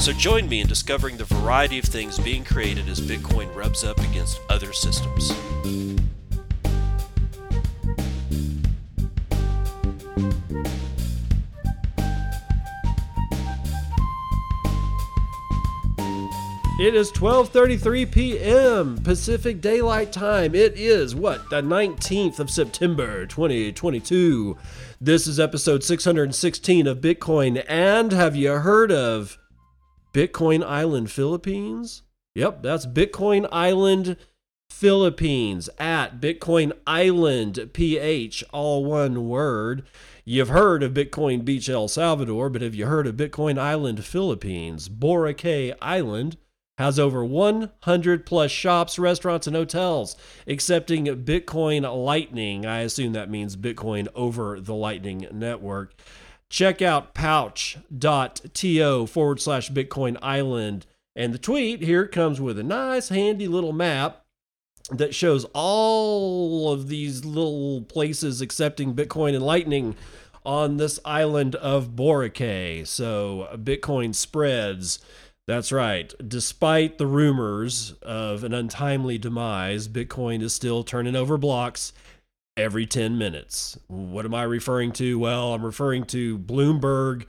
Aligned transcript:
So 0.00 0.12
join 0.12 0.48
me 0.48 0.60
in 0.60 0.66
discovering 0.68 1.16
the 1.16 1.24
variety 1.24 1.80
of 1.80 1.84
things 1.84 2.18
being 2.18 2.42
created 2.42 2.88
as 2.88 3.00
Bitcoin 3.00 3.54
rubs 3.54 3.84
up 3.84 3.98
against 3.98 4.40
other 4.48 4.72
systems. 4.72 5.32
It 16.80 16.94
is 16.94 17.10
12:33 17.10 18.10
p.m. 18.12 18.98
Pacific 19.02 19.60
Daylight 19.60 20.12
Time. 20.12 20.54
It 20.54 20.74
is 20.78 21.14
what 21.14 21.50
the 21.50 21.60
19th 21.60 22.38
of 22.38 22.50
September 22.50 23.26
2022. 23.26 24.56
This 25.00 25.26
is 25.26 25.40
episode 25.40 25.82
616 25.82 26.86
of 26.86 27.00
Bitcoin 27.00 27.62
and 27.68 28.12
have 28.12 28.36
you 28.36 28.52
heard 28.52 28.92
of 28.92 29.38
Bitcoin 30.18 30.64
Island 30.64 31.12
Philippines? 31.12 32.02
Yep, 32.34 32.64
that's 32.64 32.86
Bitcoin 32.86 33.48
Island 33.52 34.16
Philippines 34.68 35.70
at 35.78 36.20
Bitcoin 36.20 36.72
Island 36.88 37.70
PH 37.72 38.42
all 38.52 38.84
one 38.84 39.28
word. 39.28 39.86
You've 40.24 40.48
heard 40.48 40.82
of 40.82 40.92
Bitcoin 40.92 41.44
Beach 41.44 41.68
El 41.68 41.86
Salvador, 41.86 42.50
but 42.50 42.62
have 42.62 42.74
you 42.74 42.86
heard 42.86 43.06
of 43.06 43.14
Bitcoin 43.14 43.58
Island 43.60 44.04
Philippines? 44.04 44.88
Boracay 44.88 45.76
Island 45.80 46.36
has 46.78 46.98
over 46.98 47.24
100 47.24 48.26
plus 48.26 48.50
shops, 48.50 48.98
restaurants, 48.98 49.46
and 49.46 49.54
hotels 49.54 50.16
accepting 50.48 51.06
Bitcoin 51.06 51.82
Lightning. 52.04 52.66
I 52.66 52.80
assume 52.80 53.12
that 53.12 53.30
means 53.30 53.54
Bitcoin 53.54 54.08
over 54.16 54.58
the 54.58 54.74
Lightning 54.74 55.28
Network. 55.30 55.94
Check 56.50 56.80
out 56.80 57.14
pouch.to 57.14 59.06
forward 59.06 59.40
slash 59.40 59.70
Bitcoin 59.70 60.16
Island. 60.22 60.86
And 61.14 61.34
the 61.34 61.38
tweet 61.38 61.82
here 61.82 62.06
comes 62.06 62.40
with 62.40 62.58
a 62.58 62.62
nice, 62.62 63.08
handy 63.08 63.48
little 63.48 63.72
map 63.72 64.24
that 64.90 65.14
shows 65.14 65.44
all 65.52 66.72
of 66.72 66.88
these 66.88 67.24
little 67.24 67.82
places 67.82 68.40
accepting 68.40 68.94
Bitcoin 68.94 69.34
and 69.34 69.44
Lightning 69.44 69.96
on 70.46 70.78
this 70.78 70.98
island 71.04 71.54
of 71.56 71.90
Boracay. 71.90 72.86
So 72.86 73.48
Bitcoin 73.56 74.14
spreads 74.14 75.00
that's 75.48 75.72
right. 75.72 76.12
Despite 76.26 76.98
the 76.98 77.06
rumors 77.06 77.94
of 78.02 78.44
an 78.44 78.52
untimely 78.52 79.16
demise, 79.16 79.88
Bitcoin 79.88 80.42
is 80.42 80.52
still 80.52 80.84
turning 80.84 81.16
over 81.16 81.38
blocks 81.38 81.94
every 82.58 82.86
10 82.86 83.16
minutes. 83.16 83.78
What 83.86 84.24
am 84.24 84.34
I 84.34 84.42
referring 84.42 84.92
to? 84.92 85.18
Well, 85.18 85.54
I'm 85.54 85.64
referring 85.64 86.04
to 86.06 86.38
Bloomberg 86.38 87.26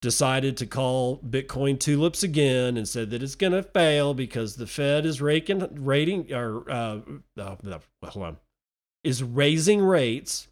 decided 0.00 0.56
to 0.56 0.66
call 0.66 1.18
Bitcoin 1.18 1.78
tulips 1.78 2.24
again 2.24 2.76
and 2.76 2.88
said 2.88 3.10
that 3.10 3.22
it's 3.22 3.36
going 3.36 3.52
to 3.52 3.62
fail 3.62 4.14
because 4.14 4.56
the 4.56 4.66
Fed 4.66 5.06
is 5.06 5.20
raking 5.20 5.68
rating 5.84 6.32
or 6.32 6.68
uh, 6.68 6.98
uh, 7.38 7.56
hold 8.04 8.26
on 8.26 8.36
is 9.04 9.22
raising 9.22 9.80
rates 9.80 10.48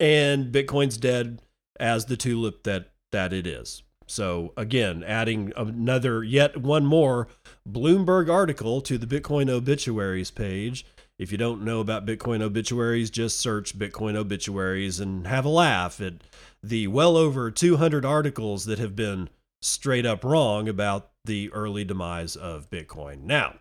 and 0.00 0.52
Bitcoin's 0.52 0.96
dead 0.96 1.40
as 1.78 2.06
the 2.06 2.16
tulip 2.16 2.64
that 2.64 2.90
that 3.12 3.32
it 3.32 3.46
is. 3.46 3.82
So 4.06 4.52
again, 4.56 5.04
adding 5.04 5.52
another, 5.56 6.24
yet 6.24 6.56
one 6.56 6.84
more 6.84 7.28
Bloomberg 7.68 8.28
article 8.28 8.80
to 8.80 8.98
the 8.98 9.06
Bitcoin 9.06 9.48
obituaries 9.48 10.32
page. 10.32 10.84
If 11.20 11.30
you 11.30 11.36
don't 11.36 11.60
know 11.60 11.80
about 11.80 12.06
Bitcoin 12.06 12.40
obituaries, 12.40 13.10
just 13.10 13.38
search 13.38 13.78
Bitcoin 13.78 14.16
obituaries 14.16 15.00
and 15.00 15.26
have 15.26 15.44
a 15.44 15.50
laugh 15.50 16.00
at 16.00 16.14
the 16.62 16.86
well 16.86 17.14
over 17.14 17.50
200 17.50 18.06
articles 18.06 18.64
that 18.64 18.78
have 18.78 18.96
been 18.96 19.28
straight 19.60 20.06
up 20.06 20.24
wrong 20.24 20.66
about 20.66 21.10
the 21.26 21.52
early 21.52 21.84
demise 21.84 22.36
of 22.36 22.70
Bitcoin. 22.70 23.24
Now, 23.24 23.56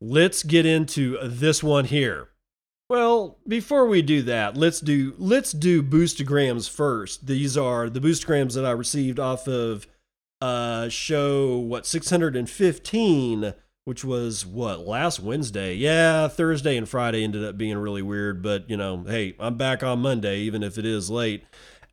let's 0.00 0.44
get 0.44 0.64
into 0.64 1.18
this 1.20 1.64
one 1.64 1.86
here. 1.86 2.28
Well, 2.88 3.38
before 3.48 3.88
we 3.88 4.00
do 4.00 4.22
that, 4.22 4.56
let's 4.56 4.78
do 4.78 5.14
let's 5.18 5.50
do 5.50 5.82
boostograms 5.82 6.70
first. 6.70 7.26
These 7.26 7.56
are 7.56 7.90
the 7.90 8.00
boostograms 8.00 8.54
that 8.54 8.64
I 8.64 8.70
received 8.70 9.18
off 9.18 9.48
of 9.48 9.88
uh 10.40 10.88
show 10.90 11.56
what 11.56 11.86
615 11.86 13.54
which 13.84 14.04
was 14.04 14.46
what 14.46 14.80
last 14.80 15.20
Wednesday. 15.20 15.74
Yeah, 15.74 16.28
Thursday 16.28 16.76
and 16.76 16.88
Friday 16.88 17.22
ended 17.22 17.44
up 17.44 17.58
being 17.58 17.76
really 17.76 18.02
weird, 18.02 18.42
but 18.42 18.68
you 18.68 18.76
know, 18.76 19.04
hey, 19.06 19.34
I'm 19.38 19.56
back 19.56 19.82
on 19.82 20.00
Monday 20.00 20.38
even 20.40 20.62
if 20.62 20.78
it 20.78 20.86
is 20.86 21.10
late. 21.10 21.44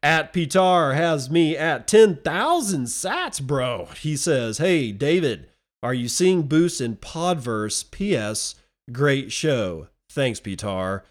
At 0.03 0.34
Pitar 0.34 0.96
has 0.96 1.30
me 1.30 1.56
at 1.56 1.88
10,000 1.88 2.85
sats, 2.85 3.41
bro. 3.41 3.85
He 4.00 4.18
says, 4.18 4.57
"Hey, 4.57 4.91
David, 4.91 5.47
are 5.84 5.94
you 5.94 6.07
seeing 6.07 6.44
boosts 6.44 6.81
in 6.81 6.96
Podverse? 6.96 7.84
PS, 7.91 8.56
great 8.91 9.31
show. 9.31 9.88
Thanks, 10.09 10.40
Pitar. 10.40 11.01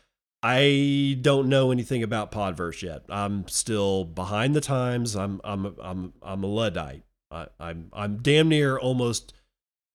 I 0.43 1.19
don't 1.21 1.49
know 1.49 1.71
anything 1.71 2.03
about 2.03 2.33
Podverse 2.33 2.83
yet. 2.83 3.03
I'm 3.09 3.47
still 3.47 4.05
behind 4.05 4.57
the 4.57 4.61
times. 4.61 5.15
I'm 5.15 5.41
I'm 5.45 5.77
I'm 5.81 6.13
I'm 6.23 6.43
a 6.43 6.47
luddite. 6.47 7.03
I, 7.31 7.47
I'm 7.61 7.91
I'm 7.93 8.17
damn 8.19 8.49
near 8.49 8.79
almost 8.79 9.35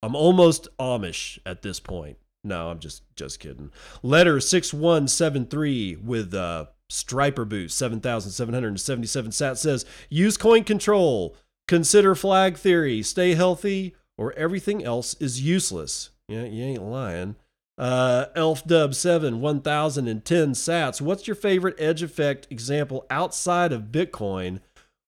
I'm 0.05 0.15
almost 0.15 0.67
Amish 0.77 1.39
at 1.47 1.63
this 1.63 1.79
point. 1.79 2.17
No, 2.43 2.69
I'm 2.69 2.77
just 2.77 3.01
just 3.15 3.39
kidding. 3.39 3.71
Letter 4.03 4.39
six 4.39 4.71
one 4.71 5.07
seven 5.07 5.47
three 5.47 5.95
with 5.95 6.31
uh 6.35 6.67
Striper 6.89 7.43
boost 7.43 7.75
seven 7.75 7.99
thousand 7.99 8.31
seven 8.31 8.53
hundred 8.53 8.67
and 8.67 8.79
seventy 8.79 9.07
seven 9.07 9.31
sat 9.31 9.57
says 9.57 9.83
use 10.07 10.37
coin 10.37 10.63
control. 10.63 11.35
Consider 11.67 12.13
flag 12.13 12.55
theory. 12.57 13.01
Stay 13.01 13.33
healthy, 13.33 13.95
or 14.15 14.31
everything 14.33 14.83
else 14.83 15.15
is 15.15 15.41
useless. 15.41 16.11
Yeah, 16.27 16.43
you 16.43 16.63
ain't 16.63 16.83
lying. 16.83 17.35
Uh, 17.77 18.27
Elf 18.35 18.63
Dub 18.65 18.93
7, 18.93 19.41
1010 19.41 20.51
sats. 20.51 21.01
What's 21.01 21.27
your 21.27 21.35
favorite 21.35 21.75
edge 21.77 22.03
effect 22.03 22.47
example 22.49 23.05
outside 23.09 23.73
of 23.73 23.91
Bitcoin? 23.91 24.59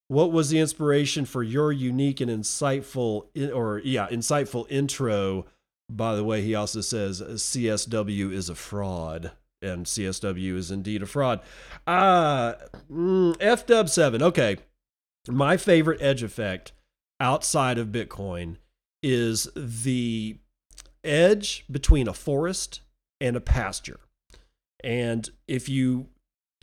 What 0.10 0.32
was 0.32 0.50
the 0.50 0.60
inspiration 0.60 1.26
for 1.26 1.44
your 1.44 1.72
unique 1.72 2.22
and 2.22 2.32
insightful, 2.32 3.28
or 3.54 3.82
yeah, 3.84 4.08
insightful 4.08 4.66
intro? 4.70 5.46
By 5.90 6.16
the 6.16 6.24
way, 6.24 6.42
he 6.42 6.56
also 6.56 6.82
says 6.82 7.22
CSW 7.22 8.32
is 8.32 8.50
a 8.50 8.56
fraud, 8.56 9.32
and 9.62 9.86
CSW 9.86 10.56
is 10.56 10.72
indeed 10.72 11.02
a 11.02 11.06
fraud. 11.06 11.42
Uh, 11.86 12.54
mm, 12.92 13.36
F 13.40 13.66
Dub 13.66 13.90
7. 13.90 14.22
Okay. 14.22 14.58
My 15.30 15.58
favorite 15.58 16.02
edge 16.02 16.24
effect 16.24 16.72
outside 17.20 17.78
of 17.78 17.90
Bitcoin 17.90 18.58
is 19.04 19.50
the 19.56 20.38
edge 21.04 21.66
between 21.70 22.08
a 22.08 22.14
forest 22.14 22.82
and 23.20 23.36
a 23.36 23.42
pasture. 23.42 24.00
And 24.84 25.30
if 25.48 25.68
you 25.68 26.08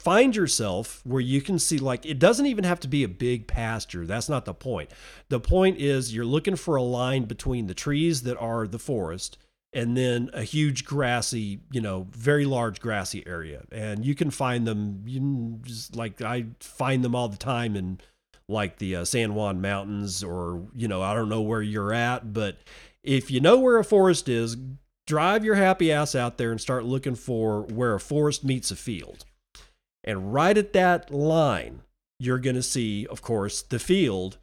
find 0.04 0.36
yourself 0.36 1.00
where 1.04 1.20
you 1.20 1.40
can 1.40 1.58
see, 1.58 1.78
like, 1.78 2.04
it 2.04 2.18
doesn't 2.18 2.44
even 2.44 2.64
have 2.64 2.78
to 2.80 2.88
be 2.88 3.02
a 3.04 3.08
big 3.08 3.46
pasture. 3.46 4.06
That's 4.06 4.28
not 4.28 4.44
the 4.44 4.52
point. 4.52 4.90
The 5.30 5.40
point 5.40 5.78
is 5.78 6.14
you're 6.14 6.26
looking 6.26 6.56
for 6.56 6.76
a 6.76 6.82
line 6.82 7.24
between 7.24 7.66
the 7.66 7.74
trees 7.74 8.22
that 8.22 8.36
are 8.36 8.68
the 8.68 8.78
forest 8.78 9.38
and 9.72 9.96
then 9.96 10.28
a 10.34 10.42
huge 10.42 10.84
grassy, 10.84 11.60
you 11.72 11.80
know, 11.80 12.06
very 12.10 12.44
large 12.44 12.80
grassy 12.80 13.26
area. 13.26 13.64
And 13.72 14.04
you 14.04 14.14
can 14.14 14.30
find 14.30 14.66
them, 14.66 15.02
you 15.06 15.20
can 15.20 15.62
just 15.62 15.96
like, 15.96 16.20
I 16.20 16.46
find 16.60 17.02
them 17.02 17.14
all 17.14 17.28
the 17.28 17.38
time 17.38 17.74
in 17.74 17.98
like 18.46 18.76
the 18.76 18.96
uh, 18.96 19.04
San 19.06 19.34
Juan 19.34 19.62
Mountains 19.62 20.22
or, 20.22 20.68
you 20.74 20.86
know, 20.86 21.00
I 21.02 21.14
don't 21.14 21.30
know 21.30 21.40
where 21.40 21.62
you're 21.62 21.94
at, 21.94 22.32
but 22.34 22.58
if 23.02 23.30
you 23.30 23.40
know 23.40 23.58
where 23.58 23.78
a 23.78 23.84
forest 23.84 24.28
is, 24.28 24.56
drive 25.06 25.44
your 25.44 25.54
happy 25.54 25.90
ass 25.90 26.14
out 26.14 26.36
there 26.36 26.50
and 26.50 26.60
start 26.60 26.84
looking 26.84 27.14
for 27.14 27.62
where 27.62 27.94
a 27.94 28.00
forest 28.00 28.44
meets 28.44 28.70
a 28.70 28.76
field. 28.76 29.24
And 30.04 30.34
right 30.34 30.56
at 30.56 30.74
that 30.74 31.10
line, 31.10 31.80
you're 32.20 32.38
going 32.38 32.56
to 32.56 32.62
see, 32.62 33.06
of 33.06 33.22
course, 33.22 33.62
the 33.62 33.78
field 33.78 34.38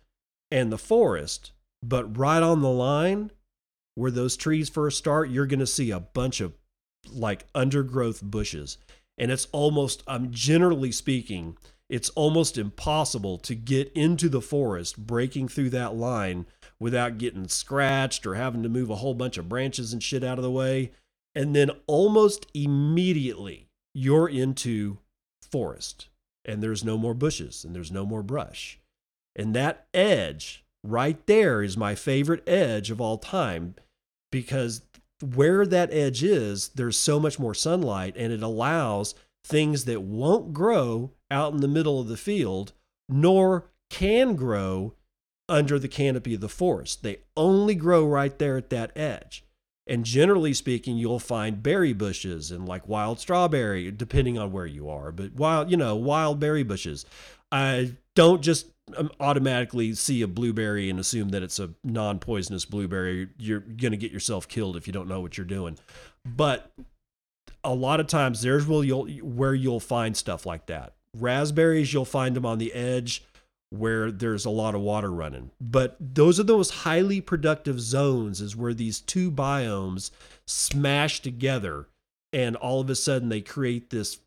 and 0.50 0.72
the 0.72 0.78
forest. 0.78 1.52
But 1.84 2.18
right 2.18 2.44
on 2.44 2.62
the 2.62 2.70
line 2.70 3.32
where 3.96 4.12
those 4.12 4.36
trees 4.36 4.70
first 4.70 4.98
start, 4.98 5.30
you're 5.30 5.46
going 5.46 5.60
to 5.60 5.68
see 5.68 5.92
a 5.92 6.00
bunch 6.00 6.42
of 6.42 6.54
like 7.12 7.46
undergrowth 7.56 8.22
bushes. 8.24 8.78
And 9.18 9.32
it's 9.32 9.48
almost, 9.52 10.04
I'm 10.08 10.32
generally 10.32 10.92
speaking, 10.92 11.58
it's 11.90 12.10
almost 12.12 12.58
impossible 12.58 13.38
to 13.40 13.54
get 13.54 13.92
into 13.94 14.30
the 14.30 14.42
forest 14.42 15.06
breaking 15.06 15.50
through 15.50 15.72
that 15.72 15.96
line 15.96 16.46
without 16.80 17.18
getting 17.18 17.48
scratched 17.48 18.26
or 18.26 18.36
having 18.36 18.64
to 18.64 18.70
move 18.70 18.90
a 18.90 18.96
whole 18.96 19.14
bunch 19.14 19.38
of 19.38 19.50
branches 19.50 19.94
and 19.94 20.02
shit 20.02 20.24
out 20.24 20.40
of 20.40 20.44
the 20.44 20.52
way. 20.52 20.92
And 21.36 21.56
then 21.56 21.70
almost 21.88 22.48
immediately, 22.54 23.68
you're 23.94 24.30
into 24.30 24.98
forest 25.52 26.08
and 26.46 26.62
there's 26.62 26.84
no 26.84 26.98
more 26.98 27.14
bushes 27.14 27.64
and 27.64 27.76
there's 27.76 27.92
no 27.92 28.06
more 28.06 28.24
brush. 28.24 28.80
And 29.36 29.56
that 29.56 29.88
edge 29.94 30.64
right 30.84 31.26
there 31.28 31.62
is 31.62 31.78
my 31.78 31.96
favorite 31.96 32.48
edge 32.48 32.90
of 32.90 33.00
all 33.00 33.18
time 33.18 33.76
because 34.32 34.82
where 35.22 35.66
that 35.66 35.94
edge 35.94 36.24
is, 36.24 36.70
there's 36.70 36.98
so 36.98 37.20
much 37.20 37.38
more 37.38 37.54
sunlight 37.54 38.16
and 38.18 38.34
it 38.34 38.42
allows 38.42 39.14
things 39.46 39.86
that 39.86 40.02
won't 40.02 40.54
grow 40.54 41.12
out 41.30 41.54
in 41.54 41.62
the 41.62 41.68
middle 41.68 42.00
of 42.00 42.08
the 42.08 42.18
field 42.18 42.74
nor 43.08 43.70
can 43.90 44.36
grow 44.36 44.94
under 45.50 45.78
the 45.78 45.88
canopy 45.88 46.34
of 46.34 46.42
the 46.42 46.50
forest. 46.50 47.04
They 47.04 47.18
only 47.36 47.76
grow 47.76 48.06
right 48.06 48.38
there 48.40 48.58
at 48.58 48.70
that 48.70 48.98
edge. 48.98 49.44
And 49.88 50.06
generally 50.06 50.54
speaking, 50.54 50.98
you'll 50.98 51.20
find 51.20 51.64
berry 51.64 51.94
bushes 51.94 52.52
and 52.52 52.68
like 52.68 52.88
wild 52.88 53.20
strawberry, 53.20 53.92
depending 53.92 54.38
on 54.38 54.52
where 54.52 54.66
you 54.66 54.90
are. 54.90 55.12
But 55.12 55.34
wild, 55.34 55.72
you 55.72 55.78
know, 55.78 55.96
wild 55.96 56.40
berry 56.40 56.64
bushes. 56.64 57.06
I 57.52 57.94
don't 58.16 58.42
just 58.42 58.68
um, 58.96 59.10
automatically 59.20 59.94
see 59.94 60.22
a 60.22 60.28
blueberry 60.28 60.90
and 60.90 61.00
assume 61.00 61.30
that 61.30 61.44
it's 61.44 61.60
a 61.60 61.72
non-poisonous 61.84 62.66
blueberry. 62.66 63.30
You're 63.38 63.60
gonna 63.60 63.98
get 63.98 64.12
yourself 64.12 64.48
killed 64.48 64.78
if 64.78 64.88
you 64.88 64.94
don't 64.94 65.08
know 65.08 65.20
what 65.20 65.38
you're 65.38 65.46
doing. 65.46 65.78
But 66.26 66.72
a 67.64 67.74
lot 67.74 68.00
of 68.00 68.08
times, 68.08 68.42
there's 68.42 68.68
where 68.68 68.84
you'll 68.84 69.08
where 69.08 69.54
you'll 69.54 69.80
find 69.80 70.16
stuff 70.16 70.46
like 70.46 70.68
that. 70.68 70.94
Raspberries, 71.18 71.92
you'll 71.92 72.06
find 72.06 72.36
them 72.36 72.46
on 72.46 72.58
the 72.58 72.72
edge 72.74 73.24
where 73.72 74.12
there's 74.12 74.46
a 74.46 74.50
lot 74.50 74.76
of 74.76 74.82
water 74.82 75.12
running. 75.12 75.50
But 75.60 75.96
those 76.00 76.40
are 76.40 76.44
those 76.44 76.70
highly 76.70 77.22
productive 77.22 77.80
zones 77.80 78.42
is 78.42 78.56
where 78.56 78.74
these 78.74 79.00
two 79.00 79.32
biomes 79.32 80.12
smash 80.46 81.22
together 81.22 81.88
and 82.34 82.56
all 82.58 82.82
of 82.82 82.90
a 82.90 82.96
sudden 82.96 83.30
they 83.30 83.42
create 83.42 83.90
this 83.90 84.20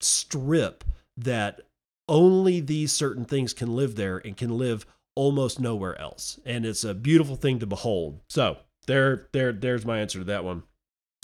strip 0.00 0.84
that 1.16 1.60
only 2.08 2.60
these 2.60 2.92
certain 2.92 3.24
things 3.24 3.54
can 3.54 3.74
live 3.74 3.94
there 3.94 4.18
and 4.18 4.36
can 4.36 4.58
live 4.58 4.84
almost 5.14 5.60
nowhere 5.60 5.98
else. 6.00 6.40
And 6.44 6.66
it's 6.66 6.84
a 6.84 6.94
beautiful 6.94 7.36
thing 7.36 7.60
to 7.60 7.66
behold. 7.66 8.20
So 8.28 8.58
there, 8.86 9.28
there, 9.32 9.52
there's 9.52 9.86
my 9.86 10.00
answer 10.00 10.18
to 10.18 10.24
that 10.24 10.44
one. 10.44 10.64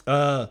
Uh 0.07 0.47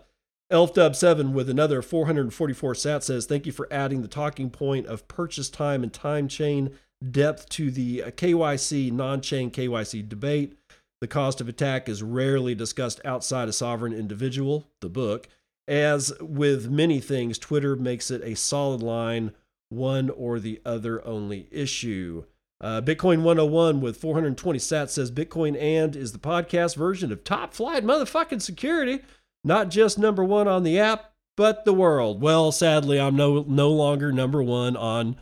Elf 0.50 0.74
Dub 0.76 0.96
7 0.96 1.34
with 1.34 1.50
another 1.50 1.82
444 1.82 2.76
sat 2.76 3.04
says, 3.04 3.26
Thank 3.26 3.48
you 3.48 3.52
for 3.52 3.68
adding 3.72 4.04
the 4.04 4.08
talking 4.08 4.52
point 4.52 4.86
of 4.86 5.08
purchase 5.08 5.50
time 5.50 5.82
and 5.82 5.92
time 5.92 6.28
chain 6.28 6.78
depth 7.12 7.50
to 7.50 7.72
the 7.72 8.00
KYC, 8.08 8.92
non 8.92 9.22
chain 9.22 9.52
KYC 9.52 10.08
debate. 10.08 10.58
The 11.02 11.08
cost 11.08 11.42
of 11.42 11.50
attack 11.50 11.90
is 11.90 12.02
rarely 12.02 12.56
discussed 12.56 13.02
outside 13.04 13.50
a 13.50 13.54
sovereign 13.54 13.94
individual, 13.94 14.68
the 14.80 14.90
book. 14.90 15.28
As 15.68 16.14
with 16.20 16.70
many 16.70 17.00
things, 17.00 17.38
Twitter 17.38 17.76
makes 17.76 18.12
it 18.12 18.22
a 18.24 18.36
solid 18.36 18.82
line, 18.82 19.34
one 19.70 20.10
or 20.10 20.40
the 20.40 20.62
other 20.66 21.06
only 21.06 21.48
issue. 21.52 22.24
Uh, 22.62 22.80
Bitcoin 22.82 23.24
101 23.24 23.82
with 23.82 23.98
420 23.98 24.60
sats 24.60 24.92
says 24.92 25.12
Bitcoin 25.12 25.62
and 25.62 25.96
is 25.96 26.14
the 26.14 26.20
podcast 26.20 26.78
version 26.78 27.12
of 27.12 27.26
top 27.26 27.54
flight 27.54 27.84
motherfucking 27.84 28.42
security, 28.42 29.02
not 29.44 29.70
just 29.70 30.00
number 30.00 30.24
one 30.24 30.48
on 30.48 30.64
the 30.64 30.80
app, 30.80 31.12
but 31.36 31.66
the 31.66 31.74
world. 31.74 32.22
Well, 32.22 32.54
sadly, 32.54 33.00
I'm 33.00 33.18
no 33.18 33.44
no 33.48 33.70
longer 33.70 34.14
number 34.14 34.42
one 34.42 34.78
on 34.78 35.18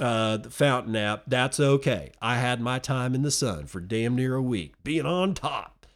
uh, 0.00 0.36
the 0.38 0.50
Fountain 0.50 0.96
app, 0.96 1.24
that's 1.26 1.60
okay. 1.60 2.12
I 2.20 2.36
had 2.36 2.60
my 2.60 2.78
time 2.78 3.14
in 3.14 3.22
the 3.22 3.30
sun 3.30 3.66
for 3.66 3.80
damn 3.80 4.14
near 4.14 4.34
a 4.34 4.42
week, 4.42 4.74
being 4.84 5.06
on 5.06 5.34
top. 5.34 5.86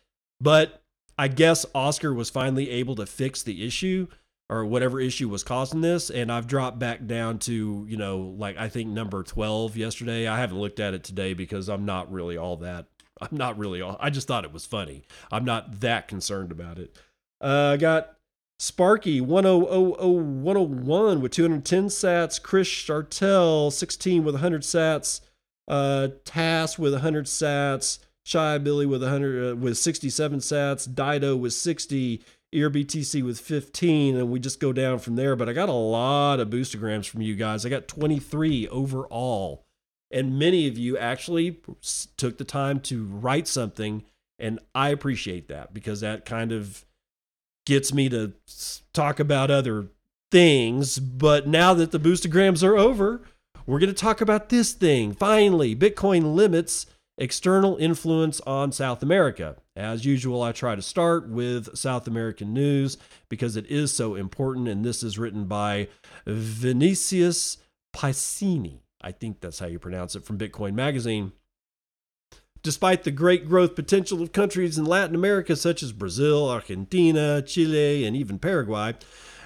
But 0.41 0.83
I 1.19 1.29
guess 1.29 1.65
Oscar 1.75 2.13
was 2.13 2.31
finally 2.31 2.71
able 2.71 2.97
to 2.97 3.07
fix 3.07 3.43
the 3.43 3.65
issue 3.65 4.09
or 4.49 4.65
whatever 4.67 5.01
issue 5.01 5.29
was 5.29 5.45
causing 5.45 5.81
this. 5.81 6.11
And 6.11 6.31
I've 6.31 6.47
dropped 6.47 6.79
back 6.79 7.07
down 7.07 7.39
to, 7.41 7.87
you 7.89 7.97
know, 7.97 8.35
like 8.37 8.57
I 8.59 8.69
think 8.69 8.91
number 8.91 9.23
12 9.23 9.77
yesterday. 9.77 10.27
I 10.27 10.39
haven't 10.39 10.59
looked 10.59 10.81
at 10.81 10.95
it 10.95 11.05
today 11.05 11.33
because 11.35 11.69
I'm 11.69 11.85
not 11.85 12.13
really 12.13 12.37
all 12.37 12.57
that. 12.59 12.87
I'm 13.21 13.37
not 13.37 13.57
really 13.57 13.81
all, 13.81 13.97
I 14.01 14.11
just 14.11 14.27
thought 14.27 14.45
it 14.45 14.53
was 14.53 14.67
funny. 14.67 15.05
I'm 15.31 15.45
not 15.45 15.81
that 15.81 16.09
concerned 16.09 16.51
about 16.51 16.79
it. 16.79 16.97
Uh, 17.41 17.73
I 17.75 17.77
got 17.77 18.17
Sparky 18.63 19.19
10001 19.19 21.21
with 21.21 21.33
210 21.33 21.87
sats. 21.87 22.41
Chris 22.41 22.69
Chartel 22.69 23.73
16 23.73 24.23
with 24.23 24.37
100 24.37 24.63
sats. 24.63 25.21
Uh, 25.67 26.11
Tass 26.25 26.79
with 26.79 26.93
100 26.93 27.27
sats. 27.27 27.99
Shy 28.25 28.59
Billy 28.59 28.87
with 28.87 29.03
100 29.03 29.51
uh, 29.51 29.57
with 29.57 29.79
67 29.79 30.39
sats. 30.39 30.95
Dido 30.95 31.35
with 31.35 31.55
60. 31.55 32.23
Ear 32.53 32.71
BTC 32.71 33.25
with 33.25 33.41
15, 33.41 34.17
and 34.17 34.31
we 34.31 34.39
just 34.39 34.61
go 34.61 34.73
down 34.73 35.01
from 35.01 35.17
there. 35.17 35.35
But 35.35 35.49
I 35.49 35.55
got 35.55 35.69
a 35.69 35.73
lot 35.73 36.39
of 36.39 36.49
boostograms 36.49 37.09
from 37.09 37.23
you 37.23 37.35
guys. 37.35 37.67
I 37.67 37.69
got 37.69 37.89
23 37.89 38.69
overall, 38.69 39.65
and 40.11 40.39
many 40.39 40.69
of 40.69 40.79
you 40.79 40.97
actually 40.99 41.61
took 42.17 42.39
the 42.39 42.45
time 42.45 42.79
to 42.81 43.07
write 43.07 43.49
something, 43.49 44.05
and 44.39 44.61
I 44.73 44.91
appreciate 44.91 45.49
that 45.49 45.73
because 45.73 46.03
that 46.03 46.27
kind 46.27 46.53
of 46.53 46.85
gets 47.67 47.93
me 47.93 48.09
to 48.09 48.33
talk 48.93 49.21
about 49.21 49.51
other 49.51 49.89
things. 50.31 50.99
But 50.99 51.47
now 51.47 51.75
that 51.75 51.93
the 51.93 52.01
boostograms 52.01 52.63
are 52.63 52.77
over, 52.77 53.23
we're 53.67 53.79
going 53.79 53.89
to 53.89 53.95
talk 53.95 54.21
about 54.21 54.49
this 54.49 54.73
thing. 54.73 55.13
Finally, 55.13 55.77
Bitcoin 55.77 56.35
limits 56.35 56.87
external 57.19 57.77
influence 57.77 58.41
on 58.41 58.73
South 58.73 59.03
America. 59.03 59.57
As 59.77 60.05
usual, 60.05 60.43
I 60.43 60.53
try 60.53 60.75
to 60.75 60.83
start 60.83 61.29
with 61.29 61.77
South 61.77 62.07
American 62.07 62.53
news 62.53 62.99
because 63.29 63.57
it 63.57 63.67
is 63.67 63.93
so 63.93 64.15
important. 64.15 64.69
And 64.69 64.85
this 64.85 65.03
is 65.03 65.19
written 65.19 65.45
by 65.45 65.89
Vinicius 66.27 67.59
Piscini. 67.95 68.81
I 69.01 69.13
think 69.13 69.41
that's 69.41 69.59
how 69.59 69.67
you 69.67 69.79
pronounce 69.79 70.17
it 70.17 70.25
from 70.25 70.39
Bitcoin 70.39 70.75
Magazine. 70.75 71.33
Despite 72.63 73.03
the 73.03 73.11
great 73.11 73.49
growth 73.49 73.75
potential 73.75 74.23
of 74.23 74.31
countries 74.31 74.79
in 74.79 74.85
Latin 74.85 75.17
America 75.17 75.57
such 75.57 75.83
as 75.83 75.91
Brazil, 75.91 76.49
Argentina, 76.49 77.43
Chile, 77.43 78.05
and 78.05 78.17
even 78.17 78.39
Paraguay, 78.39 78.95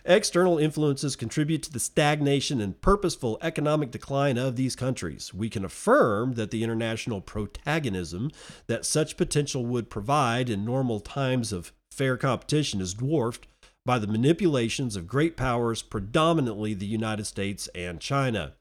external 0.04 0.58
influences 0.58 1.16
contribute 1.16 1.62
to 1.62 1.72
the 1.72 1.80
stagnation 1.80 2.60
and 2.60 2.78
purposeful 2.82 3.38
economic 3.40 3.90
decline 3.90 4.36
of 4.36 4.56
these 4.56 4.76
countries. 4.76 5.32
We 5.32 5.48
can 5.48 5.64
affirm 5.64 6.34
that 6.34 6.50
the 6.50 6.62
international 6.62 7.22
protagonism 7.22 8.32
that 8.66 8.84
such 8.84 9.16
potential 9.16 9.64
would 9.64 9.88
provide 9.88 10.50
in 10.50 10.66
normal 10.66 11.00
times 11.00 11.54
of 11.54 11.72
fair 11.90 12.18
competition 12.18 12.82
is 12.82 12.92
dwarfed 12.92 13.46
by 13.86 13.98
the 13.98 14.06
manipulations 14.06 14.94
of 14.94 15.06
great 15.06 15.38
powers, 15.38 15.80
predominantly 15.80 16.74
the 16.74 16.84
United 16.84 17.24
States 17.24 17.66
and 17.74 17.98
China. 17.98 18.56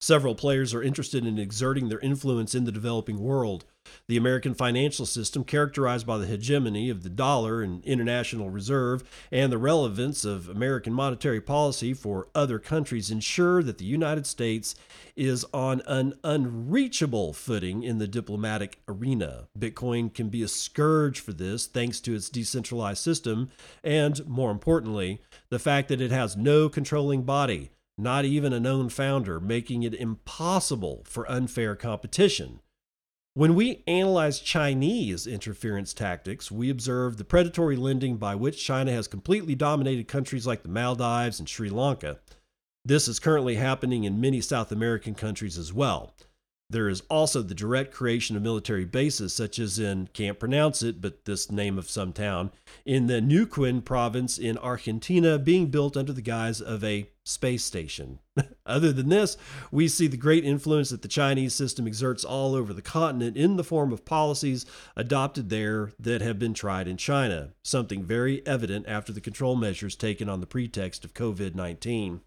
Several 0.00 0.34
players 0.34 0.74
are 0.74 0.82
interested 0.82 1.24
in 1.24 1.38
exerting 1.38 1.88
their 1.88 1.98
influence 2.00 2.54
in 2.54 2.64
the 2.64 2.72
developing 2.72 3.18
world. 3.18 3.64
The 4.08 4.16
American 4.16 4.52
financial 4.52 5.06
system, 5.06 5.42
characterized 5.42 6.06
by 6.06 6.18
the 6.18 6.26
hegemony 6.26 6.90
of 6.90 7.02
the 7.02 7.08
dollar 7.08 7.62
and 7.62 7.82
international 7.84 8.50
reserve 8.50 9.04
and 9.32 9.50
the 9.50 9.58
relevance 9.58 10.24
of 10.24 10.48
American 10.48 10.92
monetary 10.92 11.40
policy 11.40 11.94
for 11.94 12.28
other 12.34 12.58
countries, 12.58 13.10
ensure 13.10 13.62
that 13.62 13.78
the 13.78 13.84
United 13.84 14.26
States 14.26 14.74
is 15.14 15.46
on 15.54 15.80
an 15.86 16.14
unreachable 16.24 17.32
footing 17.32 17.82
in 17.82 17.98
the 17.98 18.08
diplomatic 18.08 18.80
arena. 18.88 19.48
Bitcoin 19.58 20.12
can 20.12 20.28
be 20.28 20.42
a 20.42 20.48
scourge 20.48 21.20
for 21.20 21.32
this 21.32 21.66
thanks 21.66 22.00
to 22.00 22.14
its 22.14 22.28
decentralized 22.28 23.02
system 23.02 23.50
and, 23.82 24.26
more 24.26 24.50
importantly, 24.50 25.22
the 25.48 25.58
fact 25.58 25.88
that 25.88 26.00
it 26.00 26.10
has 26.10 26.36
no 26.36 26.68
controlling 26.68 27.22
body 27.22 27.70
not 27.98 28.24
even 28.24 28.52
a 28.52 28.60
known 28.60 28.88
founder, 28.88 29.40
making 29.40 29.82
it 29.82 29.94
impossible 29.94 31.02
for 31.06 31.30
unfair 31.30 31.74
competition. 31.74 32.60
When 33.34 33.54
we 33.54 33.82
analyze 33.86 34.40
Chinese 34.40 35.26
interference 35.26 35.92
tactics, 35.92 36.50
we 36.50 36.70
observe 36.70 37.16
the 37.16 37.24
predatory 37.24 37.76
lending 37.76 38.16
by 38.16 38.34
which 38.34 38.64
China 38.64 38.92
has 38.92 39.06
completely 39.06 39.54
dominated 39.54 40.08
countries 40.08 40.46
like 40.46 40.62
the 40.62 40.70
Maldives 40.70 41.38
and 41.38 41.48
Sri 41.48 41.68
Lanka. 41.68 42.18
This 42.84 43.08
is 43.08 43.18
currently 43.18 43.56
happening 43.56 44.04
in 44.04 44.20
many 44.20 44.40
South 44.40 44.72
American 44.72 45.14
countries 45.14 45.58
as 45.58 45.72
well. 45.72 46.14
There 46.68 46.88
is 46.88 47.02
also 47.08 47.42
the 47.42 47.54
direct 47.54 47.94
creation 47.94 48.36
of 48.36 48.42
military 48.42 48.84
bases, 48.84 49.32
such 49.32 49.60
as 49.60 49.78
in, 49.78 50.08
can't 50.12 50.40
pronounce 50.40 50.82
it, 50.82 51.00
but 51.00 51.24
this 51.24 51.50
name 51.50 51.78
of 51.78 51.88
some 51.88 52.12
town, 52.12 52.50
in 52.84 53.06
the 53.06 53.20
Neuquén 53.20 53.84
province 53.84 54.36
in 54.36 54.58
Argentina, 54.58 55.38
being 55.38 55.68
built 55.68 55.96
under 55.96 56.12
the 56.12 56.22
guise 56.22 56.60
of 56.60 56.82
a 56.82 57.08
space 57.22 57.64
station. 57.64 58.18
Other 58.66 58.92
than 58.92 59.08
this, 59.08 59.36
we 59.70 59.86
see 59.86 60.08
the 60.08 60.16
great 60.16 60.44
influence 60.44 60.90
that 60.90 61.02
the 61.02 61.08
Chinese 61.08 61.54
system 61.54 61.86
exerts 61.86 62.24
all 62.24 62.54
over 62.54 62.72
the 62.72 62.82
continent 62.82 63.36
in 63.36 63.56
the 63.56 63.64
form 63.64 63.92
of 63.92 64.04
policies 64.04 64.66
adopted 64.96 65.50
there 65.50 65.92
that 66.00 66.20
have 66.20 66.38
been 66.38 66.54
tried 66.54 66.88
in 66.88 66.96
China, 66.96 67.50
something 67.62 68.02
very 68.02 68.44
evident 68.46 68.86
after 68.88 69.12
the 69.12 69.20
control 69.20 69.54
measures 69.54 69.94
taken 69.94 70.28
on 70.28 70.40
the 70.40 70.46
pretext 70.46 71.04
of 71.04 71.14
COVID 71.14 71.54
19. 71.54 72.22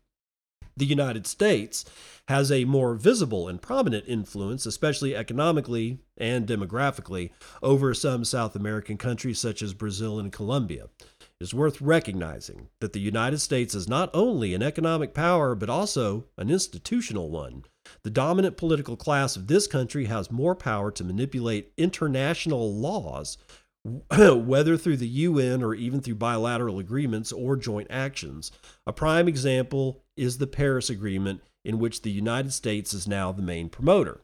The 0.80 0.86
United 0.86 1.28
States 1.28 1.84
has 2.30 2.50
a 2.54 2.64
more 2.64 2.96
visible 2.96 3.50
and 3.50 3.62
prominent 3.62 4.06
influence, 4.08 4.66
especially 4.66 5.14
economically 5.14 6.00
and 6.16 6.48
demographically, 6.48 7.32
over 7.62 7.94
some 7.94 8.24
South 8.24 8.56
American 8.56 8.98
countries 8.98 9.40
such 9.40 9.62
as 9.62 9.74
Brazil 9.74 10.20
and 10.20 10.32
Colombia. 10.32 10.86
It 11.20 11.44
is 11.44 11.54
worth 11.54 11.82
recognizing 11.82 12.70
that 12.80 12.94
the 12.94 13.02
United 13.02 13.40
States 13.40 13.76
is 13.76 13.90
not 13.90 14.10
only 14.14 14.54
an 14.54 14.64
economic 14.64 15.14
power, 15.14 15.54
but 15.54 15.70
also 15.70 16.28
an 16.38 16.50
institutional 16.50 17.30
one. 17.30 17.66
The 18.04 18.10
dominant 18.10 18.56
political 18.56 18.96
class 18.96 19.36
of 19.36 19.48
this 19.48 19.68
country 19.68 20.06
has 20.06 20.32
more 20.32 20.56
power 20.56 20.92
to 20.92 21.04
manipulate 21.04 21.74
international 21.76 22.74
laws, 22.74 23.38
whether 24.12 24.78
through 24.78 24.98
the 24.98 25.08
UN 25.08 25.64
or 25.64 25.74
even 25.74 26.02
through 26.02 26.16
bilateral 26.16 26.80
agreements 26.80 27.32
or 27.32 27.56
joint 27.56 27.88
actions. 27.90 28.52
A 28.86 28.94
prime 28.94 29.28
example 29.28 30.04
is 30.18 30.38
the 30.38 30.48
Paris 30.48 30.90
Agreement, 30.90 31.42
in 31.64 31.80
which 31.80 32.02
the 32.02 32.12
United 32.12 32.54
States 32.54 32.94
is 32.94 33.08
now 33.08 33.32
the 33.32 33.42
main 33.42 33.70
promoter. 33.70 34.22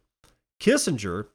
Kissinger 0.59 1.27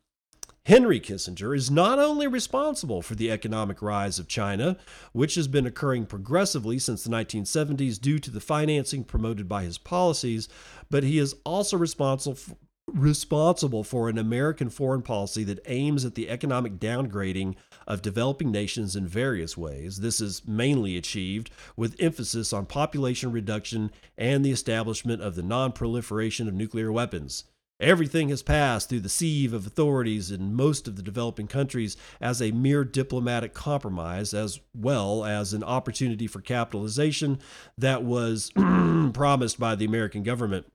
Henry 0.66 1.00
Kissinger 1.00 1.56
is 1.56 1.70
not 1.70 1.98
only 1.98 2.26
responsible 2.26 3.00
for 3.00 3.14
the 3.14 3.30
economic 3.30 3.80
rise 3.80 4.18
of 4.18 4.28
China, 4.28 4.76
which 5.12 5.34
has 5.34 5.48
been 5.48 5.66
occurring 5.66 6.04
progressively 6.04 6.78
since 6.78 7.02
the 7.02 7.10
1970s 7.10 7.98
due 7.98 8.18
to 8.18 8.30
the 8.30 8.40
financing 8.40 9.02
promoted 9.02 9.48
by 9.48 9.62
his 9.62 9.78
policies, 9.78 10.48
but 10.90 11.02
he 11.02 11.18
is 11.18 11.34
also 11.44 11.78
responsible 11.78 12.34
for, 12.34 12.56
responsible 12.94 13.84
for 13.84 14.08
an 14.08 14.18
American 14.18 14.70
foreign 14.70 15.02
policy 15.02 15.44
that 15.44 15.60
aims 15.66 16.04
at 16.04 16.14
the 16.14 16.28
economic 16.28 16.78
downgrading 16.78 17.56
of 17.86 18.02
developing 18.02 18.50
nations 18.50 18.96
in 18.96 19.06
various 19.06 19.56
ways. 19.56 19.98
This 19.98 20.20
is 20.20 20.46
mainly 20.46 20.96
achieved 20.96 21.50
with 21.76 21.96
emphasis 21.98 22.52
on 22.52 22.66
population 22.66 23.32
reduction 23.32 23.90
and 24.16 24.44
the 24.44 24.52
establishment 24.52 25.22
of 25.22 25.34
the 25.34 25.42
non 25.42 25.72
proliferation 25.72 26.48
of 26.48 26.54
nuclear 26.54 26.92
weapons. 26.92 27.44
Everything 27.80 28.28
has 28.28 28.42
passed 28.42 28.90
through 28.90 29.00
the 29.00 29.08
sieve 29.08 29.54
of 29.54 29.66
authorities 29.66 30.30
in 30.30 30.54
most 30.54 30.86
of 30.86 30.96
the 30.96 31.02
developing 31.02 31.46
countries 31.46 31.96
as 32.20 32.42
a 32.42 32.50
mere 32.50 32.84
diplomatic 32.84 33.54
compromise, 33.54 34.34
as 34.34 34.60
well 34.74 35.24
as 35.24 35.54
an 35.54 35.64
opportunity 35.64 36.26
for 36.26 36.42
capitalization 36.42 37.38
that 37.78 38.04
was 38.04 38.50
promised 39.14 39.58
by 39.58 39.74
the 39.74 39.86
American 39.86 40.22
government. 40.22 40.66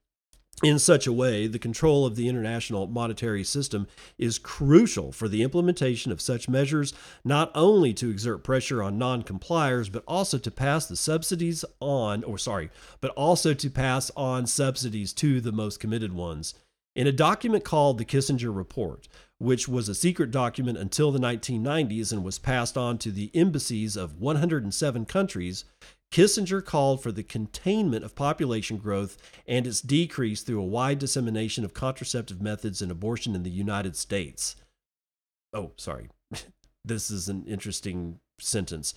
In 0.63 0.79
such 0.79 1.05
a 1.05 1.11
way, 1.11 1.47
the 1.47 1.59
control 1.59 2.05
of 2.05 2.15
the 2.15 2.29
international 2.29 2.87
monetary 2.87 3.43
system 3.43 3.87
is 4.17 4.39
crucial 4.39 5.11
for 5.11 5.27
the 5.27 5.43
implementation 5.43 6.13
of 6.13 6.21
such 6.21 6.47
measures, 6.47 6.93
not 7.25 7.51
only 7.53 7.93
to 7.95 8.09
exert 8.09 8.43
pressure 8.43 8.81
on 8.81 8.97
non 8.97 9.23
compliers, 9.23 9.89
but 9.89 10.03
also 10.07 10.37
to 10.37 10.49
pass 10.49 10.85
the 10.85 10.95
subsidies 10.95 11.65
on, 11.81 12.23
or 12.23 12.37
sorry, 12.37 12.69
but 13.01 13.11
also 13.11 13.53
to 13.53 13.69
pass 13.69 14.11
on 14.15 14.47
subsidies 14.47 15.11
to 15.13 15.41
the 15.41 15.51
most 15.51 15.81
committed 15.81 16.13
ones. 16.13 16.53
In 16.95 17.05
a 17.05 17.11
document 17.11 17.65
called 17.65 17.97
the 17.97 18.05
Kissinger 18.05 18.55
Report, 18.55 19.09
which 19.37 19.67
was 19.67 19.89
a 19.89 19.95
secret 19.95 20.31
document 20.31 20.77
until 20.77 21.11
the 21.11 21.19
1990s 21.19 22.13
and 22.13 22.23
was 22.23 22.39
passed 22.39 22.77
on 22.77 22.97
to 22.99 23.11
the 23.11 23.29
embassies 23.33 23.97
of 23.97 24.21
107 24.21 25.05
countries, 25.05 25.65
Kissinger 26.11 26.63
called 26.63 27.03
for 27.03 27.11
the 27.11 27.23
containment 27.23 28.05
of 28.05 28.15
population 28.15 28.77
growth 28.77 29.17
and 29.47 29.67
its 29.67 29.81
decrease 29.81 30.41
through 30.41 30.61
a 30.61 30.65
wide 30.65 30.99
dissemination 30.99 31.65
of 31.65 31.73
contraceptive 31.73 32.41
methods 32.41 32.81
and 32.81 32.91
abortion 32.91 33.35
in 33.35 33.43
the 33.43 33.49
United 33.49 33.95
States. 33.95 34.55
Oh, 35.53 35.71
sorry. 35.77 36.09
this 36.85 37.11
is 37.11 37.27
an 37.27 37.45
interesting 37.45 38.19
sentence. 38.39 38.93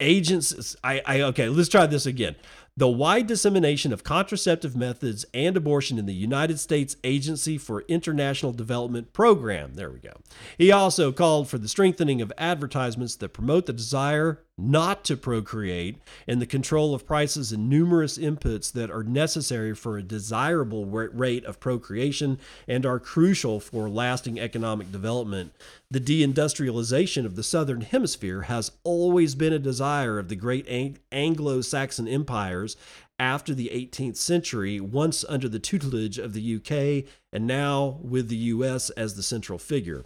Agents, 0.00 0.76
I, 0.82 1.02
I, 1.06 1.20
okay, 1.22 1.48
let's 1.48 1.68
try 1.68 1.86
this 1.86 2.06
again 2.06 2.36
the 2.74 2.88
wide 2.88 3.26
dissemination 3.26 3.92
of 3.92 4.02
contraceptive 4.02 4.74
methods 4.74 5.26
and 5.34 5.56
abortion 5.56 5.98
in 5.98 6.06
the 6.06 6.14
United 6.14 6.58
States 6.58 6.96
Agency 7.04 7.58
for 7.58 7.82
International 7.82 8.52
Development 8.52 9.12
Program. 9.12 9.74
There 9.74 9.90
we 9.90 9.98
go. 9.98 10.14
He 10.56 10.72
also 10.72 11.12
called 11.12 11.48
for 11.48 11.58
the 11.58 11.68
strengthening 11.68 12.22
of 12.22 12.32
advertisements 12.38 13.16
that 13.16 13.30
promote 13.30 13.66
the 13.66 13.74
desire 13.74 14.40
not 14.58 15.02
to 15.02 15.16
procreate 15.16 15.98
and 16.28 16.40
the 16.40 16.46
control 16.46 16.94
of 16.94 17.06
prices 17.06 17.52
and 17.52 17.68
numerous 17.68 18.18
inputs 18.18 18.70
that 18.72 18.90
are 18.90 19.02
necessary 19.02 19.74
for 19.74 19.96
a 19.96 20.02
desirable 20.02 20.84
rate 20.86 21.44
of 21.44 21.58
procreation 21.58 22.38
and 22.68 22.84
are 22.84 23.00
crucial 23.00 23.58
for 23.60 23.88
lasting 23.88 24.38
economic 24.38 24.92
development. 24.92 25.52
The 25.90 26.00
deindustrialization 26.00 27.24
of 27.24 27.34
the 27.34 27.42
Southern 27.42 27.80
Hemisphere 27.80 28.42
has 28.42 28.72
always 28.84 29.34
been 29.34 29.52
a 29.52 29.58
desire 29.58 30.18
of 30.18 30.28
the 30.28 30.36
great 30.36 30.66
Anglo 31.10 31.60
Saxon 31.60 32.06
after 33.18 33.54
the 33.54 33.70
18th 33.72 34.16
century, 34.16 34.80
once 34.80 35.24
under 35.28 35.48
the 35.48 35.58
tutelage 35.58 36.18
of 36.18 36.32
the 36.32 36.56
UK 36.56 37.10
and 37.32 37.46
now 37.46 37.98
with 38.02 38.28
the 38.28 38.36
US 38.36 38.90
as 38.90 39.14
the 39.14 39.22
central 39.22 39.58
figure. 39.58 40.04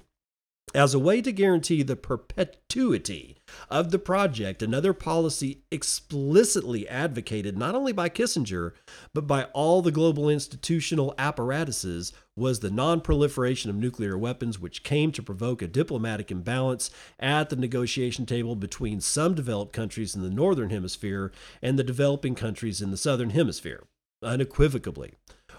As 0.77 0.93
a 0.93 0.99
way 0.99 1.23
to 1.23 1.33
guarantee 1.33 1.83
the 1.83 1.97
perpetuity 1.97 3.39
of 3.71 3.93
the 3.93 3.99
project, 3.99 4.63
another 4.63 4.93
policy 4.93 5.63
explicitly 5.71 6.87
advocated 6.87 7.57
not 7.57 7.75
only 7.75 7.95
by 7.95 8.11
Kissinger, 8.11 8.75
but 9.15 9.27
by 9.27 9.45
all 9.55 9.81
the 9.81 9.91
global 9.91 10.29
institutional 10.29 11.15
apparatuses 11.17 12.13
was 12.37 12.61
the 12.61 12.71
non 12.71 13.01
proliferation 13.01 13.71
of 13.71 13.77
nuclear 13.77 14.19
weapons, 14.19 14.61
which 14.61 14.83
came 14.83 15.13
to 15.13 15.23
provoke 15.23 15.63
a 15.63 15.67
diplomatic 15.67 16.31
imbalance 16.31 16.91
at 17.19 17.49
the 17.49 17.57
negotiation 17.57 18.27
table 18.27 18.55
between 18.55 19.01
some 19.01 19.33
developed 19.33 19.73
countries 19.73 20.15
in 20.15 20.21
the 20.21 20.29
Northern 20.29 20.69
Hemisphere 20.69 21.33
and 21.63 21.79
the 21.79 21.85
developing 21.85 22.35
countries 22.35 22.83
in 22.83 22.91
the 22.91 22.99
Southern 22.99 23.31
Hemisphere, 23.31 23.85
unequivocally. 24.23 25.15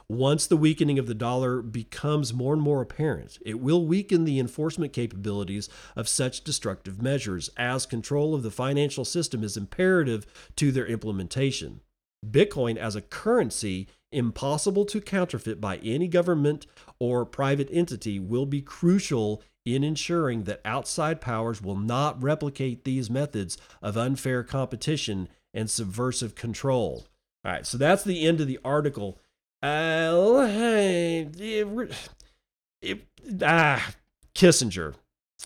Once 0.09 0.47
the 0.47 0.55
weakening 0.55 0.97
of 0.97 1.05
the 1.05 1.13
dollar 1.13 1.61
becomes 1.61 2.33
more 2.33 2.53
and 2.53 2.61
more 2.61 2.81
apparent, 2.81 3.37
it 3.45 3.59
will 3.59 3.85
weaken 3.85 4.23
the 4.23 4.39
enforcement 4.39 4.93
capabilities 4.93 5.67
of 5.97 6.07
such 6.07 6.45
destructive 6.45 7.01
measures, 7.01 7.49
as 7.57 7.85
control 7.85 8.33
of 8.33 8.41
the 8.41 8.49
financial 8.49 9.03
system 9.03 9.43
is 9.43 9.57
imperative 9.57 10.25
to 10.55 10.71
their 10.71 10.87
implementation. 10.87 11.81
Bitcoin 12.25 12.77
as 12.77 12.95
a 12.95 13.01
currency, 13.01 13.85
impossible 14.13 14.85
to 14.85 15.01
counterfeit 15.01 15.59
by 15.59 15.75
any 15.77 16.07
government 16.07 16.65
or 16.99 17.25
private 17.25 17.67
entity, 17.69 18.17
will 18.17 18.45
be 18.45 18.61
crucial 18.61 19.43
in 19.65 19.83
ensuring 19.83 20.45
that 20.45 20.61
outside 20.63 21.19
powers 21.19 21.61
will 21.61 21.75
not 21.75 22.21
replicate 22.23 22.85
these 22.85 23.09
methods 23.09 23.57
of 23.81 23.97
unfair 23.97 24.41
competition 24.41 25.27
and 25.53 25.69
subversive 25.69 26.33
control. 26.33 27.05
All 27.43 27.51
right, 27.51 27.65
so 27.65 27.77
that's 27.77 28.03
the 28.03 28.25
end 28.25 28.39
of 28.39 28.47
the 28.47 28.59
article. 28.63 29.19
Uh, 29.61 30.47
ah, 33.43 33.93
Kissinger. 34.35 34.93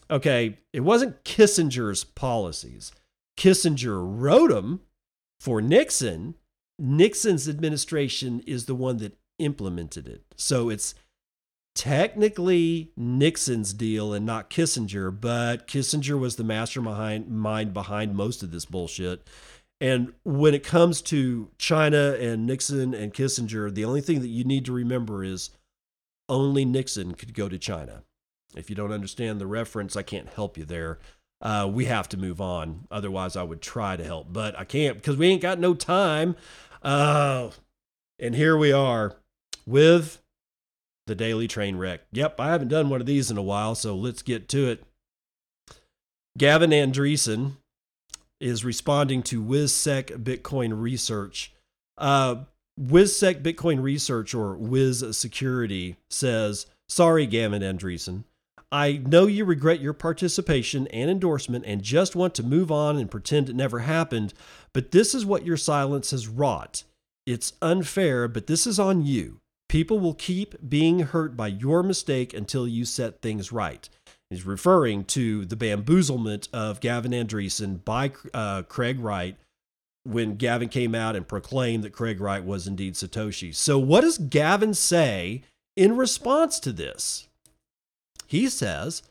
Okay, 0.10 0.58
it 0.74 0.82
wasn't 0.82 1.24
Kissinger's 1.24 2.04
policies. 2.04 2.92
Kissinger 3.38 4.02
wrote 4.04 4.52
them 4.52 4.82
for 5.40 5.62
Nixon. 5.62 6.36
Nixon's 6.78 7.48
administration 7.48 8.42
is 8.46 8.66
the 8.66 8.76
one 8.76 8.98
that 8.98 9.18
implemented 9.40 10.08
it. 10.08 10.24
So 10.36 10.70
it's 10.70 10.94
technically 11.74 12.92
Nixon's 12.98 13.74
deal 13.74 14.14
and 14.14 14.26
not 14.26 14.50
Kissinger, 14.50 15.10
but 15.20 15.68
Kissinger 15.68 16.20
was 16.20 16.36
the 16.36 16.44
mastermind 16.44 17.74
behind 17.74 18.16
most 18.16 18.44
of 18.44 18.52
this 18.52 18.66
bullshit. 18.66 19.28
And 19.82 20.14
when 20.24 20.54
it 20.54 20.64
comes 20.64 21.02
to 21.04 21.50
China 21.58 22.16
and 22.20 22.46
Nixon 22.46 22.94
and 22.94 23.12
Kissinger, 23.12 23.74
the 23.74 23.84
only 23.84 24.00
thing 24.00 24.22
that 24.22 24.28
you 24.28 24.44
need 24.44 24.64
to 24.66 24.72
remember 24.72 25.24
is 25.24 25.50
only 26.30 26.64
Nixon 26.66 27.16
could 27.16 27.34
go 27.34 27.50
to 27.50 27.58
China. 27.58 28.04
If 28.56 28.70
you 28.70 28.76
don't 28.76 28.92
understand 28.92 29.42
the 29.42 29.48
reference, 29.48 29.96
I 29.96 30.04
can't 30.04 30.30
help 30.30 30.56
you 30.56 30.66
there. 30.66 31.00
Uh, 31.42 31.68
we 31.74 31.86
have 31.86 32.08
to 32.10 32.18
move 32.18 32.40
on. 32.40 32.86
Otherwise, 32.92 33.36
I 33.36 33.42
would 33.42 33.60
try 33.60 33.98
to 33.98 34.04
help, 34.04 34.32
but 34.32 34.58
I 34.58 34.66
can't 34.66 34.98
because 34.98 35.18
we 35.18 35.28
ain't 35.28 35.42
got 35.42 35.58
no 35.58 35.74
time. 35.74 36.36
Uh, 36.84 37.50
and 38.20 38.36
here 38.36 38.56
we 38.56 38.72
are 38.72 39.16
with 39.66 40.22
the 41.08 41.16
daily 41.16 41.48
train 41.48 41.78
wreck. 41.78 42.02
Yep, 42.12 42.40
I 42.40 42.52
haven't 42.52 42.68
done 42.68 42.90
one 42.90 43.02
of 43.02 43.08
these 43.08 43.32
in 43.32 43.38
a 43.38 43.42
while, 43.42 43.74
so 43.74 43.96
let's 43.96 44.22
get 44.22 44.48
to 44.50 44.70
it. 44.70 44.84
Gavin 46.38 46.70
Andresen 46.70 47.54
is 48.42 48.66
responding 48.66 49.24
to 49.24 49.44
WizSec 49.44 50.24
Bitcoin 50.24 50.82
Research. 50.82 51.54
Uh, 51.98 52.44
WizSec 52.80 53.42
Bitcoin 53.42 53.82
Research 53.82 54.34
or 54.34 54.56
Wiz 54.56 55.06
Security 55.16 55.98
says, 56.10 56.66
Sorry, 56.90 57.26
Gavin 57.26 57.62
Andresen. 57.62 58.24
I 58.72 59.02
know 59.06 59.28
you 59.28 59.44
regret 59.44 59.82
your 59.82 59.94
participation 59.94 60.88
and 60.88 61.12
endorsement 61.12 61.66
and 61.68 61.84
just 61.84 62.16
want 62.16 62.34
to 62.36 62.44
move 62.44 62.72
on 62.72 62.98
and 62.98 63.12
pretend 63.12 63.50
it 63.50 63.56
never 63.56 63.80
happened, 63.80 64.34
but 64.74 64.92
this 64.92 65.14
is 65.14 65.26
what 65.26 65.46
your 65.46 65.58
silence 65.58 66.12
has 66.12 66.30
wrought. 66.30 66.84
It's 67.26 67.54
unfair, 67.62 68.28
but 68.30 68.48
this 68.48 68.66
is 68.66 68.80
on 68.80 69.06
you. 69.06 69.42
People 69.68 70.00
will 70.00 70.14
keep 70.14 70.56
being 70.68 71.00
hurt 71.00 71.38
by 71.38 71.48
your 71.48 71.84
mistake 71.84 72.34
until 72.34 72.68
you 72.68 72.86
set 72.86 73.22
things 73.22 73.52
right. 73.52 73.88
He's 74.32 74.46
referring 74.46 75.04
to 75.06 75.44
the 75.44 75.58
bamboozlement 75.58 76.48
of 76.54 76.80
Gavin 76.80 77.12
Andresen 77.12 77.84
by 77.84 78.14
uh, 78.34 78.62
Craig 78.64 78.98
Wright 79.02 79.36
when 80.04 80.38
Gavin 80.38 80.70
came 80.70 80.96
out 80.96 81.18
and 81.18 81.28
proclaimed 81.28 81.84
that 81.84 81.92
Craig 81.92 82.22
Wright 82.22 82.42
was 82.42 82.66
indeed 82.66 82.94
Satoshi. 82.94 83.54
So, 83.54 83.78
what 83.78 84.02
does 84.02 84.18
Gavin 84.18 84.74
say 84.74 85.44
in 85.76 85.98
response 85.98 86.62
to 86.62 86.72
this? 86.72 87.28
He 88.26 88.48
says, 88.48 89.04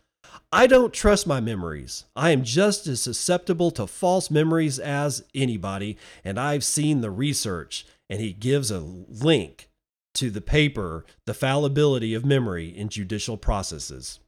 I 0.51 0.67
don't 0.67 0.95
trust 0.95 1.27
my 1.27 1.39
memories. 1.39 2.07
I 2.17 2.31
am 2.31 2.43
just 2.43 2.87
as 2.87 3.03
susceptible 3.03 3.71
to 3.73 3.87
false 3.87 4.31
memories 4.31 4.79
as 4.79 5.23
anybody, 5.35 5.99
and 6.25 6.41
I've 6.41 6.65
seen 6.65 7.03
the 7.03 7.11
research. 7.11 7.85
And 8.09 8.23
he 8.23 8.33
gives 8.33 8.71
a 8.71 8.81
link 8.81 9.69
to 10.15 10.31
the 10.31 10.41
paper, 10.41 11.05
The 11.27 11.35
Fallibility 11.35 12.15
of 12.15 12.25
Memory 12.25 12.69
in 12.69 12.89
Judicial 12.89 13.37
Processes. 13.37 14.19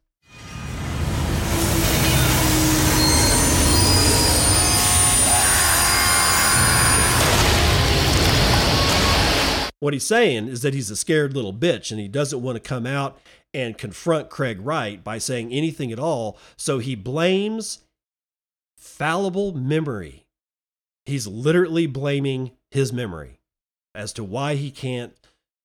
What 9.83 9.91
he's 9.91 10.05
saying 10.05 10.47
is 10.47 10.61
that 10.61 10.73
he's 10.73 10.89
a 10.89 10.95
scared 10.95 11.35
little 11.35 11.53
bitch 11.53 11.91
and 11.91 11.99
he 11.99 12.07
doesn't 12.07 12.41
want 12.41 12.55
to 12.55 12.61
come 12.61 12.85
out 12.85 13.19
and 13.53 13.77
confront 13.77 14.29
Craig 14.29 14.61
Wright 14.61 15.03
by 15.03 15.17
saying 15.17 15.51
anything 15.51 15.91
at 15.91 15.99
all. 15.99 16.37
So 16.55 16.79
he 16.79 16.95
blames 16.95 17.79
fallible 18.77 19.51
memory. 19.53 20.25
He's 21.05 21.27
literally 21.27 21.85
blaming 21.85 22.51
his 22.71 22.93
memory 22.93 23.41
as 23.93 24.13
to 24.13 24.23
why 24.23 24.55
he 24.55 24.71
can't 24.71 25.11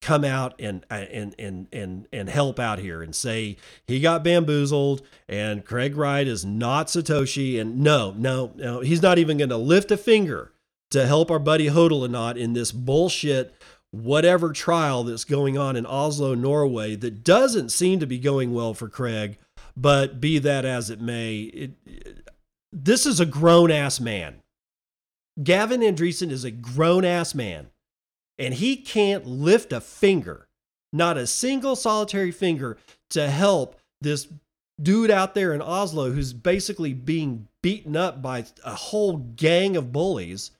come 0.03 0.25
out 0.25 0.53
and 0.59 0.85
and 0.91 1.37
and 1.39 1.69
and 1.73 2.09
and 2.13 2.29
help 2.29 2.59
out 2.59 2.81
here 2.81 3.03
and 3.03 3.15
say 3.15 3.57
he 3.87 4.01
got 4.01 4.25
bamboozled 4.25 5.01
and 5.29 5.65
Craig 5.65 5.97
Wright 5.97 6.27
is 6.27 6.45
not 6.45 6.89
Satoshi 6.89 7.61
and 7.61 7.79
no 7.79 8.13
no 8.19 8.51
no 8.57 8.81
he's 8.81 9.03
not 9.03 9.19
even 9.19 9.39
going 9.39 9.51
to 9.51 9.57
lift 9.57 9.93
a 9.93 9.97
finger 9.97 10.53
to 10.91 11.07
help 11.07 11.31
our 11.31 11.39
buddy 11.39 11.67
Hodlonaut 11.67 12.37
in 12.37 12.55
this 12.55 12.73
bullshit 12.73 13.55
whatever 13.91 14.53
trial 14.53 15.05
that's 15.05 15.25
going 15.25 15.57
on 15.57 15.77
in 15.77 15.87
Oslo, 15.87 16.35
Norway, 16.35 16.95
that 16.97 17.25
doesn't 17.25 17.71
seem 17.71 18.01
to 18.01 18.07
be 18.07 18.19
going 18.19 18.53
well 18.53 18.75
for 18.75 18.89
Craig. 18.89 19.39
But 19.77 20.21
be 20.21 20.39
that 20.41 20.65
as 20.65 20.91
it 20.91 21.01
may, 21.01 21.39
it, 21.39 21.71
it, 21.87 22.29
this 22.73 23.07
is 23.07 23.21
a 23.21 23.27
grown 23.27 23.71
ass 23.71 24.01
man. 24.01 24.43
Gavin 25.43 25.81
Andresen 25.81 26.31
is 26.31 26.45
a 26.45 26.51
grown 26.51 27.05
ass 27.05 27.35
man, 27.35 27.69
and 28.39 28.55
he 28.55 28.77
can't 28.77 29.25
lift 29.25 29.73
a 29.73 29.81
finger, 29.81 30.49
not 30.93 31.17
a 31.17 31.29
single 31.29 31.77
solitary 31.77 32.33
finger, 32.33 32.77
to 33.11 33.31
help 33.31 33.77
this 34.01 34.27
dude 34.83 35.11
out 35.11 35.35
there 35.35 35.55
in 35.55 35.63
Oslo 35.63 36.11
who's 36.11 36.33
basically 36.33 36.93
being 36.93 37.47
beaten 37.63 37.97
up 37.97 38.21
by 38.21 38.45
a 38.65 38.75
whole 38.75 39.17
gang 39.17 39.77
of 39.77 39.93
bullies 39.93 40.51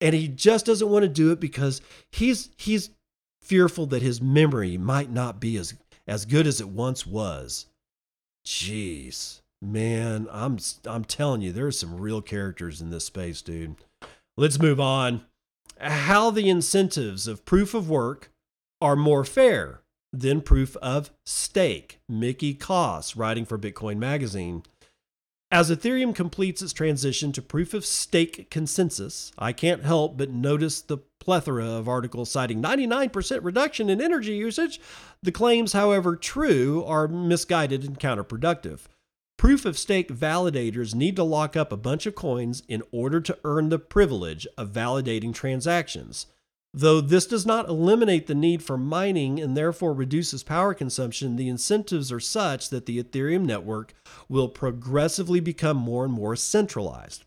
and 0.00 0.14
he 0.14 0.28
just 0.28 0.66
doesn't 0.66 0.88
want 0.88 1.02
to 1.02 1.08
do 1.08 1.30
it 1.32 1.40
because 1.40 1.80
he's 2.10 2.50
he's 2.56 2.90
fearful 3.42 3.86
that 3.86 4.02
his 4.02 4.20
memory 4.20 4.76
might 4.78 5.10
not 5.10 5.40
be 5.40 5.56
as 5.56 5.74
as 6.06 6.24
good 6.24 6.46
as 6.46 6.60
it 6.60 6.68
once 6.68 7.06
was. 7.06 7.66
Jeez, 8.46 9.40
man, 9.60 10.26
I'm 10.30 10.58
I'm 10.86 11.04
telling 11.04 11.42
you, 11.42 11.52
there's 11.52 11.78
some 11.78 12.00
real 12.00 12.22
characters 12.22 12.80
in 12.80 12.90
this 12.90 13.04
space, 13.04 13.42
dude. 13.42 13.76
Let's 14.36 14.60
move 14.60 14.80
on. 14.80 15.22
How 15.78 16.30
the 16.30 16.48
incentives 16.48 17.26
of 17.26 17.44
proof 17.44 17.74
of 17.74 17.88
work 17.88 18.30
are 18.80 18.96
more 18.96 19.24
fair 19.24 19.82
than 20.12 20.40
proof 20.40 20.76
of 20.78 21.10
stake. 21.24 22.00
Mickey 22.08 22.54
Koss, 22.54 23.16
writing 23.16 23.44
for 23.44 23.58
Bitcoin 23.58 23.98
Magazine. 23.98 24.62
As 25.52 25.68
Ethereum 25.68 26.14
completes 26.14 26.62
its 26.62 26.72
transition 26.72 27.32
to 27.32 27.42
proof 27.42 27.74
of 27.74 27.84
stake 27.84 28.50
consensus, 28.50 29.32
I 29.36 29.52
can't 29.52 29.82
help 29.82 30.16
but 30.16 30.30
notice 30.30 30.80
the 30.80 30.98
plethora 31.18 31.66
of 31.66 31.88
articles 31.88 32.30
citing 32.30 32.62
99% 32.62 33.40
reduction 33.42 33.90
in 33.90 34.00
energy 34.00 34.34
usage. 34.34 34.80
The 35.24 35.32
claims, 35.32 35.72
however 35.72 36.14
true, 36.14 36.84
are 36.84 37.08
misguided 37.08 37.82
and 37.82 37.98
counterproductive. 37.98 38.82
Proof 39.36 39.64
of 39.64 39.76
stake 39.76 40.08
validators 40.08 40.94
need 40.94 41.16
to 41.16 41.24
lock 41.24 41.56
up 41.56 41.72
a 41.72 41.76
bunch 41.76 42.06
of 42.06 42.14
coins 42.14 42.62
in 42.68 42.84
order 42.92 43.20
to 43.20 43.36
earn 43.42 43.70
the 43.70 43.78
privilege 43.80 44.46
of 44.56 44.70
validating 44.70 45.34
transactions. 45.34 46.26
Though 46.72 47.00
this 47.00 47.26
does 47.26 47.44
not 47.44 47.68
eliminate 47.68 48.26
the 48.28 48.34
need 48.34 48.62
for 48.62 48.78
mining 48.78 49.40
and 49.40 49.56
therefore 49.56 49.92
reduces 49.92 50.44
power 50.44 50.72
consumption, 50.72 51.34
the 51.34 51.48
incentives 51.48 52.12
are 52.12 52.20
such 52.20 52.70
that 52.70 52.86
the 52.86 53.02
Ethereum 53.02 53.44
network 53.44 53.92
will 54.28 54.48
progressively 54.48 55.40
become 55.40 55.76
more 55.76 56.04
and 56.04 56.12
more 56.12 56.36
centralized. 56.36 57.24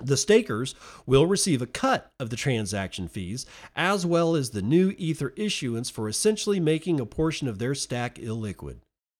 The 0.00 0.16
stakers 0.16 0.76
will 1.04 1.26
receive 1.26 1.60
a 1.60 1.66
cut 1.66 2.12
of 2.20 2.30
the 2.30 2.36
transaction 2.36 3.08
fees, 3.08 3.44
as 3.74 4.06
well 4.06 4.36
as 4.36 4.50
the 4.50 4.62
new 4.62 4.94
Ether 4.96 5.32
issuance 5.36 5.90
for 5.90 6.08
essentially 6.08 6.60
making 6.60 7.00
a 7.00 7.06
portion 7.06 7.48
of 7.48 7.58
their 7.58 7.74
stack 7.74 8.14
illiquid. 8.14 8.76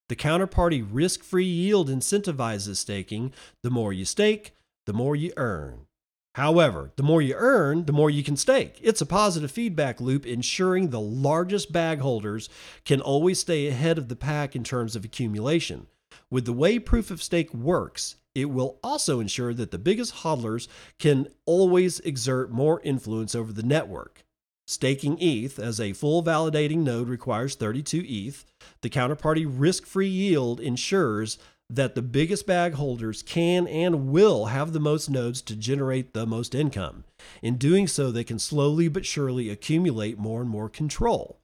The 0.09 0.17
counterparty 0.17 0.87
risk 0.89 1.23
free 1.23 1.45
yield 1.45 1.89
incentivizes 1.89 2.77
staking. 2.77 3.33
The 3.63 3.71
more 3.71 3.93
you 3.93 4.05
stake, 4.05 4.55
the 4.87 4.93
more 4.93 5.17
you 5.17 5.33
earn. 5.37 5.87
However, 6.35 6.93
the 6.97 7.03
more 7.03 7.21
you 7.21 7.35
earn, 7.37 7.87
the 7.87 7.93
more 7.93 8.09
you 8.09 8.23
can 8.23 8.37
stake. 8.37 8.79
It's 8.81 9.01
a 9.01 9.07
positive 9.07 9.51
feedback 9.51 10.01
loop, 10.01 10.25
ensuring 10.25 10.91
the 10.91 11.01
largest 11.01 11.73
bag 11.73 11.99
holders 11.99 12.49
can 12.85 13.01
always 13.01 13.41
stay 13.41 13.67
ahead 13.67 13.99
of 13.99 14.09
the 14.09 14.17
pack 14.17 14.55
in 14.55 14.63
terms 14.63 14.95
of 14.95 15.05
accumulation. 15.05 15.89
With 16.31 16.45
the 16.45 16.53
way 16.53 16.79
proof 16.79 17.11
of 17.11 17.23
stake 17.23 17.53
works, 17.53 18.17
it 18.35 18.45
will 18.45 18.79
also 18.83 19.19
ensure 19.19 19.53
that 19.55 19.73
the 19.73 19.79
biggest 19.79 20.17
hodlers 20.17 20.69
can 20.99 21.27
always 21.47 21.99
exert 22.01 22.53
more 22.53 22.81
influence 22.83 23.35
over 23.35 23.53
the 23.53 23.65
network. 23.65 24.25
Staking 24.69 25.19
ETH 25.21 25.59
as 25.59 25.81
a 25.81 25.95
full 25.95 26.23
validating 26.23 26.79
node 26.79 27.09
requires 27.09 27.57
32 27.57 28.05
ETH. 28.07 28.45
The 28.83 28.89
counterparty 28.89 29.45
risk 29.45 29.85
free 29.85 30.09
yield 30.09 30.61
ensures 30.61 31.39
that 31.75 31.95
the 31.95 32.03
biggest 32.03 32.47
bag 32.47 32.75
holders 32.75 33.23
can 33.23 33.67
and 33.67 34.09
will 34.09 34.47
have 34.47 34.73
the 34.73 34.81
most 34.81 35.09
nodes 35.09 35.41
to 35.43 35.55
generate 35.57 36.13
the 36.13 36.27
most 36.27 36.55
income. 36.55 37.05
In 37.43 37.57
doing 37.57 37.87
so, 37.87 38.11
they 38.11 38.25
can 38.25 38.39
slowly 38.39 38.89
but 38.89 39.07
surely 39.07 39.49
accumulate 39.49 40.19
more 40.19 40.41
and 40.41 40.51
more 40.51 40.69
control. 40.69 41.39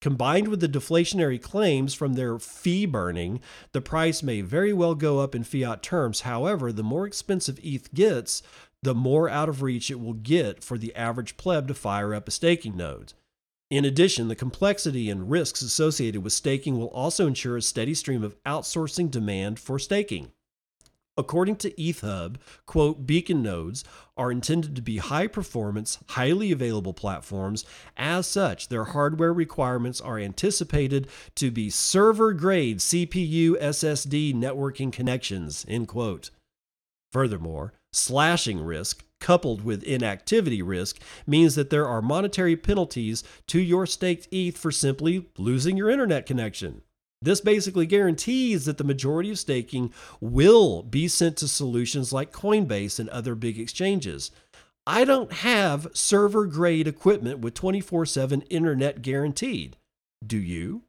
Combined 0.00 0.48
with 0.48 0.60
the 0.60 0.68
deflationary 0.68 1.40
claims 1.42 1.92
from 1.92 2.14
their 2.14 2.38
fee 2.38 2.86
burning, 2.86 3.40
the 3.72 3.80
price 3.80 4.22
may 4.22 4.42
very 4.42 4.72
well 4.72 4.94
go 4.94 5.18
up 5.18 5.34
in 5.34 5.42
fiat 5.42 5.82
terms. 5.82 6.20
However, 6.20 6.72
the 6.72 6.84
more 6.84 7.06
expensive 7.06 7.58
ETH 7.62 7.92
gets, 7.92 8.42
the 8.82 8.94
more 8.94 9.28
out 9.28 9.48
of 9.48 9.62
reach 9.62 9.90
it 9.90 9.98
will 9.98 10.14
get 10.14 10.62
for 10.62 10.78
the 10.78 10.94
average 10.94 11.36
pleb 11.36 11.66
to 11.68 11.74
fire 11.74 12.14
up 12.14 12.28
a 12.28 12.30
staking 12.30 12.76
node. 12.76 13.12
In 13.70 13.84
addition, 13.84 14.28
the 14.28 14.34
complexity 14.34 15.10
and 15.10 15.30
risks 15.30 15.60
associated 15.60 16.22
with 16.22 16.32
staking 16.32 16.78
will 16.78 16.86
also 16.86 17.26
ensure 17.26 17.56
a 17.56 17.62
steady 17.62 17.92
stream 17.94 18.24
of 18.24 18.42
outsourcing 18.44 19.10
demand 19.10 19.58
for 19.58 19.78
staking. 19.78 20.32
According 21.18 21.56
to 21.56 21.72
ETHHub, 21.72 22.36
quote, 22.64 23.04
beacon 23.04 23.42
nodes 23.42 23.82
are 24.16 24.30
intended 24.30 24.76
to 24.76 24.82
be 24.82 24.98
high 24.98 25.26
performance, 25.26 25.98
highly 26.10 26.52
available 26.52 26.94
platforms. 26.94 27.64
As 27.96 28.26
such, 28.28 28.68
their 28.68 28.84
hardware 28.84 29.32
requirements 29.32 30.00
are 30.00 30.18
anticipated 30.18 31.08
to 31.34 31.50
be 31.50 31.70
server 31.70 32.32
grade 32.32 32.78
CPU 32.78 33.60
SSD 33.60 34.32
networking 34.32 34.92
connections, 34.92 35.66
end 35.68 35.88
quote. 35.88 36.30
Furthermore, 37.10 37.72
slashing 37.92 38.60
risk 38.60 39.04
coupled 39.20 39.62
with 39.62 39.82
inactivity 39.82 40.62
risk 40.62 41.00
means 41.26 41.54
that 41.54 41.70
there 41.70 41.86
are 41.86 42.02
monetary 42.02 42.56
penalties 42.56 43.24
to 43.46 43.60
your 43.60 43.86
staked 43.86 44.28
ETH 44.30 44.56
for 44.56 44.70
simply 44.70 45.26
losing 45.36 45.76
your 45.76 45.90
internet 45.90 46.26
connection. 46.26 46.82
This 47.20 47.40
basically 47.40 47.86
guarantees 47.86 48.64
that 48.66 48.78
the 48.78 48.84
majority 48.84 49.30
of 49.30 49.38
staking 49.38 49.92
will 50.20 50.82
be 50.82 51.08
sent 51.08 51.36
to 51.38 51.48
solutions 51.48 52.12
like 52.12 52.32
Coinbase 52.32 53.00
and 53.00 53.08
other 53.08 53.34
big 53.34 53.58
exchanges. 53.58 54.30
I 54.86 55.04
don't 55.04 55.32
have 55.32 55.88
server 55.92 56.46
grade 56.46 56.86
equipment 56.86 57.40
with 57.40 57.54
24 57.54 58.06
7 58.06 58.42
internet 58.42 59.02
guaranteed. 59.02 59.76
Do 60.24 60.38
you? 60.38 60.84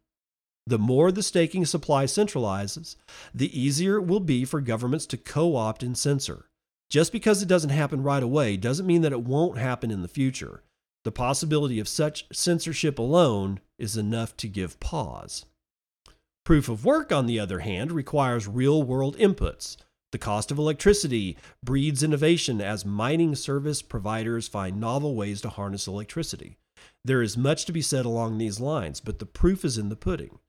The 0.67 0.77
more 0.77 1.11
the 1.11 1.23
staking 1.23 1.65
supply 1.65 2.05
centralizes, 2.05 2.95
the 3.33 3.59
easier 3.59 3.97
it 3.97 4.05
will 4.05 4.19
be 4.19 4.45
for 4.45 4.61
governments 4.61 5.07
to 5.07 5.17
co 5.17 5.55
opt 5.55 5.81
and 5.81 5.97
censor. 5.97 6.45
Just 6.89 7.11
because 7.11 7.41
it 7.41 7.47
doesn't 7.47 7.69
happen 7.69 8.01
right 8.01 8.23
away 8.23 8.57
doesn't 8.57 8.87
mean 8.87 9.01
that 9.01 9.11
it 9.11 9.21
won't 9.21 9.57
happen 9.57 9.91
in 9.91 10.01
the 10.01 10.07
future. 10.07 10.63
The 11.03 11.11
possibility 11.11 11.79
of 11.79 11.87
such 11.87 12.25
censorship 12.31 12.97
alone 12.97 13.59
is 13.77 13.95
enough 13.95 14.35
to 14.37 14.47
give 14.47 14.79
pause. 14.79 15.45
Proof 16.43 16.67
of 16.67 16.83
work, 16.83 17.11
on 17.11 17.27
the 17.27 17.39
other 17.39 17.59
hand, 17.59 17.91
requires 17.91 18.47
real 18.47 18.81
world 18.81 19.15
inputs. 19.17 19.77
The 20.11 20.17
cost 20.17 20.49
of 20.49 20.57
electricity 20.57 21.37
breeds 21.63 22.01
innovation 22.01 22.59
as 22.59 22.83
mining 22.83 23.35
service 23.35 23.83
providers 23.83 24.47
find 24.47 24.79
novel 24.79 25.15
ways 25.15 25.41
to 25.41 25.49
harness 25.49 25.85
electricity. 25.85 26.57
There 27.05 27.21
is 27.21 27.37
much 27.37 27.65
to 27.65 27.71
be 27.71 27.83
said 27.83 28.05
along 28.05 28.37
these 28.39 28.59
lines, 28.59 28.99
but 28.99 29.19
the 29.19 29.27
proof 29.27 29.63
is 29.63 29.77
in 29.77 29.89
the 29.89 29.95
pudding. 29.95 30.39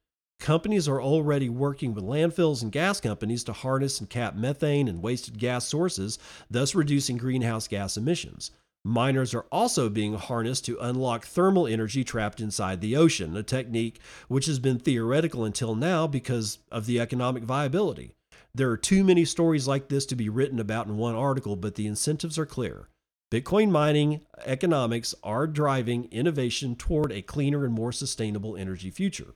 Companies 0.40 0.88
are 0.88 1.03
already 1.03 1.50
working 1.50 1.92
with 1.92 2.03
landfills 2.03 2.62
and 2.62 2.72
gas 2.72 2.98
companies 2.98 3.44
to 3.44 3.53
harness 3.53 4.00
and 4.00 4.09
cap 4.09 4.35
methane 4.35 4.88
and 4.88 5.03
wasted 5.03 5.38
gas 5.38 5.68
sources, 5.68 6.18
thus 6.50 6.74
reducing 6.74 7.18
greenhouse 7.18 7.68
gas 7.68 7.98
emissions. 7.98 8.50
Miners 8.83 9.35
are 9.35 9.44
also 9.53 9.90
being 9.90 10.14
harnessed 10.14 10.64
to 10.64 10.79
unlock 10.81 11.26
thermal 11.26 11.66
energy 11.66 12.03
trapped 12.03 12.40
inside 12.40 12.81
the 12.81 12.96
ocean, 12.96 13.37
a 13.37 13.42
technique 13.42 14.00
which 14.29 14.46
has 14.46 14.59
been 14.59 14.79
theoretical 14.79 15.44
until 15.44 15.74
now 15.74 16.07
because 16.07 16.59
of 16.72 16.87
the 16.87 16.98
economic 16.98 17.42
viability. 17.42 18.14
There 18.55 18.70
are 18.70 18.79
too 18.79 19.05
many 19.05 19.26
stories 19.26 19.68
like 19.68 19.88
this 19.88 20.07
to 20.07 20.16
be 20.16 20.31
written 20.31 20.59
about 20.59 20.87
in 20.87 20.96
one 20.96 21.14
article, 21.14 21.55
but 21.55 21.74
the 21.74 21.87
incentives 21.87 22.38
are 22.38 22.46
clear. 22.46 22.88
Bitcoin 23.31 23.70
mining 23.70 24.22
economics 24.46 25.14
are 25.22 25.46
driving 25.46 26.09
innovation 26.11 26.76
toward 26.76 27.12
a 27.12 27.20
cleaner 27.20 27.66
and 27.66 27.74
more 27.74 27.92
sustainable 27.92 28.57
energy 28.57 28.90
future. 28.90 29.35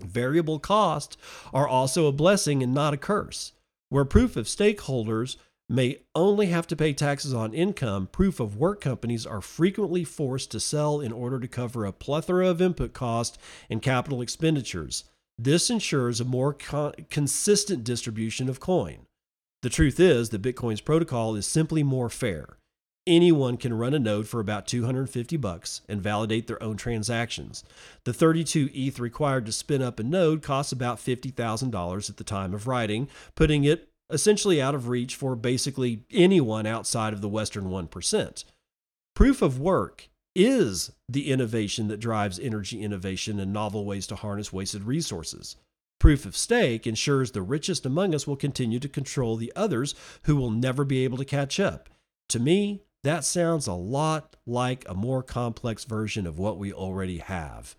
Variable 0.00 0.58
costs 0.58 1.16
are 1.52 1.66
also 1.66 2.06
a 2.06 2.12
blessing 2.12 2.62
and 2.62 2.72
not 2.72 2.94
a 2.94 2.98
curse. 2.98 3.52
Where 3.88 4.04
proof 4.04 4.36
of 4.36 4.46
stakeholders 4.46 5.36
may 5.68 5.98
only 6.14 6.46
have 6.46 6.66
to 6.68 6.76
pay 6.76 6.92
taxes 6.92 7.34
on 7.34 7.52
income, 7.52 8.06
proof 8.06 8.40
of 8.40 8.56
work 8.56 8.80
companies 8.80 9.26
are 9.26 9.40
frequently 9.40 10.04
forced 10.04 10.50
to 10.52 10.60
sell 10.60 11.00
in 11.00 11.12
order 11.12 11.38
to 11.40 11.48
cover 11.48 11.84
a 11.84 11.92
plethora 11.92 12.48
of 12.48 12.62
input 12.62 12.92
costs 12.92 13.38
and 13.68 13.82
capital 13.82 14.22
expenditures. 14.22 15.04
This 15.38 15.70
ensures 15.70 16.20
a 16.20 16.24
more 16.24 16.52
con- 16.52 16.94
consistent 17.10 17.84
distribution 17.84 18.48
of 18.48 18.60
coin. 18.60 19.06
The 19.62 19.70
truth 19.70 20.00
is 20.00 20.30
that 20.30 20.42
Bitcoin's 20.42 20.80
protocol 20.80 21.34
is 21.34 21.46
simply 21.46 21.82
more 21.82 22.08
fair. 22.08 22.58
Anyone 23.08 23.56
can 23.56 23.72
run 23.72 23.94
a 23.94 23.98
node 23.98 24.28
for 24.28 24.38
about 24.38 24.66
250 24.66 25.38
bucks 25.38 25.80
and 25.88 26.02
validate 26.02 26.46
their 26.46 26.62
own 26.62 26.76
transactions. 26.76 27.64
The 28.04 28.12
32 28.12 28.68
ETH 28.74 29.00
required 29.00 29.46
to 29.46 29.52
spin 29.52 29.80
up 29.80 29.98
a 29.98 30.02
node 30.02 30.42
costs 30.42 30.72
about 30.72 30.98
$50,000 30.98 32.10
at 32.10 32.16
the 32.18 32.24
time 32.24 32.52
of 32.52 32.66
writing, 32.66 33.08
putting 33.34 33.64
it 33.64 33.88
essentially 34.10 34.60
out 34.60 34.74
of 34.74 34.88
reach 34.88 35.14
for 35.14 35.34
basically 35.34 36.04
anyone 36.10 36.66
outside 36.66 37.14
of 37.14 37.22
the 37.22 37.30
Western 37.30 37.70
1%. 37.70 38.44
Proof 39.14 39.40
of 39.40 39.58
work 39.58 40.10
is 40.36 40.92
the 41.08 41.30
innovation 41.30 41.88
that 41.88 42.00
drives 42.00 42.38
energy 42.38 42.82
innovation 42.82 43.40
and 43.40 43.54
novel 43.54 43.86
ways 43.86 44.06
to 44.08 44.16
harness 44.16 44.52
wasted 44.52 44.82
resources. 44.82 45.56
Proof 45.98 46.26
of 46.26 46.36
stake 46.36 46.86
ensures 46.86 47.30
the 47.30 47.40
richest 47.40 47.86
among 47.86 48.14
us 48.14 48.26
will 48.26 48.36
continue 48.36 48.78
to 48.78 48.88
control 48.88 49.36
the 49.36 49.52
others 49.56 49.94
who 50.24 50.36
will 50.36 50.50
never 50.50 50.84
be 50.84 51.04
able 51.04 51.16
to 51.16 51.24
catch 51.24 51.58
up. 51.58 51.88
To 52.28 52.38
me, 52.38 52.82
that 53.04 53.24
sounds 53.24 53.66
a 53.66 53.74
lot 53.74 54.36
like 54.46 54.84
a 54.88 54.94
more 54.94 55.22
complex 55.22 55.84
version 55.84 56.26
of 56.26 56.38
what 56.38 56.58
we 56.58 56.72
already 56.72 57.18
have. 57.18 57.76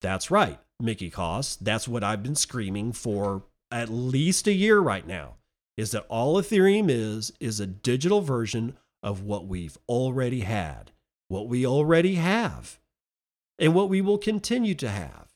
That's 0.00 0.30
right, 0.30 0.58
Mickey 0.80 1.10
Koss. 1.10 1.58
That's 1.60 1.88
what 1.88 2.04
I've 2.04 2.22
been 2.22 2.36
screaming 2.36 2.92
for 2.92 3.42
at 3.70 3.88
least 3.88 4.46
a 4.46 4.52
year 4.52 4.80
right 4.80 5.06
now 5.06 5.36
is 5.76 5.92
that 5.92 6.06
all 6.08 6.40
Ethereum 6.40 6.90
is 6.90 7.32
is 7.40 7.58
a 7.58 7.66
digital 7.66 8.20
version 8.20 8.76
of 9.02 9.22
what 9.22 9.46
we've 9.46 9.78
already 9.88 10.40
had, 10.40 10.92
what 11.28 11.48
we 11.48 11.66
already 11.66 12.16
have, 12.16 12.78
and 13.58 13.74
what 13.74 13.88
we 13.88 14.00
will 14.00 14.18
continue 14.18 14.74
to 14.74 14.88
have. 14.88 15.28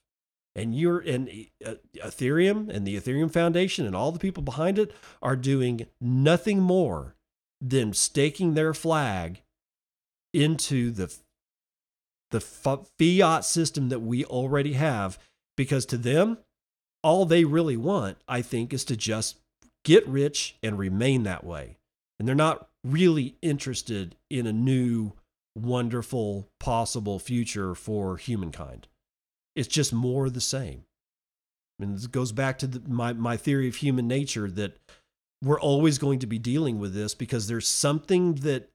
And 0.55 0.75
you're 0.75 1.01
and 1.01 1.29
uh, 1.65 1.75
Ethereum 1.97 2.69
and 2.69 2.87
the 2.87 2.97
Ethereum 2.97 3.33
Foundation 3.33 3.87
and 3.87 3.97
all 3.97 4.13
the 4.13 4.19
people 4.19 4.43
behind 4.43 4.79
it 4.79 4.93
are 5.23 5.37
doing 5.37 5.87
nothing 6.01 6.61
more 6.61 7.17
than 7.61 7.93
staking 7.93 8.55
their 8.55 8.75
flag 8.75 9.43
into 10.33 10.91
the 10.91 11.15
the 12.31 12.41
fiat 12.41 13.45
system 13.45 13.91
that 13.91 14.01
we 14.01 14.25
already 14.25 14.73
have 14.73 15.19
because 15.57 15.87
to 15.87 15.97
them 15.97 16.39
all 17.03 17.25
they 17.25 17.45
really 17.45 17.77
want 17.77 18.17
i 18.27 18.43
think 18.43 18.73
is 18.73 18.85
to 18.85 18.97
just 18.97 19.39
get 19.85 20.07
rich 20.09 20.57
and 20.63 20.79
remain 20.79 21.23
that 21.23 21.45
way. 21.45 21.77
And 22.19 22.27
they're 22.27 22.35
not 22.35 22.69
really 22.83 23.37
interested 23.43 24.17
in 24.31 24.47
a 24.47 24.53
new, 24.53 25.13
wonderful, 25.55 26.49
possible 26.59 27.19
future 27.19 27.75
for 27.75 28.17
humankind. 28.17 28.89
It's 29.55 29.69
just 29.69 29.93
more 29.93 30.29
the 30.31 30.41
same. 30.41 30.85
And 31.79 31.95
this 31.95 32.07
goes 32.07 32.33
back 32.33 32.59
to 32.59 32.67
the, 32.67 32.89
my, 32.89 33.13
my 33.13 33.37
theory 33.37 33.69
of 33.69 33.77
human 33.77 34.09
nature 34.09 34.51
that 34.51 34.79
we're 35.45 35.61
always 35.61 35.99
going 35.99 36.19
to 36.21 36.27
be 36.27 36.39
dealing 36.39 36.79
with 36.79 36.95
this 36.95 37.15
because 37.15 37.47
there's 37.47 37.69
something 37.69 38.37
that 38.37 38.71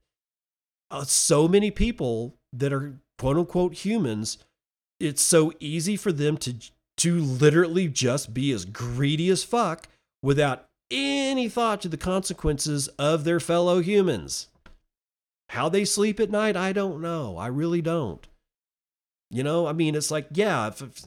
uh, 0.91 1.03
so 1.03 1.47
many 1.47 1.71
people 1.71 2.35
that 2.53 2.71
are 2.71 2.95
quote 3.17 3.37
unquote 3.37 3.73
humans, 3.73 4.37
it's 4.99 5.21
so 5.21 5.51
easy 5.59 5.95
for 5.95 6.11
them 6.11 6.37
to 6.37 6.55
to 6.97 7.19
literally 7.19 7.87
just 7.87 8.33
be 8.33 8.51
as 8.51 8.65
greedy 8.65 9.29
as 9.29 9.43
fuck 9.43 9.87
without 10.21 10.67
any 10.91 11.47
thought 11.47 11.81
to 11.81 11.87
the 11.87 11.97
consequences 11.97 12.87
of 12.99 13.23
their 13.23 13.39
fellow 13.39 13.79
humans. 13.79 14.47
How 15.49 15.69
they 15.69 15.85
sleep 15.85 16.19
at 16.19 16.29
night, 16.29 16.57
I 16.57 16.73
don't 16.73 17.01
know. 17.01 17.37
I 17.37 17.47
really 17.47 17.81
don't. 17.81 18.27
You 19.31 19.43
know, 19.43 19.65
I 19.65 19.73
mean, 19.73 19.95
it's 19.95 20.11
like, 20.11 20.27
yeah, 20.33 20.67
if, 20.67 20.81
if, 20.81 21.05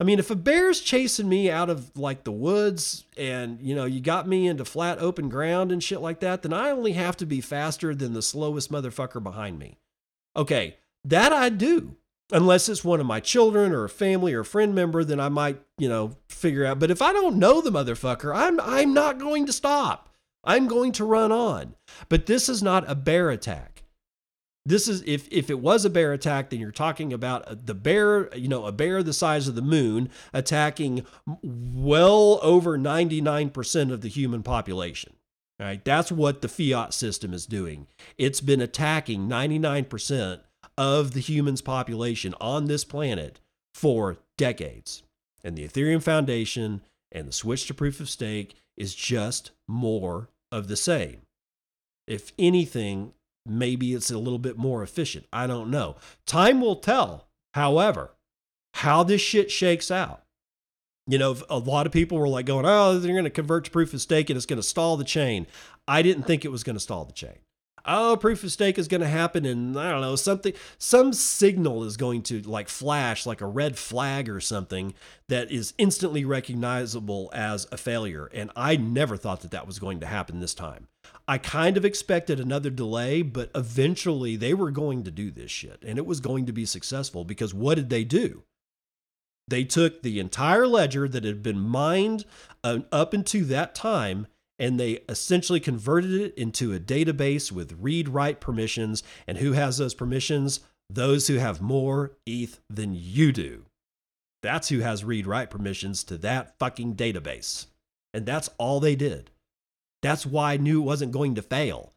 I 0.00 0.04
mean, 0.04 0.18
if 0.18 0.30
a 0.30 0.36
bear's 0.36 0.80
chasing 0.80 1.28
me 1.28 1.50
out 1.50 1.68
of 1.68 1.96
like 1.96 2.22
the 2.24 2.32
woods 2.32 3.04
and, 3.16 3.60
you 3.60 3.74
know, 3.74 3.84
you 3.84 4.00
got 4.00 4.28
me 4.28 4.46
into 4.46 4.64
flat 4.64 4.98
open 5.00 5.28
ground 5.28 5.72
and 5.72 5.82
shit 5.82 6.00
like 6.00 6.20
that, 6.20 6.42
then 6.42 6.52
I 6.52 6.70
only 6.70 6.92
have 6.92 7.16
to 7.16 7.26
be 7.26 7.40
faster 7.40 7.94
than 7.94 8.12
the 8.12 8.22
slowest 8.22 8.70
motherfucker 8.70 9.22
behind 9.22 9.58
me. 9.58 9.78
Okay, 10.36 10.76
that 11.04 11.32
I 11.32 11.48
do 11.48 11.96
unless 12.32 12.68
it's 12.68 12.84
one 12.84 13.00
of 13.00 13.06
my 13.06 13.20
children 13.20 13.72
or 13.72 13.84
a 13.84 13.88
family 13.88 14.34
or 14.34 14.40
a 14.40 14.44
friend 14.44 14.74
member, 14.74 15.04
then 15.04 15.20
I 15.20 15.28
might, 15.28 15.60
you 15.78 15.88
know, 15.88 16.16
figure 16.28 16.64
out. 16.64 16.78
But 16.78 16.90
if 16.90 17.02
I 17.02 17.12
don't 17.12 17.38
know 17.38 17.60
the 17.60 17.70
motherfucker, 17.70 18.34
I'm 18.34 18.60
I'm 18.60 18.94
not 18.94 19.18
going 19.18 19.46
to 19.46 19.52
stop. 19.52 20.08
I'm 20.44 20.68
going 20.68 20.92
to 20.92 21.04
run 21.04 21.32
on. 21.32 21.74
But 22.08 22.26
this 22.26 22.48
is 22.48 22.62
not 22.62 22.88
a 22.88 22.94
bear 22.94 23.30
attack. 23.30 23.77
This 24.68 24.86
is 24.86 25.02
if 25.06 25.26
if 25.30 25.48
it 25.48 25.60
was 25.60 25.86
a 25.86 25.90
bear 25.90 26.12
attack, 26.12 26.50
then 26.50 26.60
you're 26.60 26.70
talking 26.70 27.10
about 27.10 27.64
the 27.64 27.74
bear, 27.74 28.28
you 28.36 28.48
know, 28.48 28.66
a 28.66 28.72
bear 28.72 29.02
the 29.02 29.14
size 29.14 29.48
of 29.48 29.54
the 29.54 29.62
moon 29.62 30.10
attacking 30.34 31.06
well 31.42 32.38
over 32.42 32.78
99% 32.78 33.90
of 33.90 34.02
the 34.02 34.08
human 34.08 34.42
population. 34.42 35.14
Right? 35.58 35.82
That's 35.82 36.12
what 36.12 36.42
the 36.42 36.48
fiat 36.48 36.92
system 36.92 37.32
is 37.32 37.46
doing. 37.46 37.86
It's 38.18 38.42
been 38.42 38.60
attacking 38.60 39.26
99% 39.26 40.40
of 40.76 41.14
the 41.14 41.20
humans 41.20 41.62
population 41.62 42.34
on 42.38 42.66
this 42.66 42.84
planet 42.84 43.40
for 43.74 44.18
decades. 44.36 45.02
And 45.42 45.56
the 45.56 45.66
Ethereum 45.66 46.02
Foundation 46.02 46.82
and 47.10 47.26
the 47.26 47.32
switch 47.32 47.66
to 47.68 47.74
proof 47.74 48.00
of 48.00 48.10
stake 48.10 48.54
is 48.76 48.94
just 48.94 49.50
more 49.66 50.28
of 50.52 50.68
the 50.68 50.76
same. 50.76 51.22
If 52.06 52.32
anything, 52.38 53.14
maybe 53.48 53.94
it's 53.94 54.10
a 54.10 54.18
little 54.18 54.38
bit 54.38 54.56
more 54.56 54.82
efficient. 54.82 55.26
I 55.32 55.46
don't 55.46 55.70
know. 55.70 55.96
Time 56.26 56.60
will 56.60 56.76
tell, 56.76 57.28
however, 57.54 58.14
how 58.74 59.02
this 59.02 59.20
shit 59.20 59.50
shakes 59.50 59.90
out. 59.90 60.22
You 61.06 61.18
know, 61.18 61.36
a 61.48 61.58
lot 61.58 61.86
of 61.86 61.92
people 61.92 62.18
were 62.18 62.28
like 62.28 62.46
going, 62.46 62.66
oh, 62.66 62.98
they're 62.98 63.12
going 63.12 63.24
to 63.24 63.30
convert 63.30 63.64
to 63.64 63.70
proof 63.70 63.94
of 63.94 64.00
stake 64.00 64.28
and 64.28 64.36
it's 64.36 64.46
going 64.46 64.58
to 64.58 64.62
stall 64.62 64.96
the 64.96 65.04
chain. 65.04 65.46
I 65.86 66.02
didn't 66.02 66.24
think 66.24 66.44
it 66.44 66.52
was 66.52 66.62
going 66.62 66.76
to 66.76 66.80
stall 66.80 67.04
the 67.06 67.12
chain 67.12 67.38
oh, 67.88 68.16
proof 68.16 68.44
of 68.44 68.52
stake 68.52 68.78
is 68.78 68.86
going 68.86 69.00
to 69.00 69.08
happen, 69.08 69.44
and 69.44 69.78
I 69.78 69.90
don't 69.90 70.02
know, 70.02 70.14
something, 70.14 70.52
some 70.76 71.12
signal 71.12 71.84
is 71.84 71.96
going 71.96 72.22
to 72.24 72.42
like 72.42 72.68
flash, 72.68 73.26
like 73.26 73.40
a 73.40 73.46
red 73.46 73.78
flag 73.78 74.28
or 74.28 74.40
something 74.40 74.94
that 75.28 75.50
is 75.50 75.74
instantly 75.78 76.24
recognizable 76.24 77.30
as 77.32 77.66
a 77.72 77.76
failure. 77.76 78.30
And 78.32 78.50
I 78.54 78.76
never 78.76 79.16
thought 79.16 79.40
that 79.40 79.50
that 79.50 79.66
was 79.66 79.78
going 79.78 80.00
to 80.00 80.06
happen 80.06 80.40
this 80.40 80.54
time. 80.54 80.88
I 81.26 81.38
kind 81.38 81.76
of 81.76 81.84
expected 81.84 82.40
another 82.40 82.70
delay, 82.70 83.22
but 83.22 83.50
eventually 83.54 84.36
they 84.36 84.54
were 84.54 84.70
going 84.70 85.04
to 85.04 85.10
do 85.10 85.30
this 85.30 85.50
shit, 85.50 85.82
and 85.86 85.98
it 85.98 86.06
was 86.06 86.20
going 86.20 86.46
to 86.46 86.52
be 86.52 86.64
successful 86.64 87.24
because 87.24 87.52
what 87.52 87.74
did 87.74 87.90
they 87.90 88.04
do? 88.04 88.44
They 89.48 89.64
took 89.64 90.02
the 90.02 90.20
entire 90.20 90.66
ledger 90.66 91.08
that 91.08 91.24
had 91.24 91.42
been 91.42 91.60
mined 91.60 92.24
uh, 92.62 92.80
up 92.92 93.14
into 93.14 93.44
that 93.46 93.74
time 93.74 94.26
and 94.58 94.78
they 94.78 95.00
essentially 95.08 95.60
converted 95.60 96.12
it 96.12 96.34
into 96.34 96.74
a 96.74 96.80
database 96.80 97.52
with 97.52 97.76
read 97.80 98.08
write 98.08 98.40
permissions. 98.40 99.02
And 99.26 99.38
who 99.38 99.52
has 99.52 99.78
those 99.78 99.94
permissions? 99.94 100.60
Those 100.90 101.28
who 101.28 101.36
have 101.36 101.60
more 101.60 102.12
ETH 102.26 102.60
than 102.68 102.94
you 102.94 103.30
do. 103.32 103.66
That's 104.42 104.68
who 104.68 104.80
has 104.80 105.04
read 105.04 105.26
write 105.26 105.50
permissions 105.50 106.04
to 106.04 106.18
that 106.18 106.58
fucking 106.58 106.96
database. 106.96 107.66
And 108.12 108.26
that's 108.26 108.50
all 108.58 108.80
they 108.80 108.96
did. 108.96 109.30
That's 110.02 110.26
why 110.26 110.54
I 110.54 110.56
knew 110.56 110.80
it 110.80 110.86
wasn't 110.86 111.12
going 111.12 111.34
to 111.34 111.42
fail. 111.42 111.92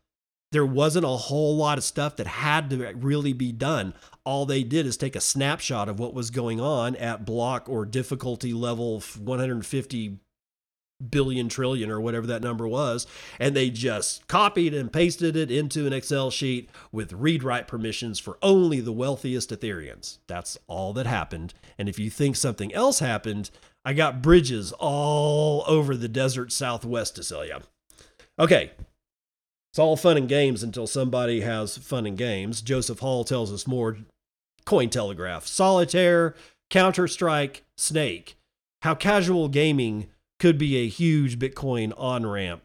There 0.52 0.66
wasn't 0.66 1.06
a 1.06 1.10
whole 1.10 1.56
lot 1.56 1.78
of 1.78 1.84
stuff 1.84 2.18
that 2.18 2.28
had 2.28 2.70
to 2.72 2.94
really 2.96 3.32
be 3.32 3.54
done. 3.54 3.94
All 4.26 4.46
they 4.46 4.64
did 4.64 4.86
is 4.86 4.98
take 4.98 5.16
a 5.16 5.22
snapshot 5.22 5.88
of 5.88 5.98
what 5.98 6.14
was 6.14 6.30
going 6.30 6.60
on 6.60 6.96
at 6.98 7.26
block 7.26 7.70
or 7.70 7.86
difficulty 7.86 8.52
level 8.52 9.00
150 9.00 10.20
billion 11.10 11.50
trillion 11.50 11.90
or 11.90 12.00
whatever 12.00 12.28
that 12.28 12.44
number 12.44 12.68
was 12.68 13.08
and 13.40 13.56
they 13.56 13.70
just 13.70 14.28
copied 14.28 14.74
and 14.74 14.94
pasted 14.94 15.36
it 15.36 15.50
into 15.50 15.88
an 15.88 15.94
excel 15.94 16.30
sheet 16.30 16.70
with 16.92 17.14
read 17.14 17.42
write 17.44 17.68
permissions 17.68 18.20
for 18.20 18.38
only 18.42 18.80
the 18.80 18.92
wealthiest 18.92 19.50
ethereans 19.50 20.20
that's 20.28 20.58
all 20.68 20.94
that 20.94 21.08
happened 21.08 21.54
and 21.78 21.90
if 21.90 21.98
you 21.98 22.10
think 22.10 22.36
something 22.36 22.72
else 22.74 23.00
happened 23.00 23.50
i 23.84 23.94
got 23.94 24.22
bridges 24.22 24.72
all 24.74 25.64
over 25.66 25.96
the 25.96 26.08
desert 26.08 26.52
southwest 26.52 27.16
to 27.16 27.24
sell 27.24 27.46
you 27.46 27.58
okay 28.42 28.72
It's 29.72 29.80
all 29.80 29.96
fun 29.96 30.18
and 30.18 30.28
games 30.28 30.64
until 30.64 30.88
somebody 30.88 31.42
has 31.42 31.78
fun 31.78 32.06
and 32.06 32.18
games. 32.18 32.62
Joseph 32.62 33.00
Hall 33.00 33.24
tells 33.24 33.54
us 33.54 33.66
more. 33.66 33.98
Cointelegraph, 34.66 35.48
Solitaire, 35.48 36.36
Counter 36.70 37.08
Strike, 37.08 37.64
Snake. 37.78 38.36
How 38.82 38.96
casual 38.96 39.48
gaming 39.48 40.08
could 40.40 40.58
be 40.58 40.78
a 40.78 40.90
huge 40.90 41.40
Bitcoin 41.40 41.94
on 41.98 42.26
ramp. 42.26 42.64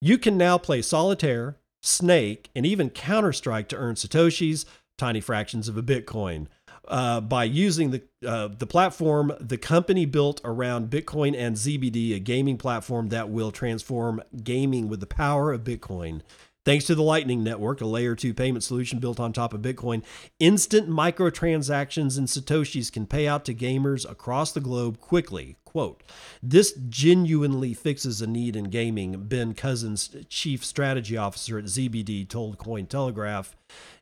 You 0.00 0.18
can 0.18 0.36
now 0.36 0.58
play 0.58 0.82
Solitaire, 0.82 1.56
Snake, 1.82 2.50
and 2.56 2.64
even 2.64 2.90
Counter 2.90 3.32
Strike 3.32 3.68
to 3.68 3.76
earn 3.76 3.94
Satoshis, 3.94 4.64
tiny 4.96 5.20
fractions 5.20 5.68
of 5.68 5.76
a 5.76 5.82
Bitcoin 5.82 6.46
uh, 6.88 7.20
by 7.20 7.44
using 7.44 7.90
the 7.90 8.02
uh, 8.26 8.48
the 8.48 8.66
platform 8.66 9.32
the 9.40 9.58
company 9.58 10.04
built 10.06 10.40
around 10.44 10.90
Bitcoin 10.90 11.36
and 11.36 11.56
ZBD, 11.56 12.16
a 12.16 12.18
gaming 12.18 12.58
platform 12.58 13.08
that 13.08 13.30
will 13.30 13.52
transform 13.52 14.22
gaming 14.42 14.88
with 14.88 15.00
the 15.00 15.06
power 15.06 15.52
of 15.52 15.62
Bitcoin. 15.62 16.22
Thanks 16.64 16.84
to 16.86 16.94
the 16.94 17.02
Lightning 17.02 17.42
Network, 17.42 17.80
a 17.80 17.86
layer 17.86 18.14
2 18.14 18.34
payment 18.34 18.62
solution 18.62 18.98
built 18.98 19.18
on 19.18 19.32
top 19.32 19.54
of 19.54 19.62
Bitcoin, 19.62 20.02
instant 20.38 20.88
microtransactions 20.88 22.18
and 22.18 22.26
Satoshis 22.26 22.92
can 22.92 23.06
pay 23.06 23.26
out 23.26 23.44
to 23.46 23.54
gamers 23.54 24.10
across 24.10 24.52
the 24.52 24.60
globe 24.60 25.00
quickly. 25.00 25.56
Quote, 25.78 26.02
this 26.42 26.72
genuinely 26.88 27.72
fixes 27.72 28.20
a 28.20 28.26
need 28.26 28.56
in 28.56 28.64
gaming, 28.64 29.28
Ben 29.28 29.54
Cousins, 29.54 30.10
chief 30.28 30.64
strategy 30.64 31.16
officer 31.16 31.56
at 31.56 31.66
ZBD, 31.66 32.28
told 32.28 32.58
Cointelegraph. 32.58 33.52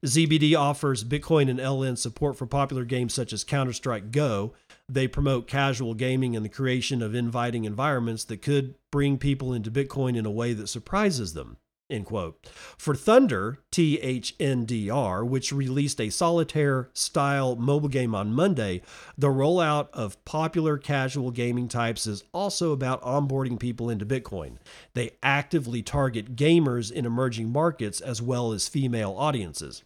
ZBD 0.02 0.58
offers 0.58 1.04
Bitcoin 1.04 1.50
and 1.50 1.60
LN 1.60 1.98
support 1.98 2.38
for 2.38 2.46
popular 2.46 2.86
games 2.86 3.12
such 3.12 3.30
as 3.30 3.44
Counter 3.44 3.74
Strike 3.74 4.10
Go. 4.10 4.54
They 4.88 5.06
promote 5.06 5.48
casual 5.48 5.92
gaming 5.92 6.34
and 6.34 6.42
the 6.42 6.48
creation 6.48 7.02
of 7.02 7.14
inviting 7.14 7.66
environments 7.66 8.24
that 8.24 8.40
could 8.40 8.76
bring 8.90 9.18
people 9.18 9.52
into 9.52 9.70
Bitcoin 9.70 10.16
in 10.16 10.24
a 10.24 10.30
way 10.30 10.54
that 10.54 10.68
surprises 10.68 11.34
them. 11.34 11.58
End 11.88 12.04
quote. 12.04 12.48
For 12.76 12.96
Thunder, 12.96 13.60
THNDR, 13.70 15.24
which 15.26 15.52
released 15.52 16.00
a 16.00 16.10
solitaire 16.10 16.90
style 16.94 17.54
mobile 17.54 17.88
game 17.88 18.12
on 18.12 18.32
Monday, 18.32 18.82
the 19.16 19.28
rollout 19.28 19.88
of 19.92 20.22
popular 20.24 20.78
casual 20.78 21.30
gaming 21.30 21.68
types 21.68 22.08
is 22.08 22.24
also 22.32 22.72
about 22.72 23.02
onboarding 23.02 23.60
people 23.60 23.88
into 23.88 24.04
Bitcoin. 24.04 24.56
They 24.94 25.12
actively 25.22 25.82
target 25.82 26.34
gamers 26.34 26.90
in 26.90 27.06
emerging 27.06 27.52
markets 27.52 28.00
as 28.00 28.20
well 28.20 28.50
as 28.50 28.66
female 28.66 29.14
audiences. 29.16 29.84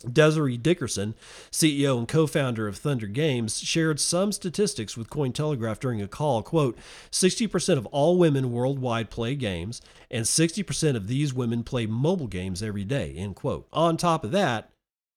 Desiree 0.00 0.56
Dickerson, 0.56 1.14
CEO 1.50 1.98
and 1.98 2.08
co-founder 2.08 2.66
of 2.66 2.78
Thunder 2.78 3.06
Games, 3.06 3.60
shared 3.60 4.00
some 4.00 4.32
statistics 4.32 4.96
with 4.96 5.10
Cointelegraph 5.10 5.78
during 5.78 6.00
a 6.00 6.08
call. 6.08 6.42
Quote, 6.42 6.78
60% 7.10 7.76
of 7.76 7.86
all 7.86 8.16
women 8.16 8.52
worldwide 8.52 9.10
play 9.10 9.34
games, 9.34 9.80
and 10.10 10.24
60% 10.24 10.96
of 10.96 11.06
these 11.06 11.34
women 11.34 11.62
play 11.62 11.86
mobile 11.86 12.26
games 12.28 12.62
every 12.62 12.84
day, 12.84 13.14
end 13.16 13.36
quote. 13.36 13.66
On 13.72 13.96
top 13.96 14.24
of 14.24 14.30
that, 14.32 14.70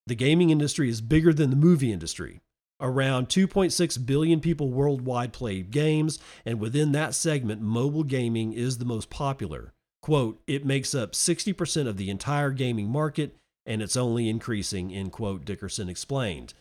the 0.06 0.16
gaming 0.16 0.50
industry 0.50 0.90
is 0.90 1.02
bigger 1.02 1.34
than 1.34 1.50
the 1.50 1.56
movie 1.56 1.92
industry. 1.92 2.42
Around 2.82 3.30
2.6 3.30 4.06
billion 4.06 4.42
people 4.42 4.70
worldwide 4.70 5.32
play 5.32 5.62
games, 5.62 6.20
and 6.46 6.60
within 6.60 6.92
that 6.92 7.16
segment, 7.16 7.62
mobile 7.62 8.04
gaming 8.04 8.52
is 8.52 8.78
the 8.78 8.86
most 8.86 9.10
popular. 9.10 9.72
Quote, 10.02 10.42
it 10.48 10.66
makes 10.66 10.94
up 10.94 11.14
60% 11.14 11.88
of 11.88 11.96
the 11.96 12.10
entire 12.10 12.52
gaming 12.52 12.90
market 12.90 13.38
and 13.66 13.82
it's 13.82 13.98
only 13.98 14.30
increasing, 14.30 14.94
end 14.94 15.12
quote, 15.12 15.46
Dickerson 15.46 15.90
explained. 15.90 16.54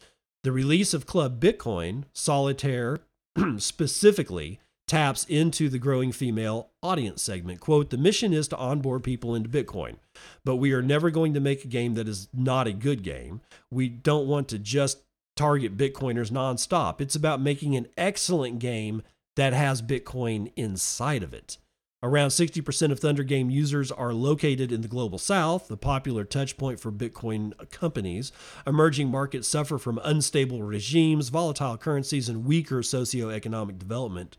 The 0.45 0.53
release 0.53 0.93
of 0.93 1.07
Club 1.07 1.41
Bitcoin, 1.41 2.05
Solitaire 2.13 3.01
specifically, 3.59 4.61
taps 4.89 5.25
into 5.25 5.69
the 5.69 5.79
growing 5.79 6.13
female 6.13 6.69
audience 6.83 7.23
segment. 7.23 7.61
Quote, 7.61 7.91
the 7.91 7.97
mission 7.97 8.33
is 8.33 8.49
to 8.49 8.57
onboard 8.57 9.03
people 9.03 9.35
into 9.35 9.49
Bitcoin, 9.49 9.97
but 10.45 10.57
we 10.57 10.73
are 10.73 10.83
never 10.83 11.11
going 11.11 11.33
to 11.35 11.41
make 11.41 11.65
a 11.65 11.69
game 11.69 11.95
that 11.95 12.09
is 12.09 12.29
not 12.35 12.67
a 12.67 12.73
good 12.73 13.03
game. 13.03 13.41
We 13.71 13.89
don't 13.89 14.27
want 14.27 14.49
to 14.49 14.59
just 14.59 14.99
target 15.37 15.79
Bitcoiners 15.79 16.31
nonstop. 16.31 17.01
It's 17.01 17.17
about 17.17 17.41
making 17.41 17.75
an 17.77 17.87
excellent 17.97 18.59
game 18.59 19.03
that 19.37 19.53
has 19.53 19.81
Bitcoin 19.81 20.53
inside 20.57 21.23
of 21.23 21.33
it. 21.33 21.57
Around 22.05 22.31
60% 22.31 22.91
of 22.91 22.99
Thunder 22.99 23.23
Game 23.23 23.49
users 23.49 23.93
are 23.93 24.13
located 24.13 24.73
in 24.73 24.81
the 24.81 24.89
global 24.89 25.19
south, 25.19 25.69
the 25.69 25.77
popular 25.77 26.25
touchpoint 26.25 26.81
for 26.81 26.91
Bitcoin 26.91 27.53
companies. 27.71 28.33
Emerging 28.67 29.09
markets 29.09 29.47
suffer 29.47 29.79
from 29.79 30.01
unstable 30.03 30.65
regimes, 30.65 31.29
volatile 31.29 31.77
currencies, 31.77 32.29
and 32.29 32.45
weaker 32.45 32.81
socioeconomic 32.81 33.79
development. 33.79 34.37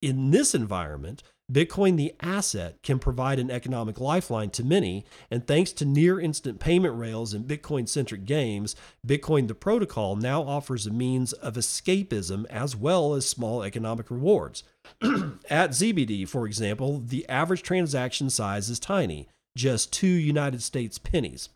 In 0.00 0.30
this 0.30 0.54
environment, 0.54 1.22
Bitcoin, 1.52 1.96
the 1.96 2.14
asset, 2.20 2.82
can 2.82 2.98
provide 2.98 3.38
an 3.38 3.50
economic 3.50 4.00
lifeline 4.00 4.48
to 4.50 4.64
many, 4.64 5.04
and 5.30 5.46
thanks 5.46 5.72
to 5.72 5.84
near 5.84 6.18
instant 6.18 6.60
payment 6.60 6.96
rails 6.96 7.34
and 7.34 7.46
Bitcoin 7.46 7.86
centric 7.88 8.24
games, 8.24 8.74
Bitcoin, 9.06 9.48
the 9.48 9.54
protocol, 9.54 10.16
now 10.16 10.42
offers 10.42 10.86
a 10.86 10.90
means 10.90 11.32
of 11.34 11.54
escapism 11.54 12.46
as 12.46 12.74
well 12.74 13.14
as 13.14 13.28
small 13.28 13.62
economic 13.62 14.10
rewards. 14.10 14.64
At 15.50 15.70
ZBD, 15.70 16.26
for 16.28 16.46
example, 16.46 17.02
the 17.04 17.28
average 17.28 17.62
transaction 17.62 18.30
size 18.30 18.70
is 18.70 18.80
tiny, 18.80 19.28
just 19.56 19.92
two 19.92 20.06
United 20.06 20.62
States 20.62 20.98
pennies. 20.98 21.50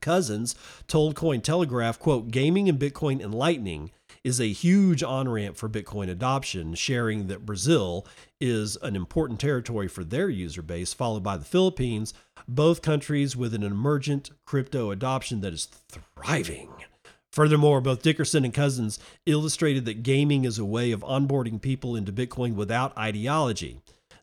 Cousins 0.00 0.54
told 0.86 1.16
Cointelegraph, 1.16 1.98
quote, 1.98 2.30
gaming 2.30 2.68
and 2.68 2.78
Bitcoin 2.78 3.22
and 3.22 3.34
Lightning 3.34 3.90
is 4.28 4.38
a 4.38 4.52
huge 4.52 5.02
on 5.02 5.26
ramp 5.26 5.56
for 5.56 5.70
Bitcoin 5.70 6.10
adoption, 6.10 6.74
sharing 6.74 7.28
that 7.28 7.46
Brazil 7.46 8.06
is 8.38 8.76
an 8.82 8.94
important 8.94 9.40
territory 9.40 9.88
for 9.88 10.04
their 10.04 10.28
user 10.28 10.60
base, 10.60 10.92
followed 10.92 11.22
by 11.22 11.38
the 11.38 11.46
Philippines, 11.46 12.12
both 12.46 12.82
countries 12.82 13.34
with 13.34 13.54
an 13.54 13.62
emergent 13.62 14.30
crypto 14.44 14.90
adoption 14.90 15.40
that 15.40 15.54
is 15.54 15.66
thriving. 15.88 16.70
Furthermore, 17.32 17.80
both 17.80 18.02
Dickerson 18.02 18.44
and 18.44 18.52
Cousins 18.52 18.98
illustrated 19.24 19.86
that 19.86 20.02
gaming 20.02 20.44
is 20.44 20.58
a 20.58 20.64
way 20.64 20.92
of 20.92 21.00
onboarding 21.00 21.60
people 21.60 21.96
into 21.96 22.12
Bitcoin 22.12 22.54
without 22.54 22.96
ideology. 22.98 23.80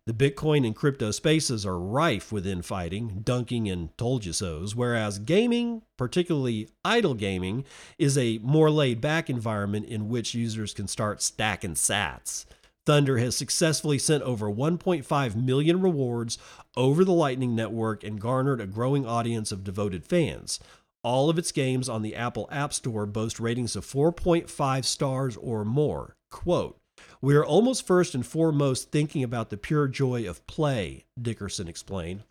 The 0.08 0.14
Bitcoin 0.14 0.68
and 0.68 0.76
crypto 0.76 1.10
spaces 1.10 1.66
are 1.66 1.80
rife 1.80 2.32
with 2.32 2.46
infighting, 2.46 3.22
dunking, 3.24 3.68
and 3.68 3.98
told 3.98 4.24
you 4.24 4.34
so's, 4.34 4.76
whereas 4.76 5.18
gaming, 5.18 5.82
particularly 5.98 6.70
idle 6.84 7.16
gaming, 7.16 7.66
is 7.98 8.16
a 8.16 8.38
more 8.44 8.70
laid 8.70 9.02
back 9.02 9.32
environment 9.32 9.88
in 9.88 10.08
which 10.08 10.36
users 10.36 10.76
can 10.76 10.88
start 10.88 11.24
stacking 11.24 11.74
sats. 11.74 12.46
Thunder 12.86 13.18
has 13.18 13.36
successfully 13.36 13.98
sent 13.98 14.22
over 14.22 14.46
1.5 14.46 15.36
million 15.36 15.82
rewards 15.82 16.38
over 16.78 17.04
the 17.04 17.12
Lightning 17.12 17.56
Network 17.56 18.04
and 18.04 18.22
garnered 18.22 18.62
a 18.62 18.68
growing 18.68 19.08
audience 19.08 19.52
of 19.52 19.64
devoted 19.64 20.06
fans. 20.06 20.60
All 21.02 21.32
of 21.32 21.40
its 21.40 21.52
games 21.52 21.90
on 21.90 22.04
the 22.04 22.16
Apple 22.16 22.48
App 22.52 22.74
Store 22.74 23.08
boast 23.08 23.40
ratings 23.40 23.76
of 23.76 23.84
4.5 23.84 24.86
stars 24.86 25.36
or 25.36 25.66
more. 25.66 26.16
Quote, 26.30 26.80
we 27.26 27.36
are 27.36 27.44
almost 27.44 27.88
first 27.88 28.14
and 28.14 28.24
foremost 28.24 28.92
thinking 28.92 29.24
about 29.24 29.50
the 29.50 29.58
pure 29.58 29.88
joy 29.88 30.30
of 30.30 30.46
play, 30.46 31.06
Dickerson 31.20 31.68
explained. 31.68 32.22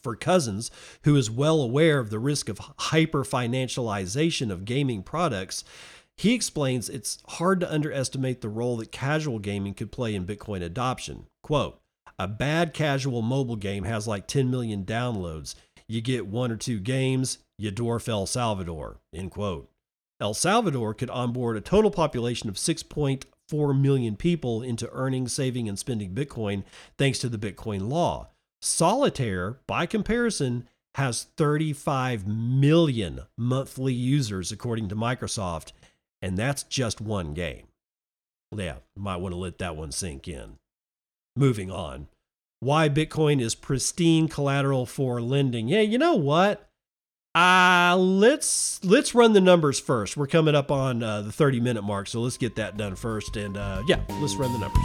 For 0.00 0.14
Cousins, 0.14 0.70
who 1.02 1.16
is 1.16 1.28
well 1.28 1.60
aware 1.60 1.98
of 1.98 2.10
the 2.10 2.20
risk 2.20 2.48
of 2.48 2.60
hyper 2.78 3.24
financialization 3.24 4.52
of 4.52 4.64
gaming 4.64 5.02
products, 5.02 5.64
he 6.16 6.34
explains 6.34 6.88
it's 6.88 7.18
hard 7.30 7.58
to 7.60 7.72
underestimate 7.72 8.42
the 8.42 8.48
role 8.48 8.76
that 8.76 8.92
casual 8.92 9.40
gaming 9.40 9.74
could 9.74 9.90
play 9.90 10.14
in 10.14 10.24
Bitcoin 10.24 10.62
adoption. 10.62 11.26
Quote, 11.42 11.80
a 12.16 12.28
bad 12.28 12.72
casual 12.72 13.22
mobile 13.22 13.56
game 13.56 13.82
has 13.82 14.06
like 14.06 14.28
10 14.28 14.48
million 14.48 14.84
downloads. 14.84 15.56
You 15.88 16.00
get 16.00 16.28
one 16.28 16.52
or 16.52 16.56
two 16.56 16.78
games, 16.78 17.38
you 17.58 17.72
dwarf 17.72 18.08
El 18.08 18.26
Salvador. 18.26 19.00
End 19.12 19.32
quote. 19.32 19.68
El 20.20 20.32
Salvador 20.32 20.94
could 20.94 21.10
onboard 21.10 21.56
a 21.56 21.60
total 21.60 21.90
population 21.90 22.48
of 22.48 22.54
6.5 22.54 23.24
4 23.52 23.74
million 23.74 24.16
people 24.16 24.62
into 24.62 24.88
earning, 24.92 25.28
saving, 25.28 25.68
and 25.68 25.78
spending 25.78 26.14
Bitcoin 26.14 26.64
thanks 26.96 27.18
to 27.18 27.28
the 27.28 27.36
Bitcoin 27.36 27.90
law. 27.90 28.30
Solitaire, 28.62 29.58
by 29.66 29.84
comparison, 29.84 30.66
has 30.94 31.24
35 31.36 32.26
million 32.26 33.20
monthly 33.36 33.92
users, 33.92 34.52
according 34.52 34.88
to 34.88 34.96
Microsoft, 34.96 35.72
and 36.22 36.38
that's 36.38 36.62
just 36.62 37.02
one 37.02 37.34
game. 37.34 37.66
Yeah, 38.56 38.76
might 38.96 39.18
want 39.18 39.34
to 39.34 39.38
let 39.38 39.58
that 39.58 39.76
one 39.76 39.92
sink 39.92 40.26
in. 40.26 40.56
Moving 41.36 41.70
on. 41.70 42.08
Why 42.60 42.88
Bitcoin 42.88 43.38
is 43.38 43.54
pristine 43.54 44.28
collateral 44.28 44.86
for 44.86 45.20
lending. 45.20 45.68
Yeah, 45.68 45.82
you 45.82 45.98
know 45.98 46.14
what? 46.14 46.70
Uh, 47.34 47.96
let's 47.98 48.78
let's 48.84 49.14
run 49.14 49.32
the 49.32 49.40
numbers 49.40 49.80
first. 49.80 50.18
We're 50.18 50.26
coming 50.26 50.54
up 50.54 50.70
on 50.70 51.02
uh, 51.02 51.22
the 51.22 51.32
30 51.32 51.60
minute 51.60 51.82
mark, 51.82 52.06
so 52.06 52.20
let's 52.20 52.36
get 52.36 52.56
that 52.56 52.76
done 52.76 52.94
first. 52.94 53.36
And 53.36 53.56
uh, 53.56 53.82
yeah, 53.86 54.00
let's 54.20 54.34
run 54.34 54.52
the 54.52 54.58
numbers. 54.58 54.82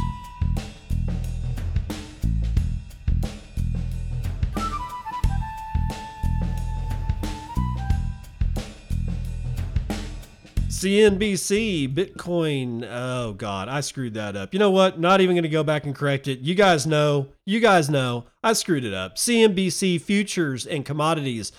CNBC, 10.77 11.91
Bitcoin. 11.91 12.87
Oh, 12.87 13.33
God, 13.33 13.67
I 13.67 13.81
screwed 13.81 14.13
that 14.13 14.35
up. 14.35 14.53
You 14.53 14.59
know 14.59 14.69
what? 14.69 14.99
Not 14.99 15.21
even 15.21 15.35
going 15.35 15.41
to 15.41 15.49
go 15.49 15.63
back 15.63 15.85
and 15.85 15.95
correct 15.95 16.27
it. 16.27 16.39
You 16.41 16.53
guys 16.53 16.85
know. 16.85 17.29
You 17.45 17.59
guys 17.59 17.89
know. 17.89 18.25
I 18.43 18.53
screwed 18.53 18.85
it 18.85 18.93
up. 18.93 19.15
CNBC 19.15 19.99
futures 19.99 20.67
and 20.67 20.85
commodities. 20.85 21.51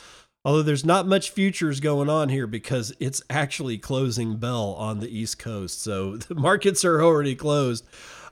Although 0.44 0.62
there's 0.62 0.84
not 0.84 1.06
much 1.06 1.30
futures 1.30 1.80
going 1.80 2.08
on 2.08 2.28
here 2.28 2.46
because 2.46 2.92
it's 3.00 3.22
actually 3.28 3.76
closing 3.76 4.36
bell 4.36 4.74
on 4.78 5.00
the 5.00 5.08
East 5.08 5.38
Coast. 5.38 5.82
So 5.82 6.16
the 6.16 6.34
markets 6.34 6.84
are 6.84 7.02
already 7.02 7.34
closed. 7.34 7.84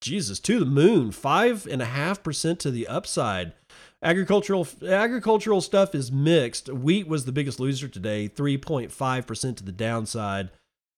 Jesus, 0.00 0.38
to 0.40 0.60
the 0.60 0.66
moon, 0.66 1.10
five 1.10 1.66
and 1.66 1.82
a 1.82 1.86
half 1.86 2.22
percent 2.22 2.60
to 2.60 2.70
the 2.70 2.86
upside. 2.86 3.52
Agricultural 4.02 4.66
agricultural 4.86 5.60
stuff 5.60 5.94
is 5.94 6.12
mixed. 6.12 6.68
Wheat 6.68 7.08
was 7.08 7.24
the 7.24 7.32
biggest 7.32 7.58
loser 7.58 7.88
today, 7.88 8.28
3.5% 8.28 9.56
to 9.56 9.64
the 9.64 9.72
downside. 9.72 10.50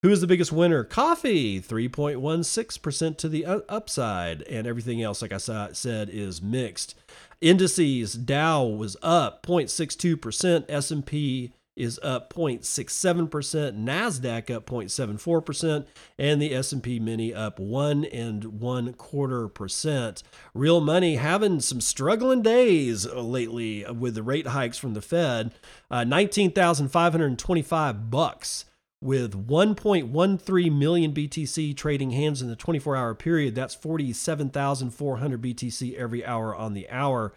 Who 0.02 0.10
is 0.10 0.20
the 0.20 0.26
biggest 0.26 0.52
winner? 0.52 0.82
Coffee, 0.82 1.60
3.16% 1.60 3.16
to 3.18 3.28
the 3.28 3.44
upside. 3.46 4.42
And 4.42 4.66
everything 4.66 5.02
else, 5.02 5.20
like 5.20 5.32
I 5.32 5.36
said, 5.36 6.08
is 6.10 6.40
mixed. 6.40 6.94
Indices, 7.40 8.14
Dow 8.14 8.64
was 8.64 8.96
up 9.02 9.44
0.62%, 9.46 10.64
S&P 10.68 11.52
is 11.80 11.98
up 12.02 12.32
0.67%, 12.32 13.82
Nasdaq 13.82 14.54
up 14.54 14.66
0.74%, 14.66 15.86
and 16.18 16.42
the 16.42 16.54
S&P 16.54 17.00
Mini 17.00 17.32
up 17.32 17.58
one 17.58 18.04
and 18.04 18.60
one 18.60 18.92
quarter 18.92 19.48
percent. 19.48 20.22
Real 20.54 20.80
money 20.80 21.16
having 21.16 21.60
some 21.60 21.80
struggling 21.80 22.42
days 22.42 23.06
lately 23.06 23.84
with 23.90 24.14
the 24.14 24.22
rate 24.22 24.48
hikes 24.48 24.78
from 24.78 24.94
the 24.94 25.02
Fed. 25.02 25.52
Uh, 25.90 26.04
19,525 26.04 28.10
bucks 28.10 28.66
with 29.02 29.48
1.13 29.48 30.78
million 30.78 31.14
BTC 31.14 31.74
trading 31.76 32.10
hands 32.10 32.42
in 32.42 32.48
the 32.48 32.56
24 32.56 32.96
hour 32.96 33.14
period. 33.14 33.54
That's 33.54 33.74
47,400 33.74 35.42
BTC 35.42 35.94
every 35.94 36.24
hour 36.24 36.54
on 36.54 36.74
the 36.74 36.88
hour. 36.90 37.32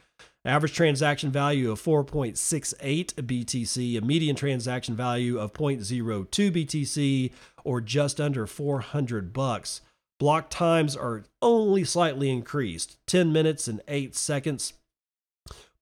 Average 0.46 0.74
transaction 0.74 1.32
value 1.32 1.72
of 1.72 1.82
4.68 1.82 3.14
BTC, 3.14 3.98
a 3.98 4.02
median 4.02 4.36
transaction 4.36 4.94
value 4.94 5.40
of 5.40 5.54
0.02 5.54 6.28
BTC, 6.28 7.32
or 7.64 7.80
just 7.80 8.20
under 8.20 8.46
400 8.46 9.32
bucks. 9.32 9.80
Block 10.20 10.50
times 10.50 10.98
are 10.98 11.24
only 11.42 11.86
slightly 11.86 12.30
increased 12.30 12.98
10 13.08 13.32
minutes 13.32 13.70
and 13.70 13.82
8 13.88 14.16
seconds. 14.16 14.74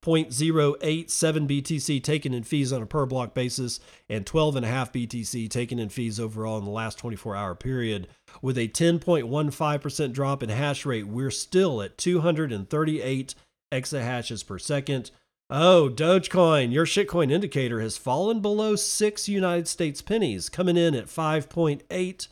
0.087 0.03 1.07
BTC 1.47 2.03
taken 2.03 2.33
in 2.33 2.43
fees 2.43 2.71
on 2.71 2.81
a 2.81 2.87
per 2.87 3.07
block 3.07 3.33
basis, 3.33 3.79
and 4.09 4.25
12.5 4.25 4.63
BTC 4.91 5.49
taken 5.49 5.79
in 5.79 5.89
fees 5.89 6.19
overall 6.19 6.57
in 6.57 6.65
the 6.65 6.71
last 6.71 6.99
24 6.99 7.35
hour 7.35 7.55
period. 7.55 8.07
With 8.43 8.59
a 8.59 8.67
10.15% 8.67 10.13
drop 10.13 10.43
in 10.43 10.49
hash 10.49 10.85
rate, 10.85 11.07
we're 11.07 11.31
still 11.31 11.81
at 11.81 11.97
238 11.97 13.35
exahashes 13.71 14.45
per 14.45 14.59
second. 14.59 15.11
Oh, 15.49 15.89
Dogecoin, 15.93 16.71
your 16.71 16.85
shitcoin 16.85 17.31
indicator 17.31 17.81
has 17.81 17.97
fallen 17.97 18.39
below 18.39 18.75
six 18.75 19.27
United 19.27 19.67
States 19.67 20.01
pennies, 20.01 20.47
coming 20.47 20.77
in 20.77 20.95
at 20.95 21.07
5.8 21.07 22.27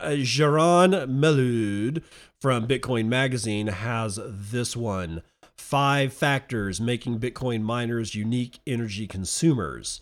Uh, 0.00 0.12
Jaran 0.12 1.08
Mellerud 1.08 2.02
from 2.40 2.66
Bitcoin 2.66 3.06
Magazine 3.06 3.66
has 3.66 4.18
this 4.24 4.76
one 4.76 5.22
Five 5.58 6.14
factors 6.14 6.80
making 6.80 7.18
Bitcoin 7.18 7.60
miners 7.60 8.14
unique 8.14 8.60
energy 8.66 9.06
consumers. 9.06 10.00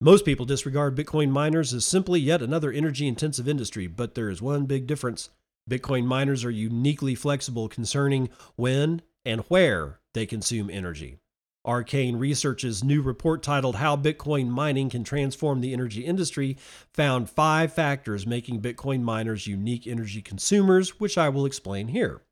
Most 0.00 0.24
people 0.24 0.46
disregard 0.46 0.96
Bitcoin 0.96 1.28
miners 1.30 1.74
as 1.74 1.84
simply 1.84 2.20
yet 2.20 2.40
another 2.40 2.70
energy 2.70 3.08
intensive 3.08 3.48
industry, 3.48 3.88
but 3.88 4.14
there 4.14 4.30
is 4.30 4.40
one 4.40 4.64
big 4.64 4.86
difference. 4.86 5.30
Bitcoin 5.68 6.04
miners 6.04 6.44
are 6.44 6.52
uniquely 6.52 7.16
flexible 7.16 7.68
concerning 7.68 8.28
when 8.54 9.02
and 9.24 9.40
where 9.48 9.98
they 10.14 10.24
consume 10.24 10.70
energy. 10.70 11.18
Arcane 11.64 12.16
Research's 12.16 12.84
new 12.84 13.02
report 13.02 13.42
titled 13.42 13.74
How 13.74 13.96
Bitcoin 13.96 14.46
Mining 14.46 14.88
Can 14.88 15.02
Transform 15.02 15.60
the 15.60 15.72
Energy 15.72 16.04
Industry 16.04 16.56
found 16.94 17.28
five 17.28 17.72
factors 17.72 18.24
making 18.24 18.62
Bitcoin 18.62 19.02
miners 19.02 19.48
unique 19.48 19.88
energy 19.88 20.22
consumers, 20.22 21.00
which 21.00 21.18
I 21.18 21.28
will 21.28 21.44
explain 21.44 21.88
here. 21.88 22.22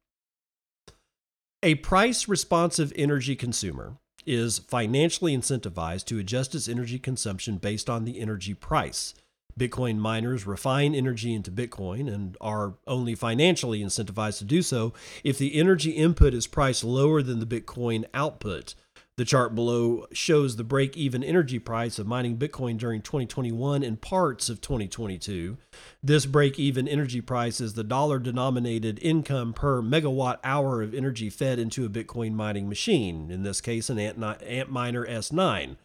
A 1.65 1.75
price 1.75 2.29
responsive 2.29 2.93
energy 2.95 3.35
consumer 3.35 3.99
is 4.27 4.59
financially 4.59 5.37
incentivized 5.37 6.05
to 6.07 6.19
adjust 6.19 6.55
its 6.55 6.69
energy 6.69 6.99
consumption 6.99 7.57
based 7.57 7.89
on 7.89 8.05
the 8.05 8.21
energy 8.21 8.55
price. 8.55 9.15
Bitcoin 9.59 9.97
miners 9.97 10.47
refine 10.47 10.95
energy 10.95 11.33
into 11.33 11.51
Bitcoin 11.51 12.13
and 12.13 12.37
are 12.41 12.75
only 12.87 13.15
financially 13.15 13.81
incentivized 13.81 14.39
to 14.39 14.45
do 14.45 14.61
so 14.61 14.93
if 15.25 15.39
the 15.39 15.55
energy 15.55 15.93
input 15.93 16.35
is 16.35 16.47
priced 16.47 16.85
lower 16.85 17.23
than 17.23 17.41
the 17.41 17.47
Bitcoin 17.47 18.05
output. 18.13 18.75
The 19.17 19.25
chart 19.25 19.55
below 19.55 20.07
shows 20.13 20.57
the 20.57 20.65
break 20.65 20.95
even 20.95 21.25
energy 21.25 21.59
price 21.59 21.99
of 21.99 22.07
mining 22.07 22.37
Bitcoin 22.37 22.77
during 22.77 23.01
2021 23.01 23.83
and 23.83 23.99
parts 23.99 24.51
of 24.51 24.61
2022. 24.61 25.57
This 26.03 26.27
break 26.27 26.59
even 26.59 26.87
energy 26.87 27.23
price 27.23 27.59
is 27.59 27.73
the 27.73 27.83
dollar 27.83 28.19
denominated 28.19 28.99
income 29.01 29.55
per 29.55 29.81
megawatt 29.81 30.37
hour 30.45 30.83
of 30.83 30.93
energy 30.93 31.31
fed 31.31 31.59
into 31.59 31.87
a 31.87 31.89
Bitcoin 31.89 32.35
mining 32.35 32.69
machine, 32.69 33.31
in 33.31 33.43
this 33.43 33.63
case, 33.63 33.89
an 33.89 33.97
Antminer 33.97 35.09
S9. 35.09 35.77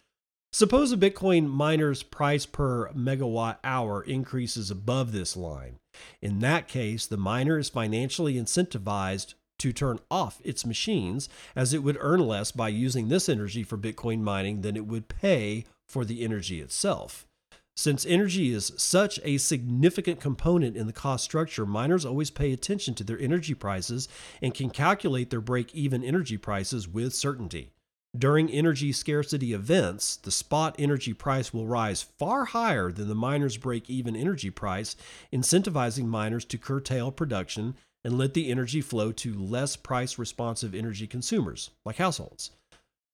Suppose 0.52 0.92
a 0.92 0.98
Bitcoin 0.98 1.50
miner's 1.50 2.04
price 2.04 2.46
per 2.46 2.92
megawatt 2.92 3.60
hour 3.64 4.04
increases 4.04 4.70
above 4.70 5.14
this 5.14 5.38
line. 5.38 5.78
In 6.22 6.40
that 6.40 6.68
case, 6.68 7.08
the 7.08 7.16
miner 7.16 7.58
is 7.58 7.70
financially 7.70 8.34
incentivized 8.34 9.36
to 9.62 9.72
turn 9.72 10.00
off 10.10 10.42
its 10.44 10.66
machines, 10.66 11.30
as 11.56 11.72
it 11.72 11.84
would 11.84 11.98
earn 12.00 12.20
less 12.20 12.52
by 12.52 12.68
using 12.68 13.08
this 13.08 13.30
energy 13.30 13.62
for 13.62 13.78
Bitcoin 13.78 14.22
mining 14.22 14.62
than 14.62 14.76
it 14.76 14.88
would 14.88 15.08
pay 15.08 15.66
for 15.88 16.04
the 16.04 16.24
energy 16.24 16.60
itself. 16.62 17.28
Since 17.76 18.06
energy 18.06 18.52
is 18.52 18.74
such 18.76 19.20
a 19.24 19.38
significant 19.38 20.20
component 20.20 20.76
in 20.76 20.88
the 20.88 20.94
cost 20.94 21.24
structure, 21.24 21.66
miners 21.66 22.06
always 22.06 22.32
pay 22.32 22.52
attention 22.52 22.96
to 22.96 23.04
their 23.04 23.20
energy 23.20 23.54
prices 23.54 24.08
and 24.42 24.54
can 24.54 24.72
calculate 24.72 25.30
their 25.30 25.42
break 25.42 25.74
even 25.74 26.04
energy 26.04 26.38
prices 26.38 26.88
with 26.88 27.14
certainty. 27.14 27.72
During 28.18 28.50
energy 28.50 28.92
scarcity 28.92 29.54
events, 29.54 30.18
the 30.18 30.32
spot 30.32 30.76
energy 30.78 31.14
price 31.14 31.54
will 31.54 31.66
rise 31.66 32.02
far 32.02 32.46
higher 32.46 32.92
than 32.92 33.08
the 33.08 33.16
miner's 33.16 33.56
break 33.58 33.90
even 33.90 34.18
energy 34.18 34.50
price, 34.50 34.98
incentivizing 35.32 36.08
miners 36.08 36.44
to 36.46 36.58
curtail 36.58 37.12
production 37.12 37.76
and 38.04 38.18
let 38.18 38.34
the 38.34 38.50
energy 38.50 38.82
flow 38.82 39.12
to 39.12 39.34
less 39.34 39.76
price 39.76 40.18
responsive 40.18 40.74
energy 40.74 41.08
consumers, 41.08 41.72
like 41.86 41.98
households. 41.98 42.52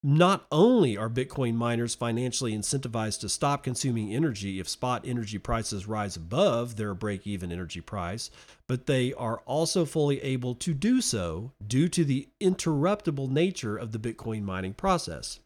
Not 0.02 0.46
only 0.52 0.96
are 0.96 1.10
Bitcoin 1.10 1.54
miners 1.54 1.96
financially 1.96 2.56
incentivized 2.56 3.18
to 3.20 3.28
stop 3.28 3.64
consuming 3.64 4.14
energy 4.14 4.60
if 4.60 4.68
spot 4.68 5.02
energy 5.04 5.38
prices 5.38 5.88
rise 5.88 6.14
above 6.14 6.76
their 6.76 6.94
break 6.94 7.26
even 7.26 7.50
energy 7.50 7.80
price, 7.80 8.30
but 8.68 8.86
they 8.86 9.12
are 9.14 9.38
also 9.38 9.84
fully 9.84 10.22
able 10.22 10.54
to 10.54 10.72
do 10.72 11.00
so 11.00 11.50
due 11.66 11.88
to 11.88 12.04
the 12.04 12.28
interruptible 12.40 13.28
nature 13.28 13.76
of 13.76 13.90
the 13.90 13.98
Bitcoin 13.98 14.42
mining 14.42 14.72
process. 14.72 15.40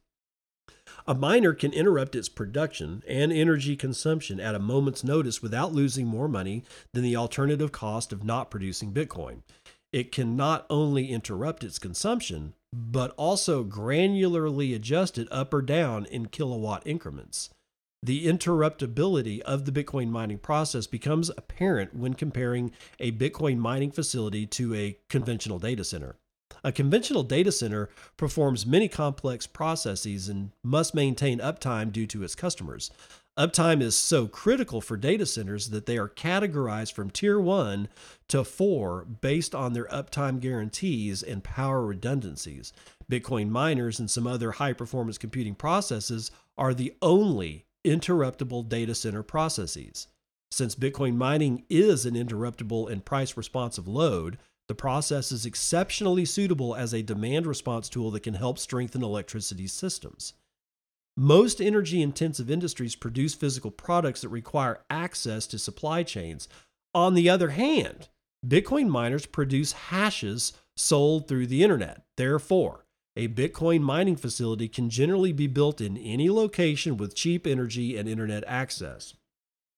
A 1.07 1.15
miner 1.15 1.53
can 1.53 1.73
interrupt 1.73 2.15
its 2.15 2.29
production 2.29 3.03
and 3.09 3.33
energy 3.33 3.75
consumption 3.77 4.39
at 4.39 4.55
a 4.55 4.61
moment's 4.61 5.03
notice 5.03 5.43
without 5.43 5.73
losing 5.73 6.07
more 6.07 6.29
money 6.29 6.63
than 6.93 7.03
the 7.03 7.17
alternative 7.17 7.73
cost 7.73 8.13
of 8.13 8.25
not 8.25 8.51
producing 8.51 8.93
Bitcoin. 8.93 9.43
It 9.93 10.13
can 10.13 10.37
not 10.37 10.65
only 10.71 11.11
interrupt 11.11 11.65
its 11.65 11.79
consumption, 11.79 12.55
but 12.73 13.13
also 13.17 13.65
granularly 13.65 14.75
adjust 14.75 15.19
it 15.19 15.29
up 15.31 15.53
or 15.53 15.61
down 15.61 16.07
in 16.07 16.27
kilowatt 16.27 16.87
increments. 16.87 17.51
The 18.05 18.27
interruptibility 18.27 19.41
of 19.43 19.65
the 19.65 19.73
Bitcoin 19.73 20.09
mining 20.09 20.39
process 20.39 20.87
becomes 20.87 21.31
apparent 21.31 21.95
when 21.95 22.15
comparing 22.15 22.73
a 22.99 23.13
Bitcoin 23.13 23.59
mining 23.59 23.93
facility 23.93 24.47
to 24.47 24.75
a 24.75 24.99
conventional 25.09 25.59
data 25.59 25.85
center. 25.85 26.17
A 26.65 26.71
conventional 26.71 27.25
data 27.25 27.51
center 27.51 27.89
performs 28.17 28.67
many 28.67 28.87
complex 28.87 29.47
processes 29.47 30.29
and 30.29 30.53
must 30.63 30.95
maintain 30.95 31.41
uptime 31.41 31.91
due 31.91 32.07
to 32.07 32.23
its 32.23 32.37
customers. 32.37 32.91
Uptime 33.37 33.81
is 33.81 33.97
so 33.97 34.29
critical 34.29 34.81
for 34.81 34.97
data 34.97 35.25
centers 35.27 35.71
that 35.71 35.87
they 35.87 35.97
are 35.97 36.09
categorized 36.09 36.93
from 36.93 37.11
tier 37.11 37.41
1 37.41 37.89
to 38.29 38.45
4 38.45 39.07
based 39.23 39.55
on 39.55 39.73
their 39.73 39.87
uptime 39.87 40.39
guarantees 40.39 41.23
and 41.23 41.43
power 41.43 41.85
redundancies. 41.85 42.73
Bitcoin 43.11 43.49
miners 43.49 43.99
and 43.99 44.11
some 44.11 44.27
other 44.27 44.53
high 44.53 44.75
performance 44.75 45.19
computing 45.19 45.55
processes 45.55 46.31
are 46.59 46.75
the 46.75 46.95
only 47.01 47.65
interruptible 47.85 48.69
data 48.69 48.95
center 48.95 49.23
processes. 49.23 50.09
Since 50.51 50.75
Bitcoin 50.75 51.17
mining 51.17 51.65
is 51.71 52.05
an 52.05 52.15
interruptible 52.15 52.93
and 52.93 53.03
price 53.03 53.37
responsive 53.37 53.89
load, 53.89 54.39
the 54.73 54.77
process 54.77 55.33
is 55.33 55.45
exceptionally 55.45 56.25
suitable 56.25 56.75
as 56.75 56.95
a 56.95 57.03
demand 57.03 57.47
response 57.47 57.91
tool 57.91 58.11
that 58.11 58.23
can 58.23 58.33
help 58.33 58.59
strengthen 58.59 59.03
electricity 59.03 59.67
systems. 59.67 60.33
Most 61.15 61.61
energy 61.61 62.01
intensive 62.01 62.51
industries 62.51 62.97
produce 62.97 63.35
physical 63.35 63.71
products 63.71 64.23
that 64.23 64.31
require 64.31 64.81
access 64.89 65.47
to 65.49 65.59
supply 65.59 66.03
chains. 66.03 66.49
On 66.95 67.13
the 67.13 67.29
other 67.29 67.51
hand, 67.51 68.09
Bitcoin 68.47 68.89
miners 68.89 69.27
produce 69.27 69.73
hashes 69.73 70.55
sold 70.75 71.29
through 71.29 71.49
the 71.49 71.63
internet. 71.63 72.07
Therefore, 72.17 72.87
a 73.15 73.29
Bitcoin 73.29 73.83
mining 73.83 74.17
facility 74.17 74.69
can 74.69 74.89
generally 74.89 75.35
be 75.35 75.49
built 75.49 75.83
in 75.83 75.99
any 75.99 76.31
location 76.31 76.97
with 76.97 77.15
cheap 77.15 77.47
energy 77.47 77.99
and 77.99 78.09
internet 78.09 78.43
access. 78.47 79.13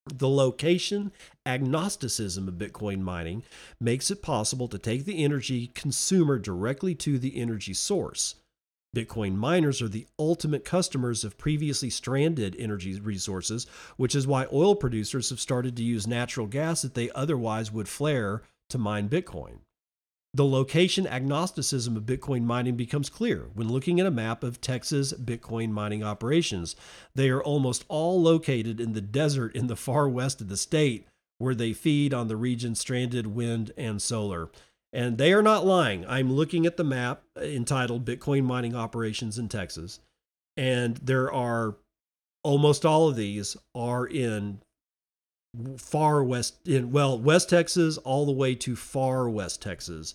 The 0.06 0.28
location 0.28 1.12
agnosticism 1.46 2.46
of 2.46 2.54
Bitcoin 2.54 3.00
mining 3.00 3.42
makes 3.80 4.10
it 4.10 4.22
possible 4.22 4.68
to 4.68 4.78
take 4.78 5.06
the 5.06 5.24
energy 5.24 5.68
consumer 5.68 6.38
directly 6.38 6.94
to 6.96 7.18
the 7.18 7.40
energy 7.40 7.72
source. 7.72 8.34
Bitcoin 8.94 9.34
miners 9.34 9.82
are 9.82 9.88
the 9.88 10.06
ultimate 10.18 10.64
customers 10.64 11.24
of 11.24 11.38
previously 11.38 11.90
stranded 11.90 12.54
energy 12.58 13.00
resources, 13.00 13.66
which 13.96 14.14
is 14.14 14.26
why 14.26 14.46
oil 14.52 14.76
producers 14.76 15.30
have 15.30 15.40
started 15.40 15.76
to 15.76 15.82
use 15.82 16.06
natural 16.06 16.46
gas 16.46 16.82
that 16.82 16.94
they 16.94 17.10
otherwise 17.10 17.72
would 17.72 17.88
flare 17.88 18.42
to 18.68 18.78
mine 18.78 19.08
Bitcoin. 19.08 19.60
The 20.34 20.44
location 20.44 21.06
agnosticism 21.06 21.96
of 21.96 22.02
Bitcoin 22.02 22.42
mining 22.42 22.74
becomes 22.74 23.08
clear 23.08 23.50
when 23.54 23.68
looking 23.68 24.00
at 24.00 24.06
a 24.06 24.10
map 24.10 24.42
of 24.42 24.60
Texas 24.60 25.12
Bitcoin 25.12 25.70
mining 25.70 26.02
operations. 26.02 26.74
They 27.14 27.30
are 27.30 27.42
almost 27.42 27.84
all 27.88 28.20
located 28.20 28.80
in 28.80 28.94
the 28.94 29.00
desert 29.00 29.54
in 29.54 29.68
the 29.68 29.76
far 29.76 30.08
west 30.08 30.40
of 30.40 30.48
the 30.48 30.56
state, 30.56 31.06
where 31.38 31.54
they 31.54 31.72
feed 31.72 32.12
on 32.12 32.26
the 32.26 32.36
region's 32.36 32.80
stranded 32.80 33.28
wind 33.28 33.70
and 33.76 34.02
solar. 34.02 34.50
And 34.92 35.18
they 35.18 35.32
are 35.32 35.42
not 35.42 35.64
lying. 35.64 36.04
I'm 36.06 36.32
looking 36.32 36.66
at 36.66 36.76
the 36.76 36.84
map 36.84 37.22
entitled 37.40 38.04
Bitcoin 38.04 38.42
Mining 38.42 38.74
Operations 38.74 39.38
in 39.38 39.48
Texas. 39.48 40.00
And 40.56 40.96
there 40.96 41.32
are 41.32 41.76
almost 42.42 42.84
all 42.84 43.08
of 43.08 43.14
these 43.14 43.56
are 43.74 44.04
in 44.04 44.60
far 45.76 46.22
west 46.24 46.56
in 46.66 46.90
well 46.90 47.16
west 47.18 47.48
texas 47.48 47.96
all 47.98 48.26
the 48.26 48.32
way 48.32 48.56
to 48.56 48.74
far 48.74 49.28
west 49.30 49.62
texas 49.62 50.14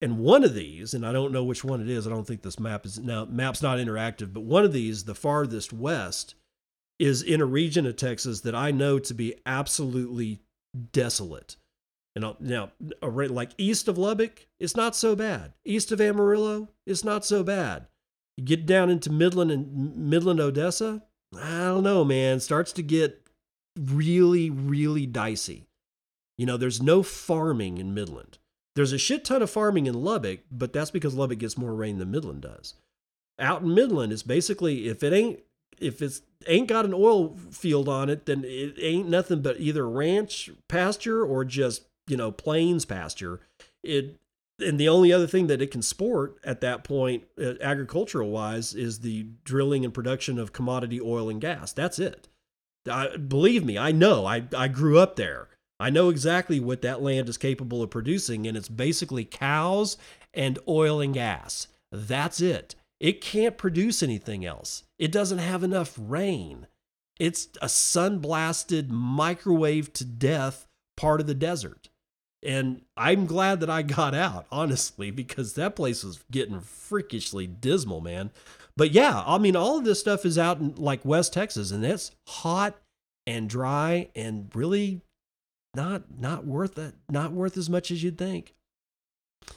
and 0.00 0.18
one 0.18 0.44
of 0.44 0.54
these 0.54 0.94
and 0.94 1.06
i 1.06 1.12
don't 1.12 1.32
know 1.32 1.44
which 1.44 1.64
one 1.64 1.80
it 1.80 1.88
is 1.88 2.06
i 2.06 2.10
don't 2.10 2.26
think 2.26 2.42
this 2.42 2.60
map 2.60 2.84
is 2.84 2.98
now 2.98 3.24
map's 3.24 3.62
not 3.62 3.78
interactive 3.78 4.32
but 4.32 4.42
one 4.42 4.64
of 4.64 4.72
these 4.72 5.04
the 5.04 5.14
farthest 5.14 5.72
west 5.72 6.34
is 6.98 7.22
in 7.22 7.40
a 7.40 7.46
region 7.46 7.86
of 7.86 7.96
texas 7.96 8.40
that 8.40 8.54
i 8.54 8.70
know 8.70 8.98
to 8.98 9.14
be 9.14 9.34
absolutely 9.46 10.40
desolate 10.92 11.56
and 12.18 12.34
now, 12.40 12.72
like 13.00 13.50
east 13.58 13.86
of 13.86 13.96
Lubbock, 13.96 14.48
it's 14.58 14.74
not 14.74 14.96
so 14.96 15.14
bad. 15.14 15.52
East 15.64 15.92
of 15.92 16.00
Amarillo, 16.00 16.68
it's 16.84 17.04
not 17.04 17.24
so 17.24 17.44
bad. 17.44 17.86
You 18.36 18.44
get 18.44 18.66
down 18.66 18.90
into 18.90 19.10
Midland 19.10 19.52
and 19.52 19.96
Midland, 19.96 20.40
Odessa, 20.40 21.04
I 21.36 21.58
don't 21.66 21.84
know, 21.84 22.04
man. 22.04 22.40
Starts 22.40 22.72
to 22.72 22.82
get 22.82 23.22
really, 23.78 24.50
really 24.50 25.06
dicey. 25.06 25.68
You 26.36 26.46
know, 26.46 26.56
there's 26.56 26.82
no 26.82 27.02
farming 27.02 27.78
in 27.78 27.94
Midland. 27.94 28.38
There's 28.78 28.92
a 28.92 28.98
shit 28.98 29.24
ton 29.24 29.42
of 29.42 29.50
farming 29.50 29.86
in 29.86 30.04
Lubbock, 30.04 30.38
but 30.52 30.72
that's 30.72 30.92
because 30.92 31.12
Lubbock 31.12 31.40
gets 31.40 31.58
more 31.58 31.74
rain 31.74 31.98
than 31.98 32.12
Midland 32.12 32.42
does. 32.42 32.74
Out 33.36 33.62
in 33.62 33.74
Midland, 33.74 34.12
it's 34.12 34.22
basically 34.22 34.86
if 34.86 35.02
it 35.02 35.12
ain't 35.12 35.40
if 35.80 36.00
it's 36.00 36.22
ain't 36.46 36.68
got 36.68 36.84
an 36.84 36.94
oil 36.94 37.36
field 37.50 37.88
on 37.88 38.08
it, 38.08 38.26
then 38.26 38.44
it 38.44 38.76
ain't 38.80 39.08
nothing 39.08 39.42
but 39.42 39.58
either 39.58 39.90
ranch 39.90 40.48
pasture 40.68 41.26
or 41.26 41.44
just 41.44 41.86
you 42.06 42.16
know 42.16 42.30
plains 42.30 42.84
pasture. 42.84 43.40
It 43.82 44.14
and 44.60 44.78
the 44.78 44.88
only 44.88 45.12
other 45.12 45.26
thing 45.26 45.48
that 45.48 45.60
it 45.60 45.72
can 45.72 45.82
sport 45.82 46.36
at 46.44 46.60
that 46.60 46.84
point 46.84 47.24
uh, 47.36 47.54
agricultural 47.60 48.30
wise 48.30 48.74
is 48.74 49.00
the 49.00 49.26
drilling 49.42 49.84
and 49.84 49.92
production 49.92 50.38
of 50.38 50.52
commodity 50.52 51.00
oil 51.00 51.28
and 51.28 51.40
gas. 51.40 51.72
That's 51.72 51.98
it. 51.98 52.28
I, 52.88 53.16
believe 53.16 53.64
me 53.64 53.76
i 53.76 53.90
know. 53.90 54.24
I, 54.24 54.44
I 54.56 54.68
grew 54.68 55.00
up 55.00 55.16
there 55.16 55.48
i 55.80 55.90
know 55.90 56.08
exactly 56.08 56.60
what 56.60 56.82
that 56.82 57.02
land 57.02 57.28
is 57.28 57.36
capable 57.36 57.82
of 57.82 57.90
producing 57.90 58.46
and 58.46 58.56
it's 58.56 58.68
basically 58.68 59.24
cows 59.24 59.96
and 60.34 60.58
oil 60.68 61.00
and 61.00 61.14
gas. 61.14 61.68
That's 61.90 62.40
it. 62.40 62.74
It 63.00 63.20
can't 63.20 63.58
produce 63.58 64.02
anything 64.02 64.44
else. 64.44 64.84
It 64.98 65.12
doesn't 65.12 65.38
have 65.38 65.62
enough 65.62 65.98
rain. 65.98 66.66
It's 67.18 67.48
a 67.60 67.68
sun 67.68 68.18
blasted 68.18 68.90
microwave 68.90 69.92
to 69.94 70.04
death 70.04 70.66
part 70.96 71.20
of 71.20 71.26
the 71.26 71.34
desert. 71.34 71.88
And 72.42 72.82
I'm 72.96 73.26
glad 73.26 73.60
that 73.60 73.70
I 73.70 73.82
got 73.82 74.14
out, 74.14 74.46
honestly, 74.52 75.10
because 75.10 75.54
that 75.54 75.76
place 75.76 76.04
was 76.04 76.22
getting 76.30 76.60
freakishly 76.60 77.46
dismal, 77.46 78.00
man. 78.00 78.30
But 78.76 78.92
yeah, 78.92 79.24
I 79.26 79.38
mean, 79.38 79.56
all 79.56 79.78
of 79.78 79.84
this 79.84 79.98
stuff 79.98 80.24
is 80.24 80.38
out 80.38 80.60
in 80.60 80.76
like 80.76 81.04
West 81.04 81.32
Texas, 81.32 81.72
and 81.72 81.84
it's 81.84 82.12
hot 82.28 82.76
and 83.26 83.50
dry 83.50 84.08
and 84.14 84.50
really 84.54 85.02
not 85.74 86.18
not 86.18 86.46
worth 86.46 86.74
that 86.74 86.94
not 87.08 87.32
worth 87.32 87.56
as 87.56 87.70
much 87.70 87.90
as 87.90 88.02
you'd 88.02 88.18
think. 88.18 88.54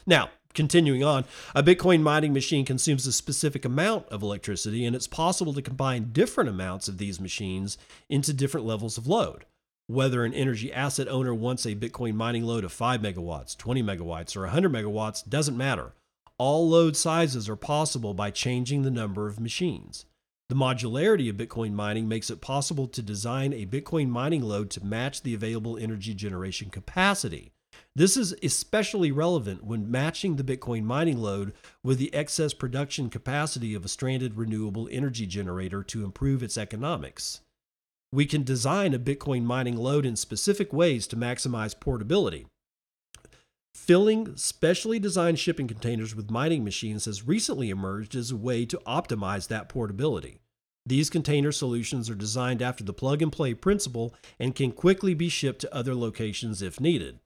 Now, 0.06 0.30
continuing 0.54 1.04
on, 1.04 1.24
a 1.54 1.62
Bitcoin 1.62 2.02
mining 2.02 2.32
machine 2.32 2.64
consumes 2.64 3.06
a 3.06 3.12
specific 3.12 3.64
amount 3.64 4.08
of 4.08 4.22
electricity, 4.22 4.84
and 4.84 4.96
it's 4.96 5.06
possible 5.06 5.52
to 5.54 5.62
combine 5.62 6.12
different 6.12 6.48
amounts 6.48 6.88
of 6.88 6.98
these 6.98 7.20
machines 7.20 7.76
into 8.08 8.32
different 8.32 8.66
levels 8.66 8.96
of 8.96 9.06
load 9.06 9.44
whether 9.86 10.24
an 10.24 10.32
energy 10.34 10.72
asset 10.72 11.08
owner 11.08 11.34
wants 11.34 11.66
a 11.66 11.74
Bitcoin 11.74 12.14
mining 12.14 12.44
load 12.44 12.64
of 12.64 12.72
5 12.72 13.00
megawatts, 13.00 13.56
20 13.56 13.82
megawatts, 13.82 14.36
or 14.36 14.42
100 14.42 14.72
megawatts 14.72 15.28
doesn't 15.28 15.56
matter. 15.56 15.92
All 16.38 16.68
load 16.68 16.96
sizes 16.96 17.48
are 17.48 17.56
possible 17.56 18.14
by 18.14 18.30
changing 18.30 18.82
the 18.82 18.90
number 18.90 19.28
of 19.28 19.40
machines. 19.40 20.06
The 20.52 20.58
modularity 20.58 21.30
of 21.30 21.38
Bitcoin 21.38 21.72
mining 21.72 22.06
makes 22.06 22.28
it 22.28 22.42
possible 22.42 22.86
to 22.86 23.00
design 23.00 23.54
a 23.54 23.64
Bitcoin 23.64 24.10
mining 24.10 24.42
load 24.42 24.68
to 24.72 24.84
match 24.84 25.22
the 25.22 25.32
available 25.32 25.78
energy 25.78 26.12
generation 26.12 26.68
capacity. 26.68 27.52
This 27.96 28.18
is 28.18 28.36
especially 28.42 29.10
relevant 29.10 29.64
when 29.64 29.90
matching 29.90 30.36
the 30.36 30.44
Bitcoin 30.44 30.82
mining 30.82 31.16
load 31.16 31.54
with 31.82 31.96
the 31.96 32.12
excess 32.12 32.52
production 32.52 33.08
capacity 33.08 33.72
of 33.72 33.86
a 33.86 33.88
stranded 33.88 34.36
renewable 34.36 34.90
energy 34.92 35.24
generator 35.24 35.82
to 35.84 36.04
improve 36.04 36.42
its 36.42 36.58
economics. 36.58 37.40
We 38.12 38.26
can 38.26 38.44
design 38.44 38.92
a 38.92 38.98
Bitcoin 38.98 39.44
mining 39.44 39.78
load 39.78 40.04
in 40.04 40.16
specific 40.16 40.70
ways 40.70 41.06
to 41.06 41.16
maximize 41.16 41.80
portability. 41.80 42.44
Filling 43.74 44.36
specially 44.36 44.98
designed 44.98 45.38
shipping 45.38 45.66
containers 45.66 46.14
with 46.14 46.30
mining 46.30 46.62
machines 46.62 47.06
has 47.06 47.26
recently 47.26 47.70
emerged 47.70 48.14
as 48.14 48.30
a 48.30 48.36
way 48.36 48.64
to 48.66 48.80
optimize 48.86 49.48
that 49.48 49.68
portability. 49.68 50.38
These 50.84 51.10
container 51.10 51.52
solutions 51.52 52.10
are 52.10 52.14
designed 52.14 52.60
after 52.60 52.84
the 52.84 52.92
plug 52.92 53.22
and 53.22 53.32
play 53.32 53.54
principle 53.54 54.14
and 54.38 54.54
can 54.54 54.72
quickly 54.72 55.14
be 55.14 55.28
shipped 55.28 55.60
to 55.62 55.74
other 55.74 55.94
locations 55.94 56.60
if 56.60 56.80
needed. 56.80 57.20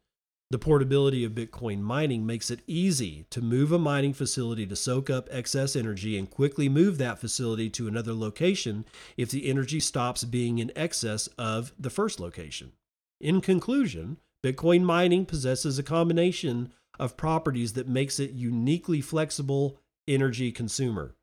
The 0.51 0.59
portability 0.59 1.25
of 1.25 1.33
Bitcoin 1.33 1.81
mining 1.81 2.25
makes 2.25 2.51
it 2.51 2.63
easy 2.69 3.27
to 3.31 3.43
move 3.43 3.73
a 3.73 3.79
mining 3.79 4.13
facility 4.13 4.65
to 4.67 4.77
soak 4.77 5.11
up 5.11 5.29
excess 5.33 5.75
energy 5.75 6.17
and 6.17 6.31
quickly 6.31 6.69
move 6.69 6.99
that 6.99 7.19
facility 7.19 7.69
to 7.71 7.89
another 7.89 8.13
location 8.13 8.85
if 9.17 9.31
the 9.31 9.49
energy 9.49 9.81
stops 9.81 10.23
being 10.23 10.59
in 10.59 10.71
excess 10.77 11.27
of 11.37 11.73
the 11.79 11.91
first 11.91 12.21
location. 12.21 12.73
In 13.21 13.41
conclusion, 13.41 14.19
Bitcoin 14.47 14.83
mining 14.83 15.27
possesses 15.27 15.77
a 15.77 15.83
combination 15.83 16.73
of 17.01 17.17
properties 17.17 17.73
that 17.73 17.89
makes 17.89 18.21
it 18.21 18.31
uniquely 18.31 19.01
flexible 19.01 19.81
energy 20.07 20.53
consumer. 20.53 21.17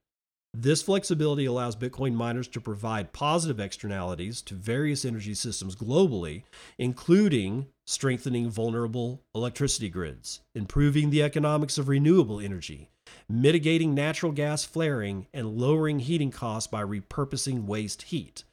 This 0.54 0.82
flexibility 0.82 1.46
allows 1.46 1.78
Bitcoin 1.78 2.16
miners 2.16 2.50
to 2.50 2.60
provide 2.60 3.14
positive 3.14 3.62
externalities 3.62 4.42
to 4.42 4.56
various 4.56 5.06
energy 5.06 5.34
systems 5.36 5.74
globally, 5.74 6.44
including 6.78 7.68
strengthening 7.88 8.50
vulnerable 8.50 9.24
electricity 9.34 9.88
grids, 9.88 10.42
improving 10.54 11.10
the 11.10 11.24
economics 11.24 11.78
of 11.78 11.88
renewable 11.88 12.42
energy, 12.42 12.90
mitigating 13.30 13.96
natural 13.96 14.34
gas 14.34 14.66
flaring, 14.66 15.28
and 15.34 15.58
lowering 15.58 16.00
heating 16.00 16.30
costs 16.30 16.68
by 16.68 16.84
repurposing 16.84 17.68
waste 17.68 18.02
heat. 18.02 18.44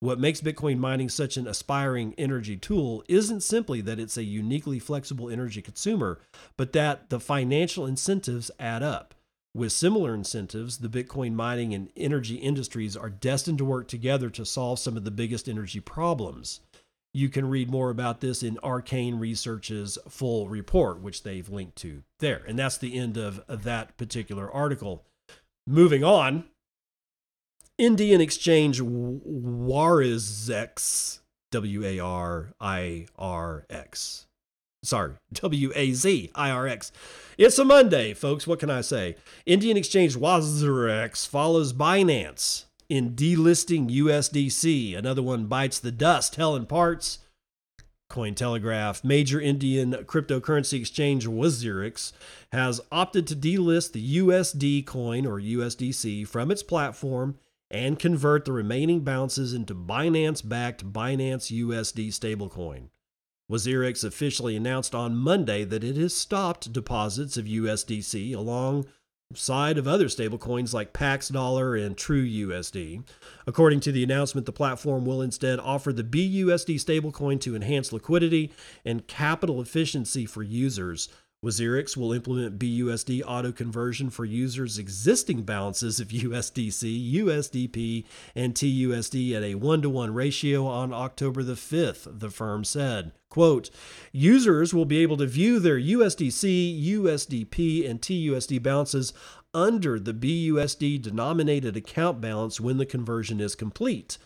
What 0.00 0.18
makes 0.18 0.40
Bitcoin 0.40 0.78
mining 0.78 1.10
such 1.10 1.36
an 1.36 1.46
aspiring 1.46 2.14
energy 2.16 2.56
tool 2.56 3.04
isn't 3.06 3.42
simply 3.42 3.82
that 3.82 3.98
it's 3.98 4.16
a 4.16 4.24
uniquely 4.24 4.78
flexible 4.78 5.28
energy 5.28 5.60
consumer, 5.60 6.20
but 6.56 6.72
that 6.72 7.10
the 7.10 7.20
financial 7.20 7.84
incentives 7.84 8.50
add 8.58 8.82
up. 8.82 9.14
With 9.54 9.72
similar 9.72 10.14
incentives, 10.14 10.78
the 10.78 10.88
Bitcoin 10.88 11.34
mining 11.34 11.74
and 11.74 11.90
energy 11.98 12.36
industries 12.36 12.96
are 12.96 13.10
destined 13.10 13.58
to 13.58 13.64
work 13.66 13.88
together 13.88 14.30
to 14.30 14.46
solve 14.46 14.78
some 14.78 14.96
of 14.96 15.04
the 15.04 15.10
biggest 15.10 15.48
energy 15.50 15.80
problems. 15.80 16.60
You 17.12 17.28
can 17.28 17.50
read 17.50 17.68
more 17.68 17.90
about 17.90 18.20
this 18.20 18.42
in 18.42 18.58
Arcane 18.62 19.16
Research's 19.16 19.98
full 20.08 20.48
report, 20.48 21.02
which 21.02 21.24
they've 21.24 21.48
linked 21.48 21.76
to 21.78 22.04
there. 22.20 22.42
And 22.48 22.58
that's 22.58 22.78
the 22.78 22.96
end 22.96 23.18
of 23.18 23.42
that 23.48 23.98
particular 23.98 24.50
article. 24.50 25.04
Moving 25.66 26.04
on, 26.04 26.44
Indian 27.80 28.20
exchange 28.20 28.80
Warizx, 28.82 29.70
W 31.50 31.82
A 31.82 31.98
R 31.98 32.50
I 32.60 33.06
R 33.18 33.64
X, 33.70 34.26
Sorry, 34.82 35.14
W 35.32 35.72
A 35.74 35.92
Z 35.92 36.30
I 36.34 36.50
R 36.50 36.68
X. 36.68 36.92
It's 37.38 37.58
a 37.58 37.64
Monday, 37.64 38.12
folks. 38.12 38.46
What 38.46 38.58
can 38.60 38.68
I 38.68 38.82
say? 38.82 39.16
Indian 39.46 39.78
Exchange 39.78 40.14
WazirX 40.14 41.26
follows 41.26 41.72
Binance 41.72 42.66
in 42.90 43.14
delisting 43.14 43.88
USDC. 43.88 44.94
Another 44.94 45.22
one 45.22 45.46
bites 45.46 45.78
the 45.78 45.90
dust. 45.90 46.36
Helen 46.36 46.66
Partz. 46.66 47.16
Cointelegraph, 48.10 49.04
major 49.04 49.40
Indian 49.40 49.92
cryptocurrency 50.04 50.80
exchange 50.80 51.26
WazirX, 51.26 52.12
has 52.52 52.82
opted 52.92 53.26
to 53.28 53.36
delist 53.36 53.92
the 53.92 54.18
USD 54.18 54.84
coin 54.84 55.24
or 55.24 55.40
USDC 55.40 56.28
from 56.28 56.50
its 56.50 56.62
platform 56.62 57.38
and 57.70 57.98
convert 57.98 58.44
the 58.44 58.52
remaining 58.52 59.00
bounces 59.00 59.54
into 59.54 59.74
Binance 59.74 60.46
backed 60.46 60.92
Binance 60.92 61.52
USD 61.52 62.08
stablecoin. 62.08 62.88
WazirX 63.50 64.04
officially 64.04 64.56
announced 64.56 64.94
on 64.94 65.16
Monday 65.16 65.64
that 65.64 65.82
it 65.82 65.96
has 65.96 66.14
stopped 66.14 66.72
deposits 66.72 67.36
of 67.36 67.46
USDC 67.46 68.34
alongside 68.34 69.76
of 69.76 69.88
other 69.88 70.06
stablecoins 70.06 70.72
like 70.72 70.92
Pax 70.92 71.28
Dollar 71.28 71.74
and 71.74 71.96
True 71.96 72.24
USD. 72.24 73.04
According 73.48 73.80
to 73.80 73.92
the 73.92 74.04
announcement, 74.04 74.46
the 74.46 74.52
platform 74.52 75.04
will 75.04 75.20
instead 75.20 75.58
offer 75.58 75.92
the 75.92 76.04
BUSD 76.04 76.76
stablecoin 76.76 77.40
to 77.40 77.56
enhance 77.56 77.92
liquidity 77.92 78.52
and 78.84 79.08
capital 79.08 79.60
efficiency 79.60 80.26
for 80.26 80.44
users. 80.44 81.08
WazirX 81.42 81.96
will 81.96 82.12
implement 82.12 82.58
BUSD 82.58 83.22
auto 83.26 83.50
conversion 83.50 84.10
for 84.10 84.26
users' 84.26 84.76
existing 84.76 85.42
balances 85.44 85.98
of 85.98 86.08
USDC, 86.08 87.14
USDP, 87.14 88.04
and 88.34 88.54
TUSD 88.54 89.34
at 89.34 89.42
a 89.42 89.54
1 89.54 89.82
to 89.82 89.88
1 89.88 90.12
ratio 90.12 90.66
on 90.66 90.92
October 90.92 91.42
the 91.42 91.54
5th, 91.54 92.18
the 92.20 92.28
firm 92.28 92.62
said. 92.62 93.12
Quote, 93.30 93.70
users 94.12 94.74
will 94.74 94.84
be 94.84 94.98
able 94.98 95.16
to 95.16 95.26
view 95.26 95.58
their 95.58 95.80
USDC, 95.80 96.84
USDP, 96.96 97.88
and 97.88 98.02
TUSD 98.02 98.62
balances 98.62 99.14
under 99.54 99.98
the 99.98 100.12
BUSD 100.12 101.00
denominated 101.00 101.74
account 101.74 102.20
balance 102.20 102.60
when 102.60 102.76
the 102.76 102.84
conversion 102.84 103.40
is 103.40 103.54
complete, 103.54 104.18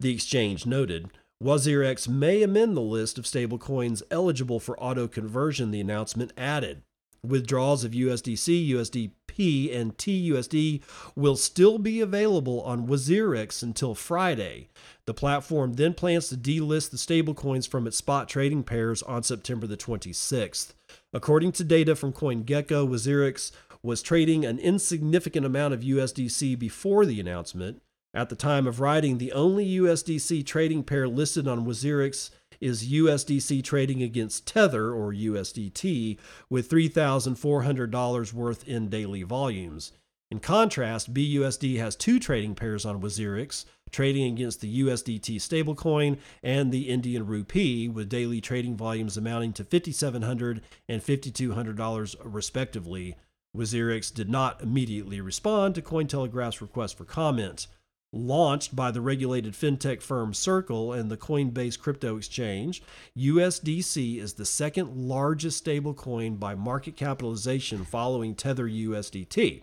the 0.00 0.12
exchange 0.12 0.64
noted. 0.64 1.10
WazirX 1.42 2.06
may 2.06 2.44
amend 2.44 2.76
the 2.76 2.80
list 2.80 3.18
of 3.18 3.24
stablecoins 3.24 4.00
eligible 4.12 4.60
for 4.60 4.78
auto 4.78 5.08
conversion, 5.08 5.72
the 5.72 5.80
announcement 5.80 6.32
added. 6.36 6.82
Withdrawals 7.26 7.82
of 7.82 7.90
USDC, 7.90 8.68
USDP, 8.70 9.74
and 9.76 9.96
TUSD 9.96 10.82
will 11.16 11.34
still 11.34 11.78
be 11.78 12.00
available 12.00 12.60
on 12.62 12.86
WazirX 12.86 13.60
until 13.60 13.96
Friday. 13.96 14.68
The 15.06 15.14
platform 15.14 15.72
then 15.72 15.94
plans 15.94 16.28
to 16.28 16.36
delist 16.36 16.90
the 16.90 16.96
stablecoins 16.96 17.68
from 17.68 17.88
its 17.88 17.96
spot 17.96 18.28
trading 18.28 18.62
pairs 18.62 19.02
on 19.02 19.24
September 19.24 19.66
the 19.66 19.76
26th. 19.76 20.74
According 21.12 21.52
to 21.52 21.64
data 21.64 21.96
from 21.96 22.12
CoinGecko, 22.12 22.88
WazirX 22.88 23.50
was 23.82 24.00
trading 24.00 24.44
an 24.44 24.60
insignificant 24.60 25.44
amount 25.44 25.74
of 25.74 25.80
USDC 25.80 26.56
before 26.56 27.04
the 27.04 27.18
announcement. 27.18 27.82
At 28.14 28.28
the 28.28 28.36
time 28.36 28.66
of 28.66 28.78
writing, 28.78 29.16
the 29.16 29.32
only 29.32 29.66
USDC 29.78 30.44
trading 30.44 30.84
pair 30.84 31.08
listed 31.08 31.48
on 31.48 31.64
WazirX 31.64 32.28
is 32.60 32.92
USDC 32.92 33.64
trading 33.64 34.02
against 34.02 34.46
Tether 34.46 34.92
or 34.92 35.14
USDT 35.14 36.18
with 36.50 36.70
$3,400 36.70 38.32
worth 38.34 38.68
in 38.68 38.90
daily 38.90 39.22
volumes. 39.22 39.92
In 40.30 40.40
contrast, 40.40 41.12
BUSD 41.12 41.78
has 41.78 41.96
two 41.96 42.18
trading 42.18 42.54
pairs 42.54 42.84
on 42.84 43.00
WazirX, 43.00 43.64
trading 43.90 44.32
against 44.32 44.60
the 44.60 44.82
USDT 44.82 45.36
stablecoin 45.36 46.18
and 46.42 46.70
the 46.70 46.88
Indian 46.90 47.26
rupee, 47.26 47.88
with 47.88 48.10
daily 48.10 48.40
trading 48.42 48.76
volumes 48.76 49.16
amounting 49.16 49.54
to 49.54 49.64
$5,700 49.64 50.60
and 50.88 51.02
$5,200 51.02 52.16
respectively. 52.24 53.16
WazirX 53.56 54.12
did 54.12 54.28
not 54.28 54.62
immediately 54.62 55.20
respond 55.20 55.74
to 55.74 55.82
Cointelegraph's 55.82 56.62
request 56.62 56.96
for 56.96 57.04
comment 57.04 57.66
launched 58.12 58.76
by 58.76 58.90
the 58.90 59.00
regulated 59.00 59.54
fintech 59.54 60.02
firm 60.02 60.34
Circle 60.34 60.92
and 60.92 61.10
the 61.10 61.16
Coinbase 61.16 61.78
crypto 61.78 62.16
exchange, 62.16 62.82
USDC 63.16 64.18
is 64.18 64.34
the 64.34 64.44
second 64.44 65.08
largest 65.08 65.64
stablecoin 65.64 66.38
by 66.38 66.54
market 66.54 66.96
capitalization 66.96 67.84
following 67.84 68.34
Tether 68.34 68.68
USDT. 68.68 69.62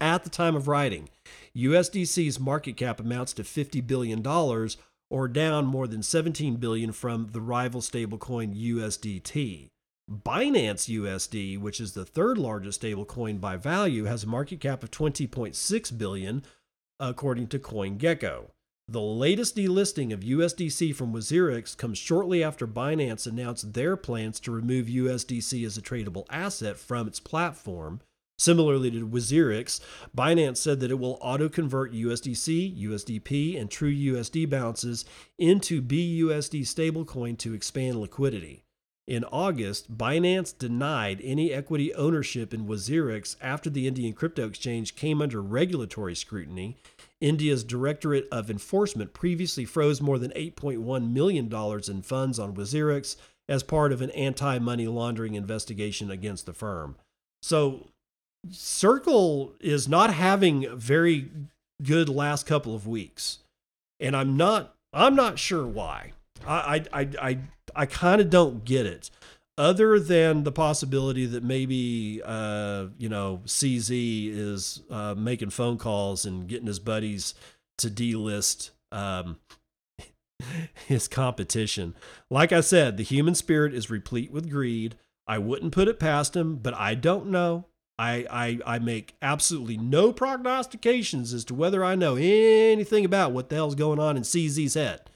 At 0.00 0.24
the 0.24 0.30
time 0.30 0.56
of 0.56 0.68
writing, 0.68 1.08
USDC's 1.56 2.38
market 2.38 2.76
cap 2.76 3.00
amounts 3.00 3.32
to 3.34 3.42
$50 3.42 3.86
billion 3.86 4.26
or 5.10 5.28
down 5.28 5.64
more 5.64 5.86
than 5.86 6.02
17 6.02 6.56
billion 6.56 6.92
from 6.92 7.28
the 7.32 7.40
rival 7.40 7.80
stablecoin 7.80 8.54
USDT. 8.54 9.68
Binance 10.10 10.88
USD, 10.88 11.58
which 11.58 11.80
is 11.80 11.92
the 11.92 12.04
third 12.04 12.36
largest 12.36 12.82
stablecoin 12.82 13.40
by 13.40 13.56
value, 13.56 14.04
has 14.04 14.24
a 14.24 14.28
market 14.28 14.60
cap 14.60 14.82
of 14.82 14.90
20.6 14.90 15.98
billion 15.98 16.42
according 17.00 17.48
to 17.48 17.58
CoinGecko. 17.58 18.50
The 18.86 19.00
latest 19.00 19.56
delisting 19.56 20.12
of 20.12 20.20
USDC 20.20 20.94
from 20.94 21.14
WazirX 21.14 21.74
comes 21.74 21.96
shortly 21.96 22.44
after 22.44 22.66
Binance 22.66 23.26
announced 23.26 23.72
their 23.72 23.96
plans 23.96 24.38
to 24.40 24.50
remove 24.50 24.86
USDC 24.86 25.64
as 25.64 25.78
a 25.78 25.82
tradable 25.82 26.26
asset 26.28 26.76
from 26.76 27.08
its 27.08 27.18
platform. 27.18 28.00
Similarly 28.38 28.90
to 28.90 29.08
WazirX, 29.08 29.80
Binance 30.14 30.58
said 30.58 30.80
that 30.80 30.90
it 30.90 30.98
will 30.98 31.18
auto 31.22 31.48
convert 31.48 31.94
USDC, 31.94 32.82
USDP, 32.82 33.58
and 33.58 33.70
TrueUSD 33.70 34.50
balances 34.50 35.06
into 35.38 35.80
BUSD 35.80 36.62
stablecoin 36.62 37.38
to 37.38 37.54
expand 37.54 38.00
liquidity. 38.00 38.63
In 39.06 39.24
August, 39.24 39.98
Binance 39.98 40.56
denied 40.56 41.20
any 41.22 41.52
equity 41.52 41.94
ownership 41.94 42.54
in 42.54 42.66
WazirX 42.66 43.36
after 43.40 43.68
the 43.68 43.86
Indian 43.86 44.14
crypto 44.14 44.46
exchange 44.46 44.96
came 44.96 45.20
under 45.20 45.42
regulatory 45.42 46.14
scrutiny. 46.14 46.78
India's 47.20 47.64
Directorate 47.64 48.26
of 48.32 48.50
Enforcement 48.50 49.12
previously 49.12 49.66
froze 49.66 50.00
more 50.00 50.18
than 50.18 50.30
$8.1 50.30 51.12
million 51.12 51.52
in 51.88 52.02
funds 52.02 52.38
on 52.38 52.54
WazirX 52.54 53.16
as 53.46 53.62
part 53.62 53.92
of 53.92 54.00
an 54.00 54.10
anti 54.12 54.58
money 54.58 54.86
laundering 54.86 55.34
investigation 55.34 56.10
against 56.10 56.46
the 56.46 56.54
firm. 56.54 56.96
So 57.42 57.88
Circle 58.50 59.54
is 59.60 59.88
not 59.88 60.12
having 60.12 60.76
very 60.76 61.30
good 61.82 62.08
last 62.08 62.46
couple 62.46 62.74
of 62.74 62.86
weeks. 62.86 63.38
And 64.00 64.16
I'm 64.16 64.36
not 64.36 64.74
I'm 64.92 65.16
not 65.16 65.38
sure 65.38 65.66
why. 65.66 66.12
I 66.46 66.84
I 66.92 67.08
I 67.20 67.38
I, 67.74 67.86
kind 67.86 68.20
of 68.20 68.30
don't 68.30 68.64
get 68.64 68.86
it. 68.86 69.10
Other 69.56 70.00
than 70.00 70.42
the 70.42 70.52
possibility 70.52 71.26
that 71.26 71.44
maybe 71.44 72.20
uh, 72.24 72.86
you 72.98 73.08
know 73.08 73.42
CZ 73.46 74.30
is 74.30 74.82
uh, 74.90 75.14
making 75.16 75.50
phone 75.50 75.78
calls 75.78 76.24
and 76.24 76.48
getting 76.48 76.66
his 76.66 76.78
buddies 76.80 77.34
to 77.78 77.88
delist 77.88 78.70
um, 78.92 79.38
his 80.86 81.08
competition. 81.08 81.94
Like 82.30 82.52
I 82.52 82.60
said, 82.60 82.96
the 82.96 83.02
human 83.02 83.34
spirit 83.34 83.74
is 83.74 83.90
replete 83.90 84.30
with 84.30 84.50
greed. 84.50 84.96
I 85.26 85.38
wouldn't 85.38 85.72
put 85.72 85.88
it 85.88 85.98
past 85.98 86.36
him, 86.36 86.56
but 86.56 86.74
I 86.74 86.94
don't 86.94 87.28
know. 87.28 87.66
I, 87.98 88.26
I, 88.30 88.74
I 88.74 88.78
make 88.80 89.14
absolutely 89.22 89.76
no 89.76 90.12
prognostications 90.12 91.32
as 91.32 91.44
to 91.46 91.54
whether 91.54 91.84
I 91.84 91.94
know 91.94 92.16
anything 92.16 93.04
about 93.04 93.32
what 93.32 93.48
the 93.48 93.54
hell's 93.54 93.76
going 93.76 94.00
on 94.00 94.16
in 94.16 94.24
CZ's 94.24 94.74
head. 94.74 95.10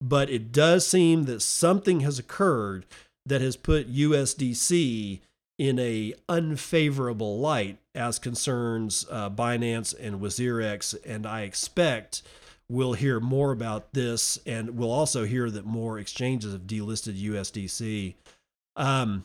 But 0.00 0.30
it 0.30 0.52
does 0.52 0.86
seem 0.86 1.24
that 1.24 1.40
something 1.40 2.00
has 2.00 2.18
occurred 2.18 2.84
that 3.24 3.40
has 3.40 3.56
put 3.56 3.92
USDC 3.92 5.20
in 5.58 5.78
a 5.78 6.14
unfavorable 6.28 7.38
light 7.38 7.78
as 7.94 8.18
concerns 8.18 9.06
uh, 9.10 9.30
Binance 9.30 9.94
and 9.98 10.20
WazirX, 10.20 10.94
and 11.04 11.26
I 11.26 11.42
expect 11.42 12.22
we'll 12.68 12.94
hear 12.94 13.20
more 13.20 13.52
about 13.52 13.92
this, 13.92 14.38
and 14.44 14.76
we'll 14.76 14.90
also 14.90 15.24
hear 15.24 15.50
that 15.50 15.64
more 15.64 15.98
exchanges 15.98 16.52
have 16.52 16.62
delisted 16.62 17.20
USDC. 17.20 18.14
Um, 18.74 19.24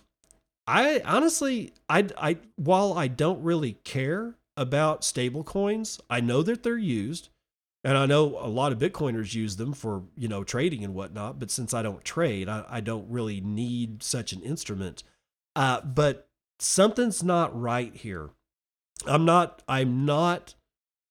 I 0.67 1.01
honestly, 1.05 1.73
I, 1.89 2.07
I, 2.17 2.37
while 2.55 2.93
I 2.93 3.07
don't 3.07 3.43
really 3.43 3.73
care 3.83 4.35
about 4.55 5.01
stablecoins, 5.01 5.99
I 6.09 6.21
know 6.21 6.43
that 6.43 6.63
they're 6.63 6.77
used, 6.77 7.29
and 7.83 7.97
I 7.97 8.05
know 8.05 8.37
a 8.39 8.47
lot 8.47 8.71
of 8.71 8.79
Bitcoiners 8.79 9.33
use 9.33 9.55
them 9.55 9.73
for 9.73 10.03
you 10.15 10.27
know 10.27 10.43
trading 10.43 10.83
and 10.83 10.93
whatnot. 10.93 11.39
But 11.39 11.51
since 11.51 11.73
I 11.73 11.81
don't 11.81 12.03
trade, 12.03 12.47
I, 12.47 12.65
I 12.69 12.81
don't 12.81 13.09
really 13.09 13.41
need 13.41 14.03
such 14.03 14.33
an 14.33 14.41
instrument. 14.41 15.03
Uh, 15.55 15.81
but 15.81 16.27
something's 16.59 17.23
not 17.23 17.59
right 17.59 17.95
here. 17.95 18.29
I'm 19.05 19.25
not. 19.25 19.63
I'm 19.67 20.05
not. 20.05 20.55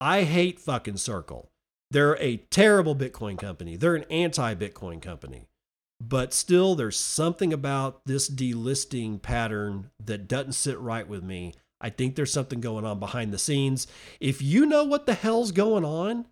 I 0.00 0.22
hate 0.22 0.60
fucking 0.60 0.96
Circle. 0.96 1.50
They're 1.90 2.16
a 2.22 2.36
terrible 2.36 2.94
Bitcoin 2.94 3.36
company. 3.36 3.76
They're 3.76 3.96
an 3.96 4.06
anti-Bitcoin 4.10 5.02
company. 5.02 5.48
But 6.00 6.32
still, 6.32 6.74
there's 6.74 6.96
something 6.96 7.52
about 7.52 8.06
this 8.06 8.30
delisting 8.30 9.20
pattern 9.20 9.90
that 10.02 10.28
doesn't 10.28 10.52
sit 10.52 10.78
right 10.78 11.06
with 11.06 11.22
me. 11.22 11.52
I 11.80 11.90
think 11.90 12.14
there's 12.14 12.32
something 12.32 12.60
going 12.60 12.84
on 12.84 13.00
behind 13.00 13.32
the 13.32 13.38
scenes. 13.38 13.86
If 14.20 14.40
you 14.40 14.64
know 14.64 14.84
what 14.84 15.06
the 15.06 15.14
hell's 15.14 15.52
going 15.52 15.84
on, 15.84 16.26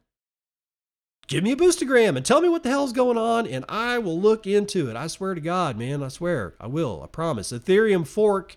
give 1.29 1.45
me 1.45 1.53
a 1.53 1.57
boostagram 1.57 2.17
and 2.17 2.27
tell 2.27 2.41
me 2.41 2.49
what 2.49 2.65
the 2.65 2.71
hell's 2.71 2.93
going 2.93 3.19
on, 3.19 3.47
and 3.47 3.65
I 3.69 3.99
will 3.99 4.21
look 4.21 4.47
into 4.47 4.91
it. 4.91 4.97
I 4.97 5.07
swear 5.07 5.35
to 5.35 5.41
God, 5.41 5.79
man, 5.79 6.03
I 6.03 6.09
swear. 6.09 6.55
I 6.59 6.67
will. 6.67 7.03
I 7.03 7.07
promise. 7.07 7.53
Ethereum 7.53 8.07
fork 8.07 8.57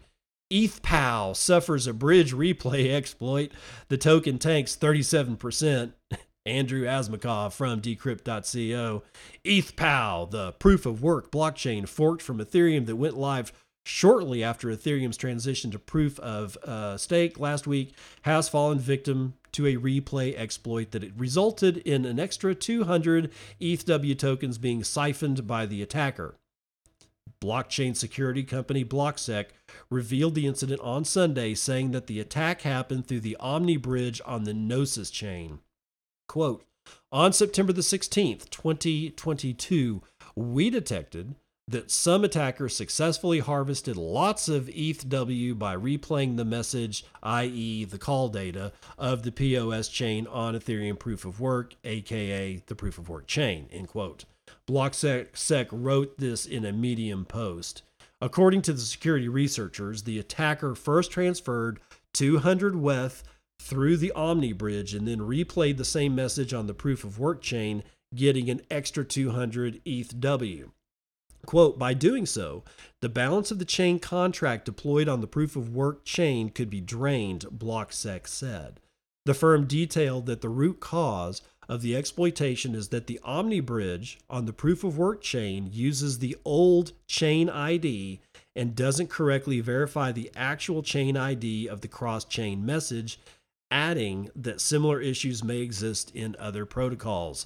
ETHPOW 0.52 1.36
suffers 1.36 1.88
a 1.88 1.94
bridge 1.94 2.34
replay 2.34 2.90
exploit. 2.96 3.52
The 3.90 3.98
token 3.98 4.40
tanks 4.40 4.76
37%. 4.76 5.94
Andrew 6.46 6.86
Asmakov 6.86 7.54
from 7.54 7.82
decrypt.co. 7.82 9.04
ETHPOW, 9.46 10.32
the 10.32 10.54
proof 10.54 10.88
of 10.88 11.04
work 11.04 11.32
blockchain 11.32 11.88
forked 11.88 12.24
from 12.24 12.40
Ethereum 12.40 12.88
that 12.88 12.96
went 12.96 13.16
live 13.16 13.54
shortly 13.86 14.44
after 14.44 14.70
Ethereum's 14.70 15.18
transition 15.18 15.70
to 15.70 15.78
proof 15.78 16.20
of 16.20 16.58
uh, 16.66 16.98
stake 16.98 17.40
last 17.40 17.68
week, 17.68 17.94
has 18.24 18.50
fallen 18.50 18.80
victim 18.80 19.36
to 19.54 19.68
a 19.68 19.76
replay 19.76 20.38
exploit 20.38 20.92
that 20.92 21.04
it 21.04 21.14
resulted 21.16 21.78
in 21.78 22.06
an 22.06 22.20
extra 22.20 22.56
200 22.56 23.32
ETHW 23.60 24.18
tokens 24.18 24.58
being 24.58 24.84
siphoned 24.84 25.46
by 25.48 25.66
the 25.66 25.82
attacker. 25.82 26.36
Blockchain 27.42 27.96
security 27.96 28.44
company 28.44 28.86
Blocksec 28.86 29.48
revealed 29.90 30.36
the 30.36 30.46
incident 30.46 30.80
on 30.82 31.04
Sunday, 31.04 31.56
saying 31.56 31.92
that 31.92 32.08
the 32.08 32.20
attack 32.20 32.62
happened 32.62 33.08
through 33.08 33.22
the 33.22 33.36
Omni 33.40 33.78
bridge 33.78 34.22
on 34.26 34.44
the 34.44 34.54
Gnosis 34.54 35.10
chain. 35.10 35.60
Quote, 36.28 36.64
on 37.12 37.34
September 37.34 37.74
the 37.74 37.82
16th, 37.82 38.50
2022, 38.50 40.02
we 40.36 40.70
detected 40.70 41.36
that 41.72 41.90
some 41.92 42.24
attackers 42.24 42.76
successfully 42.76 43.40
harvested 43.40 43.98
lots 43.98 44.48
of 44.48 44.68
ETHW 44.68 45.58
by 45.58 45.76
replaying 45.76 46.38
the 46.38 46.46
message, 46.46 47.06
i.e., 47.24 47.86
the 47.86 47.98
call 47.98 48.30
data, 48.30 48.72
of 48.98 49.24
the 49.24 49.32
POS 49.32 49.88
chain 49.88 50.28
on 50.28 50.54
Ethereum 50.54 51.00
proof 51.00 51.26
of 51.26 51.40
work, 51.40 51.76
aka 51.84 52.62
the 52.68 52.76
proof 52.76 52.98
of 52.98 53.10
work 53.10 53.28
chain. 53.28 53.68
End 53.72 53.88
quote. 53.88 54.26
Blocksec 54.68 55.68
wrote 55.72 56.18
this 56.18 56.46
in 56.46 56.66
a 56.66 56.72
Medium 56.72 57.26
post. 57.26 57.84
According 58.22 58.62
to 58.64 58.74
the 58.74 58.80
security 58.80 59.28
researchers, 59.28 60.04
the 60.04 60.20
attacker 60.20 60.76
first 60.76 61.12
transferred 61.12 61.80
200 62.14 62.76
WETH 62.76 63.24
through 63.60 63.98
the 63.98 64.12
Omni 64.12 64.54
bridge 64.54 64.94
and 64.94 65.08
then 65.08 65.20
replayed 65.20 65.78
the 65.78 65.86
same 65.86 66.16
message 66.16 66.54
on 66.54 66.68
the 66.68 66.74
proof 66.74 67.04
of 67.04 67.20
work 67.20 67.42
chain, 67.42 67.84
getting 68.14 68.50
an 68.50 68.62
extra 68.70 69.04
200 69.04 69.84
ETHW. 69.86 70.72
Quote, 71.46 71.80
by 71.80 71.94
doing 71.94 72.26
so, 72.26 72.64
the 73.02 73.10
balance 73.10 73.52
of 73.52 73.60
the 73.60 73.66
chain 73.66 74.00
contract 74.00 74.66
deployed 74.66 75.08
on 75.08 75.22
the 75.22 75.28
proof 75.28 75.56
of 75.56 75.74
work 75.74 76.06
chain 76.06 76.50
could 76.50 76.70
be 76.70 76.82
drained, 76.82 77.46
Blocksec 77.52 78.28
said. 78.28 78.80
The 79.26 79.34
firm 79.34 79.66
detailed 79.66 80.26
that 80.28 80.42
the 80.42 80.50
root 80.50 80.80
cause 80.80 81.42
of 81.70 81.82
the 81.82 81.96
exploitation 81.96 82.76
is 82.76 82.90
that 82.90 83.08
the 83.08 83.20
Omni 83.24 83.60
bridge 83.60 84.20
on 84.30 84.46
the 84.46 84.54
proof 84.54 84.84
of 84.84 84.98
work 84.98 85.22
chain 85.22 85.70
uses 85.72 86.20
the 86.20 86.36
old 86.44 86.92
chain 87.08 87.50
ID 87.50 88.20
and 88.56 88.76
doesn't 88.76 89.10
correctly 89.10 89.62
verify 89.62 90.12
the 90.12 90.32
actual 90.36 90.84
chain 90.84 91.16
ID 91.16 91.68
of 91.68 91.82
the 91.82 91.88
cross 91.88 92.26
chain 92.26 92.66
message 92.66 93.20
adding 93.72 94.30
that 94.36 94.60
similar 94.60 95.00
issues 95.00 95.44
may 95.44 95.60
exist 95.60 96.12
in 96.14 96.36
other 96.38 96.66
protocols. 96.66 97.46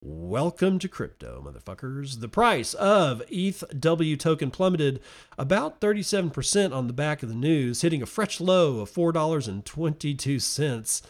Welcome 0.00 0.78
to 0.78 0.88
crypto, 0.88 1.42
motherfuckers. 1.44 2.20
The 2.20 2.28
price 2.28 2.72
of 2.74 3.20
ETHW 3.32 4.16
token 4.16 4.52
plummeted 4.52 5.00
about 5.36 5.80
37% 5.80 6.72
on 6.72 6.86
the 6.86 6.92
back 6.92 7.24
of 7.24 7.28
the 7.28 7.34
news, 7.34 7.80
hitting 7.80 8.00
a 8.00 8.06
fresh 8.06 8.40
low 8.40 8.78
of 8.78 8.92
$4.22. 8.92 11.02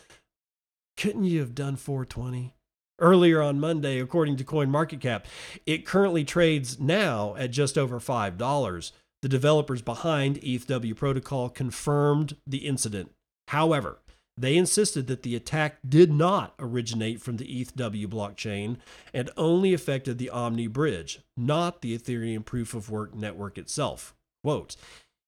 Couldn't 0.96 1.24
you 1.24 1.40
have 1.40 1.54
done 1.54 1.76
420? 1.76 2.54
Earlier 2.98 3.42
on 3.42 3.60
Monday, 3.60 4.00
according 4.00 4.38
to 4.38 4.44
CoinMarketCap, 4.44 5.24
it 5.66 5.84
currently 5.84 6.24
trades 6.24 6.80
now 6.80 7.36
at 7.36 7.50
just 7.50 7.76
over 7.76 8.00
$5. 8.00 8.92
The 9.20 9.28
developers 9.28 9.82
behind 9.82 10.40
ETHW 10.40 10.96
protocol 10.96 11.50
confirmed 11.50 12.36
the 12.46 12.66
incident. 12.66 13.10
However, 13.48 13.98
they 14.40 14.56
insisted 14.56 15.06
that 15.08 15.22
the 15.22 15.34
attack 15.34 15.78
did 15.86 16.12
not 16.12 16.54
originate 16.58 17.20
from 17.20 17.36
the 17.36 17.44
ETHW 17.44 18.06
blockchain 18.06 18.76
and 19.12 19.30
only 19.36 19.74
affected 19.74 20.18
the 20.18 20.30
Omni 20.30 20.68
bridge, 20.68 21.20
not 21.36 21.82
the 21.82 21.96
Ethereum 21.98 22.44
proof 22.44 22.74
of 22.74 22.90
work 22.90 23.14
network 23.14 23.58
itself. 23.58 24.14
Quote, 24.44 24.76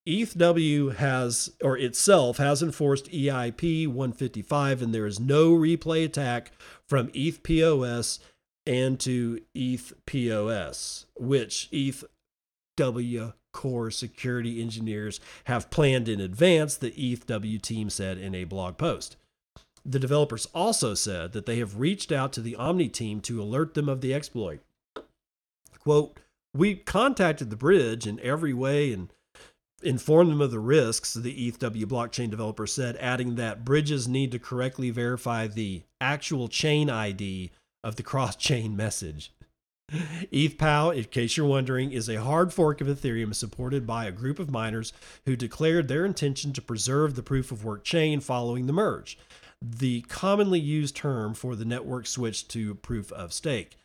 ETHW 0.08 0.94
has, 0.96 1.52
or 1.62 1.76
itself, 1.76 2.38
has 2.38 2.62
enforced 2.62 3.10
EIP 3.10 3.86
155, 3.86 4.82
and 4.82 4.94
there 4.94 5.06
is 5.06 5.20
no 5.20 5.52
replay 5.52 6.04
attack 6.04 6.52
from 6.88 7.08
ETHPOS 7.08 8.20
and 8.66 8.98
to 9.00 9.40
ETHPOS, 9.54 11.06
which 11.16 11.68
ETHW 12.80 13.34
core 13.52 13.90
security 13.90 14.62
engineers 14.62 15.20
have 15.44 15.70
planned 15.70 16.08
in 16.08 16.20
advance, 16.20 16.76
the 16.76 16.90
ETHW 16.92 17.60
team 17.60 17.90
said 17.90 18.18
in 18.18 18.34
a 18.34 18.44
blog 18.44 18.78
post. 18.78 19.16
The 19.84 19.98
developers 19.98 20.46
also 20.54 20.94
said 20.94 21.32
that 21.32 21.46
they 21.46 21.58
have 21.58 21.80
reached 21.80 22.12
out 22.12 22.32
to 22.34 22.40
the 22.40 22.56
Omni 22.56 22.88
team 22.88 23.20
to 23.22 23.42
alert 23.42 23.74
them 23.74 23.88
of 23.88 24.00
the 24.00 24.14
exploit. 24.14 24.60
Quote, 25.78 26.18
We 26.54 26.76
contacted 26.76 27.50
the 27.50 27.56
bridge 27.56 28.06
in 28.06 28.20
every 28.20 28.52
way 28.52 28.92
and 28.92 29.12
informed 29.82 30.30
them 30.30 30.42
of 30.42 30.50
the 30.50 30.58
risks, 30.58 31.14
the 31.14 31.50
ETHW 31.50 31.86
blockchain 31.86 32.30
developer 32.30 32.66
said, 32.66 32.96
adding 32.98 33.36
that 33.36 33.64
bridges 33.64 34.06
need 34.06 34.30
to 34.32 34.38
correctly 34.38 34.90
verify 34.90 35.46
the 35.46 35.82
actual 36.00 36.48
chain 36.48 36.90
ID 36.90 37.50
of 37.82 37.96
the 37.96 38.02
cross 38.02 38.36
chain 38.36 38.76
message. 38.76 39.32
ETHPOW, 40.32 40.96
in 40.96 41.04
case 41.04 41.36
you're 41.36 41.46
wondering, 41.46 41.92
is 41.92 42.08
a 42.08 42.22
hard 42.22 42.52
fork 42.52 42.80
of 42.80 42.86
Ethereum 42.86 43.34
supported 43.34 43.86
by 43.86 44.04
a 44.04 44.12
group 44.12 44.38
of 44.38 44.50
miners 44.50 44.92
who 45.26 45.36
declared 45.36 45.88
their 45.88 46.04
intention 46.04 46.52
to 46.52 46.62
preserve 46.62 47.14
the 47.14 47.22
proof 47.22 47.50
of 47.50 47.64
work 47.64 47.84
chain 47.84 48.20
following 48.20 48.66
the 48.66 48.72
merge, 48.72 49.18
the 49.60 50.02
commonly 50.02 50.60
used 50.60 50.96
term 50.96 51.34
for 51.34 51.56
the 51.56 51.64
network 51.64 52.06
switch 52.06 52.46
to 52.48 52.74
proof 52.76 53.12
of 53.12 53.32
stake. 53.32 53.76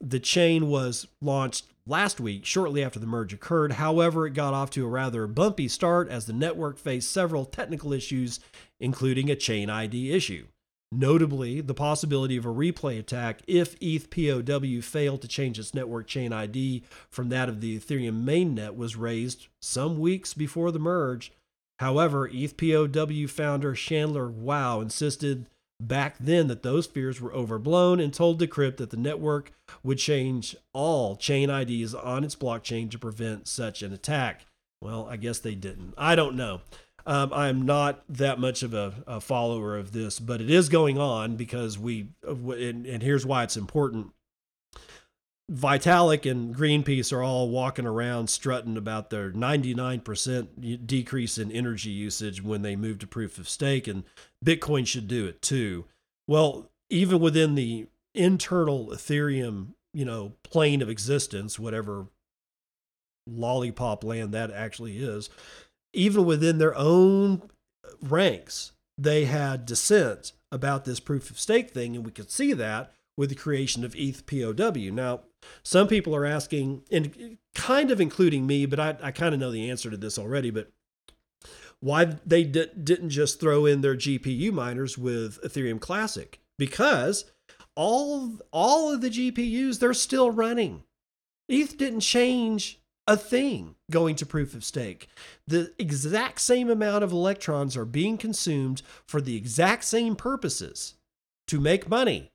The 0.00 0.20
chain 0.20 0.68
was 0.68 1.06
launched 1.20 1.66
last 1.86 2.20
week, 2.20 2.44
shortly 2.44 2.84
after 2.84 2.98
the 2.98 3.06
merge 3.06 3.32
occurred. 3.32 3.72
However, 3.72 4.26
it 4.26 4.34
got 4.34 4.54
off 4.54 4.70
to 4.70 4.84
a 4.84 4.88
rather 4.88 5.26
bumpy 5.26 5.68
start 5.68 6.08
as 6.08 6.26
the 6.26 6.32
network 6.32 6.78
faced 6.78 7.10
several 7.10 7.44
technical 7.44 7.92
issues, 7.92 8.40
including 8.78 9.30
a 9.30 9.36
chain 9.36 9.70
ID 9.70 10.12
issue. 10.12 10.46
Notably, 10.90 11.60
the 11.60 11.74
possibility 11.74 12.36
of 12.36 12.46
a 12.46 12.48
replay 12.48 12.98
attack 12.98 13.42
if 13.46 13.76
ETH 13.80 14.08
POW 14.08 14.80
failed 14.80 15.20
to 15.22 15.28
change 15.28 15.58
its 15.58 15.74
network 15.74 16.06
chain 16.06 16.32
ID 16.32 16.82
from 17.10 17.28
that 17.28 17.48
of 17.48 17.60
the 17.60 17.78
Ethereum 17.78 18.24
mainnet 18.24 18.74
was 18.74 18.96
raised 18.96 19.48
some 19.60 19.98
weeks 19.98 20.32
before 20.32 20.72
the 20.72 20.78
merge. 20.78 21.32
However, 21.78 22.28
ETH 22.32 22.56
POW 22.56 23.26
founder 23.26 23.74
Chandler 23.74 24.30
Guo 24.30 24.80
insisted 24.80 25.46
back 25.80 26.16
then 26.18 26.48
that 26.48 26.62
those 26.62 26.86
fears 26.86 27.20
were 27.20 27.34
overblown 27.34 28.00
and 28.00 28.12
told 28.12 28.40
Decrypt 28.40 28.78
that 28.78 28.90
the 28.90 28.96
network 28.96 29.52
would 29.82 29.98
change 29.98 30.56
all 30.72 31.16
chain 31.16 31.50
IDs 31.50 31.94
on 31.94 32.24
its 32.24 32.34
blockchain 32.34 32.90
to 32.90 32.98
prevent 32.98 33.46
such 33.46 33.82
an 33.82 33.92
attack. 33.92 34.46
Well, 34.80 35.06
I 35.08 35.16
guess 35.16 35.38
they 35.38 35.54
didn't. 35.54 35.94
I 35.98 36.14
don't 36.14 36.36
know. 36.36 36.62
Um, 37.08 37.32
I'm 37.32 37.62
not 37.62 38.04
that 38.10 38.38
much 38.38 38.62
of 38.62 38.74
a, 38.74 38.92
a, 39.06 39.18
follower 39.18 39.78
of 39.78 39.92
this, 39.92 40.20
but 40.20 40.42
it 40.42 40.50
is 40.50 40.68
going 40.68 40.98
on 40.98 41.36
because 41.36 41.78
we, 41.78 42.08
and, 42.22 42.84
and 42.84 43.02
here's 43.02 43.24
why 43.24 43.44
it's 43.44 43.56
important. 43.56 44.08
Vitalik 45.50 46.30
and 46.30 46.54
Greenpeace 46.54 47.10
are 47.10 47.22
all 47.22 47.48
walking 47.48 47.86
around 47.86 48.28
strutting 48.28 48.76
about 48.76 49.08
their 49.08 49.30
99% 49.30 50.86
decrease 50.86 51.38
in 51.38 51.50
energy 51.50 51.88
usage 51.88 52.42
when 52.42 52.60
they 52.60 52.76
move 52.76 52.98
to 52.98 53.06
proof 53.06 53.38
of 53.38 53.48
stake, 53.48 53.88
and 53.88 54.04
Bitcoin 54.44 54.86
should 54.86 55.08
do 55.08 55.24
it 55.24 55.40
too. 55.40 55.86
Well, 56.26 56.70
even 56.90 57.20
within 57.20 57.54
the 57.54 57.86
internal 58.14 58.88
Ethereum, 58.88 59.68
you 59.94 60.04
know, 60.04 60.34
plane 60.42 60.82
of 60.82 60.90
existence, 60.90 61.58
whatever 61.58 62.08
lollipop 63.26 64.04
land 64.04 64.32
that 64.32 64.50
actually 64.50 64.98
is, 64.98 65.30
even 65.92 66.24
within 66.24 66.58
their 66.58 66.76
own 66.76 67.42
ranks, 68.02 68.72
they 68.96 69.24
had 69.24 69.66
dissent 69.66 70.32
about 70.50 70.84
this 70.84 71.00
proof 71.00 71.30
of 71.30 71.38
stake 71.38 71.70
thing, 71.70 71.94
and 71.94 72.04
we 72.04 72.12
could 72.12 72.30
see 72.30 72.52
that 72.52 72.92
with 73.16 73.28
the 73.28 73.34
creation 73.34 73.84
of 73.84 73.94
ETH 73.96 74.26
POW. 74.26 74.90
Now, 74.92 75.20
some 75.62 75.88
people 75.88 76.14
are 76.14 76.24
asking, 76.24 76.82
and 76.90 77.38
kind 77.54 77.90
of 77.90 78.00
including 78.00 78.46
me, 78.46 78.66
but 78.66 78.80
I, 78.80 78.96
I 79.02 79.10
kind 79.10 79.34
of 79.34 79.40
know 79.40 79.50
the 79.50 79.70
answer 79.70 79.90
to 79.90 79.96
this 79.96 80.18
already, 80.18 80.50
but 80.50 80.70
why 81.80 82.16
they 82.26 82.44
di- 82.44 82.70
didn't 82.82 83.10
just 83.10 83.40
throw 83.40 83.66
in 83.66 83.80
their 83.80 83.96
GPU 83.96 84.52
miners 84.52 84.98
with 84.98 85.40
Ethereum 85.42 85.80
Classic? 85.80 86.40
Because 86.58 87.30
all 87.74 88.38
all 88.50 88.92
of 88.92 89.00
the 89.00 89.10
GPUs 89.10 89.78
they're 89.78 89.94
still 89.94 90.30
running. 90.30 90.82
ETH 91.48 91.78
didn't 91.78 92.00
change 92.00 92.80
a 93.08 93.16
thing 93.16 93.74
going 93.90 94.14
to 94.16 94.26
proof 94.26 94.54
of 94.54 94.62
stake. 94.62 95.08
The 95.46 95.72
exact 95.78 96.40
same 96.42 96.68
amount 96.68 97.02
of 97.02 97.10
electrons 97.10 97.74
are 97.74 97.86
being 97.86 98.18
consumed 98.18 98.82
for 99.06 99.22
the 99.22 99.34
exact 99.34 99.84
same 99.84 100.14
purposes 100.14 100.94
to 101.48 101.58
make 101.58 101.88
money. 101.88 102.30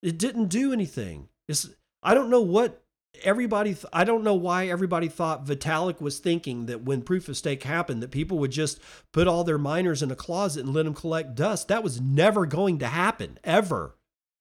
It 0.00 0.16
didn't 0.16 0.46
do 0.46 0.72
anything. 0.72 1.28
It's, 1.48 1.68
I 2.04 2.14
don't 2.14 2.30
know 2.30 2.40
what 2.40 2.84
everybody, 3.24 3.74
th- 3.74 3.86
I 3.92 4.04
don't 4.04 4.22
know 4.22 4.34
why 4.34 4.68
everybody 4.68 5.08
thought 5.08 5.44
Vitalik 5.44 6.00
was 6.00 6.20
thinking 6.20 6.66
that 6.66 6.84
when 6.84 7.02
proof 7.02 7.28
of 7.28 7.36
stake 7.36 7.64
happened, 7.64 8.04
that 8.04 8.12
people 8.12 8.38
would 8.38 8.52
just 8.52 8.78
put 9.12 9.26
all 9.26 9.42
their 9.42 9.58
miners 9.58 10.04
in 10.04 10.12
a 10.12 10.16
closet 10.16 10.64
and 10.64 10.72
let 10.72 10.84
them 10.84 10.94
collect 10.94 11.34
dust. 11.34 11.66
That 11.66 11.82
was 11.82 12.00
never 12.00 12.46
going 12.46 12.78
to 12.78 12.86
happen, 12.86 13.40
ever, 13.42 13.96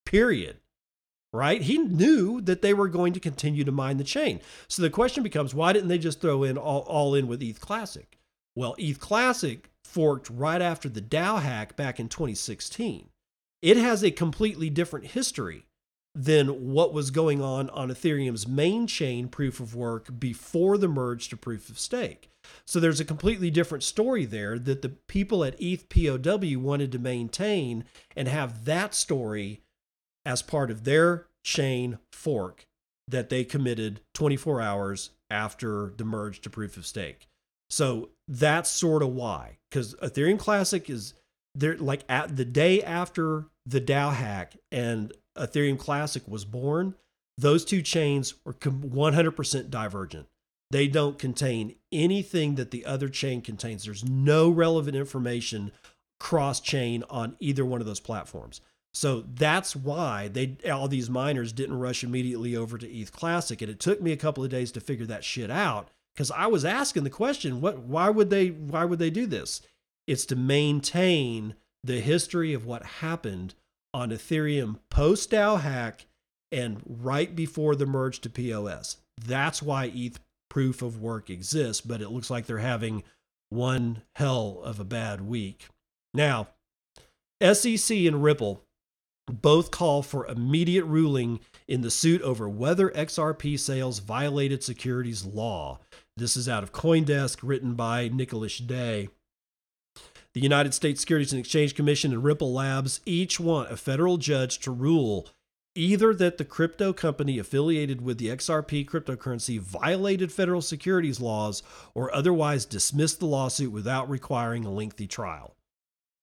period 0.06 0.58
right? 1.36 1.62
He 1.62 1.78
knew 1.78 2.42
that 2.42 2.62
they 2.62 2.74
were 2.74 2.88
going 2.88 3.14
to 3.14 3.20
continue 3.20 3.64
to 3.64 3.72
mine 3.72 3.98
the 3.98 4.04
chain. 4.04 4.40
So 4.68 4.82
the 4.82 4.90
question 4.90 5.24
becomes 5.24 5.54
why 5.54 5.74
didn't 5.74 5.90
they 5.90 5.98
just 5.98 6.22
throw 6.22 6.44
in 6.44 6.58
all, 6.58 6.82
all 6.82 7.14
in 7.14 7.28
with 7.28 7.44
ETH 7.44 7.60
Classic? 7.60 8.18
Well, 8.56 8.76
ETH 8.78 9.00
Classic 9.00 9.70
forked 9.84 10.30
right 10.30 10.62
after 10.62 10.90
the 10.90 11.02
DAO 11.02 11.42
hack 11.42 11.76
back 11.76 12.00
in 12.00 12.10
2016. 12.10 13.10
It 13.62 13.78
has 13.78 14.04
a 14.04 14.12
completely 14.12 14.70
different 14.70 15.08
history 15.08 15.66
than 16.14 16.72
what 16.72 16.94
was 16.94 17.12
going 17.12 17.42
on 17.42 17.70
on 17.72 17.90
Ethereum's 17.90 18.48
main 18.48 18.88
chain 18.88 19.28
proof 19.28 19.60
of 19.60 19.76
work 19.76 20.18
before 20.18 20.78
the 20.78 20.88
merge 20.88 21.28
to 21.28 21.38
proof 21.38 21.70
of 21.70 21.78
stake. 21.78 22.30
So 22.66 22.80
there's 22.80 23.02
a 23.02 23.06
completely 23.06 23.52
different 23.52 23.84
story 23.84 24.24
there 24.24 24.58
that 24.58 24.82
the 24.82 24.90
people 24.90 25.44
at 25.44 25.60
ETH 25.60 25.90
POW 25.90 26.60
wanted 26.60 26.92
to 26.94 27.00
maintain 27.00 27.84
and 28.16 28.28
have 28.28 28.66
that 28.66 28.94
story 28.94 29.62
as 30.26 30.42
part 30.42 30.72
of 30.72 30.84
their 30.84 31.28
chain 31.44 32.00
fork 32.12 32.66
that 33.08 33.30
they 33.30 33.44
committed 33.44 34.02
24 34.14 34.62
hours 34.62 35.12
after 35.30 35.94
the 35.98 36.06
merge 36.06 36.42
to 36.42 36.50
proof 36.50 36.78
of 36.78 36.86
stake. 36.86 37.28
So 37.70 38.10
that's 38.28 38.70
sort 38.70 39.04
of 39.04 39.10
why, 39.10 39.58
because 39.70 39.96
Ethereum 39.96 40.40
Classic 40.40 40.90
is 40.90 41.14
there 41.54 41.78
like 41.78 42.04
at 42.10 42.36
the 42.36 42.46
day 42.46 42.82
after 42.82 43.46
the 43.66 43.82
DAO 43.82 44.14
hack 44.14 44.56
and 44.72 45.14
Ethereum 45.38 45.80
Classic 45.80 46.24
was 46.28 46.46
born, 46.46 46.96
those 47.38 47.66
two 47.66 47.82
chains 47.82 48.36
were 48.46 48.54
100% 48.54 49.70
divergent. 49.70 50.28
They 50.72 50.88
don't 50.88 51.20
contain 51.20 51.76
anything 51.92 52.56
that 52.56 52.72
the 52.72 52.86
other 52.86 53.10
chain 53.10 53.42
contains. 53.42 53.86
There's 53.86 54.04
no 54.04 54.50
relevant 54.50 54.96
information 54.96 55.72
cross 56.20 56.60
chain 56.60 57.04
on 57.10 57.36
either 57.40 57.66
one 57.66 57.82
of 57.82 57.88
those 57.88 58.00
platforms. 58.00 58.62
So 58.96 59.26
that's 59.36 59.76
why 59.76 60.30
they 60.30 60.56
all 60.72 60.88
these 60.88 61.10
miners 61.10 61.52
didn't 61.52 61.80
rush 61.80 62.02
immediately 62.02 62.56
over 62.56 62.78
to 62.78 62.89
ETH 62.89 63.12
Classic, 63.12 63.62
and 63.62 63.70
it 63.70 63.80
took 63.80 64.02
me 64.02 64.14
a 64.14 64.18
couple 64.18 64.41
of 64.41 64.50
days 64.50 64.72
to 64.72 64.80
figure 64.80 65.06
that 65.08 65.26
shit 65.26 65.52
out 65.52 65.89
because 66.16 66.32
I 66.32 66.48
was 66.48 66.64
asking 66.64 67.04
the 67.04 67.10
question, 67.10 67.60
what? 67.60 67.80
Why 67.80 68.10
would 68.10 68.30
they? 68.30 68.48
Why 68.48 68.86
would 68.86 69.00
they 69.00 69.10
do 69.10 69.26
this? 69.26 69.62
It's 70.08 70.26
to 70.28 70.38
maintain 70.38 71.56
the 71.84 72.00
history 72.00 72.54
of 72.54 72.66
what 72.66 72.86
happened 72.86 73.54
on 73.93 74.12
Ethereum 74.12 74.80
post 74.89 75.30
DAO 75.30 75.60
hack 75.60 76.06
and 76.50 76.82
right 76.86 77.36
before 77.36 77.76
the 77.76 77.86
merge 77.86 78.22
to 78.22 78.30
POS. 78.30 78.98
That's 79.22 79.62
why 79.62 79.91
ETH 79.93 80.20
proof 80.50 80.82
of 80.82 81.02
work 81.02 81.30
exists, 81.30 81.82
but 81.82 82.02
it 82.02 82.12
looks 82.12 82.30
like 82.30 82.46
they're 82.46 82.60
having 82.60 83.04
one 83.50 84.04
hell 84.16 84.62
of 84.64 84.80
a 84.80 84.86
bad 84.86 85.20
week. 85.20 85.68
Now, 86.14 86.48
SEC 87.41 87.98
and 87.98 88.24
Ripple 88.24 88.62
both 89.28 89.72
call 89.72 90.02
for 90.04 90.28
immediate 90.28 90.86
ruling 90.86 91.40
in 91.68 91.82
the 91.82 91.92
suit 91.92 92.22
over 92.22 92.48
whether 92.48 92.90
XRP 92.92 93.60
sales 93.60 94.00
violated 94.00 94.64
securities 94.64 95.26
law. 95.26 95.80
This 96.16 96.38
is 96.38 96.48
out 96.48 96.64
of 96.64 96.72
Coindesk, 96.72 97.40
written 97.42 97.74
by 97.74 98.10
Nikhilesh 98.10 98.66
De. 98.66 99.10
The 100.34 100.42
United 100.42 100.74
States 100.74 101.00
Securities 101.00 101.32
and 101.32 101.40
Exchange 101.40 101.76
Commission 101.76 102.12
and 102.12 102.24
Ripple 102.24 102.54
Labs 102.54 103.00
each 103.06 103.40
want 103.40 103.72
a 103.72 103.78
federal 103.78 104.18
judge 104.18 104.60
to 104.60 104.72
rule 104.72 105.28
either 105.76 106.14
that 106.14 106.38
the 106.38 106.46
crypto 106.46 106.94
company 106.94 107.38
affiliated 107.38 108.02
with 108.02 108.18
the 108.18 108.28
XRP 108.28 108.86
cryptocurrency 108.86 109.60
violated 109.60 110.32
federal 110.32 110.62
securities 110.62 111.20
laws 111.20 111.62
or 111.94 112.14
otherwise 112.16 112.66
dismissed 112.66 113.20
the 113.20 113.26
lawsuit 113.26 113.72
without 113.72 114.10
requiring 114.10 114.66
a 114.66 114.72
lengthy 114.72 115.06
trial. 115.06 115.56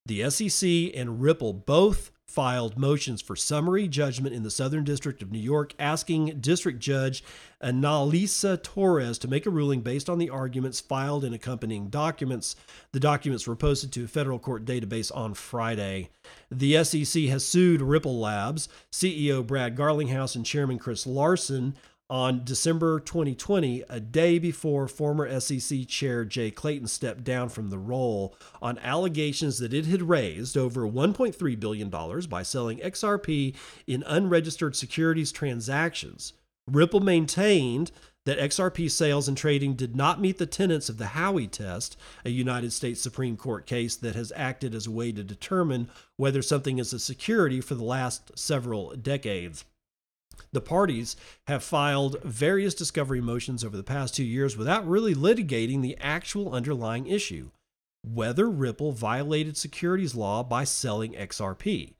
The 0.07 0.31
SEC 0.31 0.69
and 0.95 1.21
Ripple 1.21 1.53
both 1.53 2.12
filed 2.33 2.79
motions 2.79 3.21
for 3.21 3.37
summary 3.37 3.87
judgment 3.87 4.35
in 4.35 4.43
the 4.43 4.51
Southern 4.51 4.85
District 4.85 5.21
of 5.21 5.31
New 5.31 5.39
York, 5.39 5.75
asking 5.79 6.41
District 6.41 6.79
Judge 6.79 7.23
Analisa 7.63 8.61
Torres 8.63 9.19
to 9.19 9.29
make 9.29 9.45
a 9.45 9.51
ruling 9.51 9.83
based 9.83 10.09
on 10.09 10.19
the 10.19 10.31
arguments 10.31 10.81
filed 10.81 11.25
in 11.25 11.35
accompanying 11.35 11.89
documents. 11.89 12.57
The 12.93 13.01
documents 13.01 13.47
were 13.47 13.55
posted 13.55 13.93
to 13.93 14.05
a 14.05 14.09
federal 14.09 14.39
court 14.39 14.65
database 14.65 15.15
on 15.15 15.35
Friday. 15.35 16.09
The 16.51 16.83
SEC 16.83 17.25
has 17.25 17.45
sued 17.45 17.83
Ripple 17.83 18.19
Labs. 18.19 18.69
CEO 18.91 19.47
Brad 19.47 19.77
Garlinghouse 19.77 20.35
and 20.35 20.47
Chairman 20.47 20.79
Chris 20.79 21.07
Larsen 21.07 21.75
on 22.13 22.45
December 22.45 23.01
2020, 23.01 23.85
a 23.89 23.99
day 23.99 24.39
before 24.39 24.87
former 24.87 25.41
SEC 25.41 25.89
Chair 25.89 26.27
Jay 26.27 26.51
Clayton 26.51 26.87
stepped 26.87 27.25
down 27.25 27.49
from 27.49 27.71
the 27.71 27.79
role, 27.79 28.37
on 28.61 28.79
allegations 28.81 29.59
that 29.61 29.73
it 29.73 29.87
had 29.87 30.03
raised 30.03 30.55
over 30.55 30.83
$1.3 30.83 31.59
billion 31.59 31.89
by 32.29 32.43
selling 32.43 32.81
XRP 32.81 33.57
in 33.87 34.05
unregistered 34.07 34.77
securities 34.77 35.33
transactions. 35.33 36.35
Ripple 36.67 37.01
maintained 37.01 37.91
that 38.27 38.39
XRP 38.39 38.91
sales 38.91 39.27
and 39.27 39.39
trading 39.39 39.73
did 39.73 39.97
not 39.97 40.21
meet 40.21 40.37
the 40.37 40.45
tenets 40.45 40.91
of 40.91 40.99
the 40.99 41.07
Howey 41.07 41.51
test, 41.51 41.97
a 42.27 42.31
United 42.31 42.75
States 42.75 43.01
Supreme 43.01 43.39
Court 43.39 43.65
case 43.65 43.97
that 43.97 44.15
has 44.15 44.35
acted 44.37 44.75
as 44.75 44.87
a 44.87 44.91
way 44.91 45.13
to 45.13 45.25
determine 45.25 45.89
whether 46.19 46.43
something 46.43 46.79
is 46.79 46.93
a 46.93 46.99
security 46.99 47.63
for 47.63 47.75
the 47.75 47.85
last 47.85 48.39
several 48.39 48.95
decades. 48.97 49.65
The 50.53 50.61
parties 50.61 51.17
have 51.47 51.63
filed 51.63 52.23
various 52.23 52.75
discovery 52.75 53.21
motions 53.21 53.65
over 53.65 53.77
the 53.77 53.83
past 53.83 54.15
two 54.15 54.25
years 54.25 54.57
without 54.57 54.89
really 54.89 55.15
litigating 55.15 55.83
the 55.83 55.97
actual 56.01 56.53
underlying 56.53 57.07
issue 57.07 57.51
whether 58.05 58.51
Ripple 58.51 58.93
violated 58.93 59.57
securities 59.57 60.15
law 60.15 60.43
by 60.43 60.65
selling 60.65 61.13
XRP. 61.13 61.95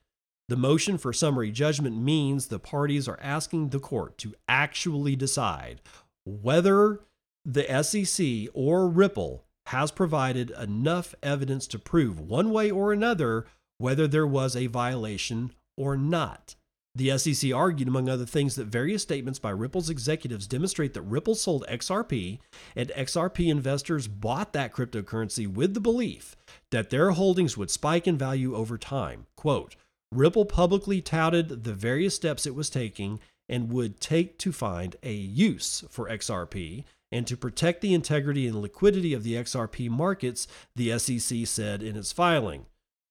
The 0.49 0.57
motion 0.57 0.99
for 0.99 1.13
summary 1.13 1.51
judgment 1.51 1.97
means 1.97 2.47
the 2.47 2.59
parties 2.59 3.09
are 3.09 3.21
asking 3.23 3.69
the 3.69 3.79
court 3.79 4.19
to 4.19 4.35
actually 4.49 5.17
decide 5.17 5.81
whether 6.25 7.01
the 7.45 7.83
SEC 7.83 8.51
or 8.53 8.89
Ripple 8.89 9.45
has 9.67 9.91
provided 9.91 10.51
enough 10.51 11.15
evidence 11.23 11.67
to 11.69 11.79
prove 11.79 12.21
one 12.21 12.51
way 12.51 12.71
or 12.71 12.93
another 12.93 13.47
whether 13.79 14.07
there 14.07 14.27
was 14.27 14.55
a 14.55 14.67
violation 14.67 15.53
or 15.77 15.97
not. 15.97 16.57
The 16.95 17.17
SEC 17.17 17.53
argued, 17.55 17.89
among 17.89 18.09
other 18.09 18.27
things, 18.27 18.55
that 18.57 18.67
various 18.67 19.03
statements 19.03 19.39
by 19.39 19.51
Ripple's 19.51 19.89
executives 19.89 20.47
demonstrate 20.47 20.93
that 20.93 21.03
Ripple 21.03 21.35
sold 21.35 21.65
XRP 21.69 22.39
and 22.77 22.91
XRP 22.91 23.49
investors 23.49 24.09
bought 24.09 24.53
that 24.53 24.75
cryptocurrency 24.75 25.47
with 25.51 25.73
the 25.73 25.81
belief 25.81 26.37
that 26.71 26.91
their 26.91 27.13
holdings 27.13 27.57
would 27.57 27.71
spike 27.71 28.07
in 28.07 28.19
value 28.19 28.55
over 28.55 28.77
time. 28.77 29.27
Quote, 29.37 29.75
Ripple 30.13 30.45
publicly 30.45 31.01
touted 31.01 31.65
the 31.65 31.73
various 31.73 32.15
steps 32.15 32.47
it 32.47 32.55
was 32.55 32.69
taking 32.69 33.21
and 33.49 33.73
would 33.73 33.99
take 33.99 34.37
to 34.39 34.53
find 34.53 34.97
a 35.03 35.13
use 35.13 35.85
for 35.89 36.09
XRP 36.09 36.85
and 37.11 37.27
to 37.27 37.37
protect 37.37 37.81
the 37.81 37.95
integrity 37.95 38.47
and 38.47 38.61
liquidity 38.61 39.15
of 39.15 39.23
the 39.23 39.35
XRP 39.35 39.89
markets, 39.89 40.47
the 40.77 40.99
SEC 40.99 41.47
said 41.47 41.83
in 41.83 41.97
its 41.97 42.13
filing. 42.13 42.67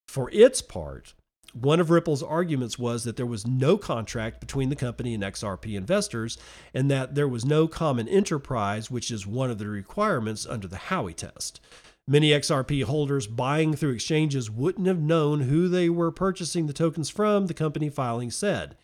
For 0.06 0.30
its 0.32 0.62
part, 0.62 1.14
one 1.52 1.80
of 1.80 1.90
Ripple's 1.90 2.22
arguments 2.22 2.78
was 2.78 3.04
that 3.04 3.16
there 3.16 3.26
was 3.26 3.46
no 3.46 3.76
contract 3.76 4.40
between 4.40 4.68
the 4.68 4.76
company 4.76 5.14
and 5.14 5.22
XRP 5.22 5.74
investors, 5.76 6.38
and 6.72 6.90
that 6.90 7.14
there 7.14 7.28
was 7.28 7.44
no 7.44 7.68
common 7.68 8.08
enterprise, 8.08 8.90
which 8.90 9.10
is 9.10 9.26
one 9.26 9.50
of 9.50 9.58
the 9.58 9.68
requirements 9.68 10.46
under 10.46 10.66
the 10.66 10.76
Howey 10.76 11.14
test. 11.14 11.60
Many 12.08 12.30
XRP 12.30 12.82
holders 12.84 13.26
buying 13.26 13.74
through 13.74 13.92
exchanges 13.92 14.50
wouldn't 14.50 14.88
have 14.88 15.00
known 15.00 15.42
who 15.42 15.68
they 15.68 15.88
were 15.88 16.10
purchasing 16.10 16.66
the 16.66 16.72
tokens 16.72 17.10
from, 17.10 17.46
the 17.46 17.54
company 17.54 17.90
filing 17.90 18.30
said. 18.30 18.76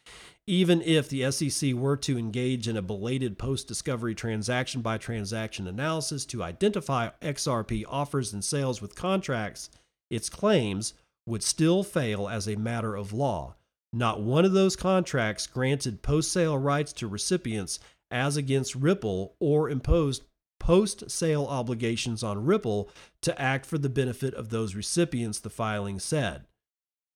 Even 0.47 0.81
if 0.83 1.09
the 1.09 1.31
SEC 1.31 1.75
were 1.75 1.97
to 1.97 2.17
engage 2.17 2.69
in 2.69 2.77
a 2.77 2.83
belated 2.83 3.37
post 3.37 3.67
discovery 3.67 4.15
transaction 4.15 4.81
by 4.81 4.97
transaction 4.97 5.67
analysis 5.67 6.25
to 6.27 6.43
identify 6.43 7.11
XRP 7.21 7.85
offers 7.89 8.33
and 8.33 8.45
sales 8.45 8.81
with 8.81 8.95
contracts, 8.95 9.69
its 10.11 10.31
claims 10.31 10.95
would 11.29 11.43
still 11.43 11.83
fail 11.83 12.29
as 12.29 12.49
a 12.49 12.57
matter 12.57 12.97
of 12.97 13.13
law. 13.13 13.55
Not 13.93 14.21
one 14.21 14.45
of 14.45 14.53
those 14.53 14.77
contracts 14.77 15.47
granted 15.47 16.03
post 16.03 16.33
sale 16.33 16.59
rights 16.59 16.93
to 16.95 17.07
recipients 17.07 17.79
as 18.11 18.37
against 18.37 18.75
Ripple 18.75 19.35
or 19.41 19.71
imposed 19.71 20.25
post 20.59 21.11
sale 21.11 21.47
obligations 21.47 22.23
on 22.23 22.45
Ripple 22.45 22.91
to 23.23 23.41
act 23.41 23.65
for 23.65 23.79
the 23.79 23.89
benefit 23.89 24.35
of 24.35 24.51
those 24.51 24.75
recipients, 24.75 25.39
the 25.39 25.51
filing 25.51 25.99
said. 25.99 26.45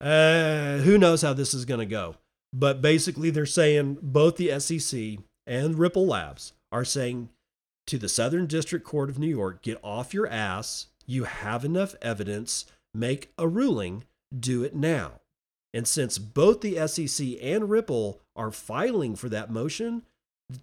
Uh, 0.00 0.78
who 0.78 0.98
knows 0.98 1.22
how 1.22 1.32
this 1.32 1.54
is 1.54 1.64
going 1.64 1.80
to 1.80 1.86
go? 1.86 2.16
But 2.52 2.82
basically, 2.82 3.30
they're 3.30 3.46
saying 3.46 3.98
both 4.02 4.36
the 4.36 4.58
SEC 4.60 5.18
and 5.46 5.78
Ripple 5.78 6.06
Labs 6.06 6.52
are 6.70 6.84
saying 6.84 7.30
to 7.86 7.98
the 7.98 8.08
Southern 8.08 8.46
District 8.46 8.84
Court 8.84 9.10
of 9.10 9.18
New 9.18 9.28
York, 9.28 9.62
get 9.62 9.78
off 9.82 10.14
your 10.14 10.26
ass. 10.26 10.86
You 11.06 11.24
have 11.24 11.64
enough 11.64 11.94
evidence 12.00 12.66
make 12.94 13.32
a 13.38 13.48
ruling, 13.48 14.04
do 14.36 14.62
it 14.62 14.74
now. 14.74 15.20
And 15.74 15.88
since 15.88 16.18
both 16.18 16.60
the 16.60 16.86
SEC 16.86 17.26
and 17.40 17.70
Ripple 17.70 18.20
are 18.36 18.50
filing 18.50 19.16
for 19.16 19.28
that 19.30 19.50
motion, 19.50 20.02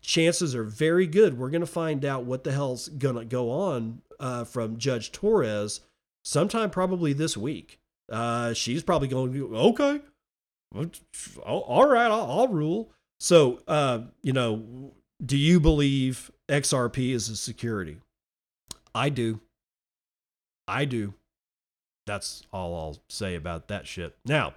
chances 0.02 0.54
are 0.54 0.64
very 0.64 1.08
good 1.08 1.38
we're 1.38 1.50
going 1.50 1.62
to 1.62 1.68
find 1.68 2.06
out 2.06 2.24
what 2.24 2.44
the 2.44 2.52
hell's 2.52 2.90
going 2.90 3.16
to 3.16 3.26
go 3.26 3.50
on 3.50 4.02
uh, 4.20 4.44
from 4.44 4.78
Judge 4.78 5.12
Torres 5.12 5.82
sometime 6.24 6.70
probably 6.70 7.14
this 7.14 7.36
week. 7.36 7.80
Uh, 8.12 8.54
she's 8.54 8.84
probably 8.84 9.08
going 9.08 9.34
to 9.34 9.56
okay, 9.56 10.02
all 11.44 11.88
right, 11.88 12.06
I'll, 12.06 12.32
I'll 12.32 12.48
rule. 12.48 12.92
So, 13.20 13.62
uh, 13.68 14.02
you 14.22 14.34
know, 14.34 14.94
do 15.24 15.38
you 15.38 15.60
believe 15.60 16.32
XRP 16.48 17.14
is 17.14 17.30
a 17.30 17.36
security? 17.36 17.98
I 18.94 19.10
do. 19.10 19.40
I 20.68 20.86
do. 20.86 21.14
That's 22.10 22.42
all 22.52 22.76
I'll 22.76 22.98
say 23.08 23.36
about 23.36 23.68
that 23.68 23.86
shit. 23.86 24.18
Now, 24.26 24.56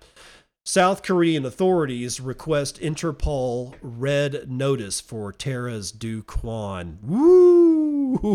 South 0.64 1.02
Korean 1.02 1.44
authorities 1.44 2.18
request 2.18 2.80
Interpol 2.80 3.74
red 3.82 4.50
notice 4.50 5.02
for 5.02 5.32
Terra's 5.32 5.92
Do 5.92 6.22
Kwon. 6.22 6.96
Woo! 7.02 8.30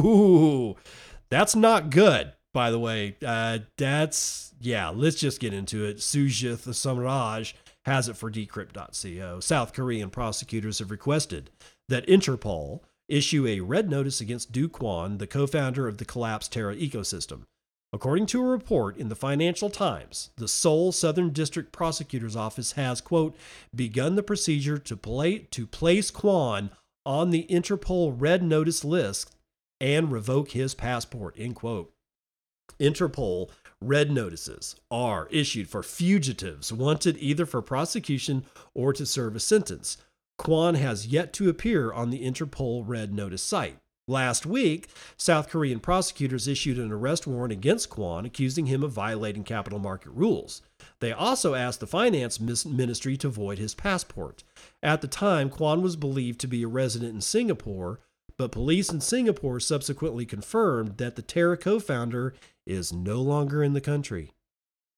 That's 1.31 1.55
not 1.55 1.89
good, 1.89 2.33
by 2.53 2.69
the 2.69 2.77
way. 2.77 3.15
Uh, 3.25 3.59
that's, 3.75 4.53
yeah, 4.61 4.89
let's 4.89 5.15
just 5.15 5.39
get 5.39 5.51
into 5.51 5.83
it. 5.83 5.97
Sujith 5.97 6.67
Samraj 6.67 7.53
has 7.85 8.07
it 8.07 8.17
for 8.17 8.29
decrypt.co. 8.29 9.39
South 9.39 9.73
Korean 9.73 10.11
prosecutors 10.11 10.77
have 10.77 10.91
requested 10.91 11.49
that 11.89 12.05
Interpol 12.05 12.81
issue 13.07 13.47
a 13.47 13.61
red 13.61 13.89
notice 13.89 14.21
against 14.21 14.51
Do 14.51 14.69
Kwon, 14.69 15.17
the 15.17 15.25
co 15.25 15.47
founder 15.47 15.87
of 15.87 15.97
the 15.97 16.05
collapsed 16.05 16.53
Terra 16.53 16.75
ecosystem. 16.75 17.45
According 17.93 18.25
to 18.27 18.41
a 18.41 18.45
report 18.45 18.97
in 18.97 19.07
the 19.07 19.15
Financial 19.15 19.69
Times, 19.69 20.31
the 20.35 20.47
Seoul 20.47 20.91
Southern 20.91 21.31
District 21.31 21.71
Prosecutor's 21.71 22.35
Office 22.35 22.73
has, 22.73 22.99
quote, 22.99 23.35
begun 23.73 24.15
the 24.15 24.23
procedure 24.23 24.77
to, 24.77 24.97
play, 24.97 25.39
to 25.51 25.65
place 25.65 26.11
Kwon 26.11 26.69
on 27.05 27.31
the 27.31 27.45
Interpol 27.49 28.13
red 28.17 28.43
notice 28.43 28.83
list 28.83 29.33
and 29.79 30.11
revoke 30.11 30.51
his 30.51 30.75
passport, 30.75 31.35
end 31.37 31.55
quote. 31.55 31.93
Interpol 32.77 33.49
red 33.79 34.11
notices 34.11 34.75
are 34.91 35.27
issued 35.31 35.69
for 35.69 35.81
fugitives 35.81 36.73
wanted 36.73 37.17
either 37.19 37.45
for 37.45 37.61
prosecution 37.61 38.45
or 38.73 38.91
to 38.91 39.05
serve 39.05 39.35
a 39.35 39.39
sentence. 39.39 39.97
Kwon 40.39 40.75
has 40.75 41.07
yet 41.07 41.31
to 41.33 41.49
appear 41.49 41.93
on 41.93 42.09
the 42.09 42.23
Interpol 42.23 42.83
red 42.85 43.13
notice 43.13 43.41
site. 43.41 43.77
Last 44.09 44.45
week, 44.45 44.87
South 45.17 45.49
Korean 45.49 45.81
prosecutors 45.81 46.47
issued 46.47 46.79
an 46.79 46.93
arrest 46.93 47.27
warrant 47.27 47.51
against 47.51 47.89
Kwon, 47.89 48.25
accusing 48.25 48.67
him 48.67 48.81
of 48.81 48.93
violating 48.93 49.43
capital 49.43 49.79
market 49.79 50.11
rules. 50.11 50.61
They 51.01 51.11
also 51.11 51.55
asked 51.55 51.81
the 51.81 51.87
finance 51.87 52.39
ministry 52.39 53.17
to 53.17 53.27
void 53.27 53.57
his 53.57 53.75
passport. 53.75 54.45
At 54.81 55.01
the 55.01 55.09
time, 55.09 55.49
Kwon 55.49 55.81
was 55.81 55.97
believed 55.97 56.39
to 56.39 56.47
be 56.47 56.63
a 56.63 56.69
resident 56.69 57.15
in 57.15 57.21
Singapore, 57.21 57.99
but 58.37 58.53
police 58.53 58.89
in 58.89 59.01
Singapore 59.01 59.59
subsequently 59.59 60.25
confirmed 60.25 60.97
that 60.97 61.17
the 61.17 61.21
Terra 61.21 61.57
co 61.57 61.77
founder 61.77 62.33
is 62.65 62.93
no 62.93 63.21
longer 63.21 63.61
in 63.61 63.73
the 63.73 63.81
country. 63.81 64.31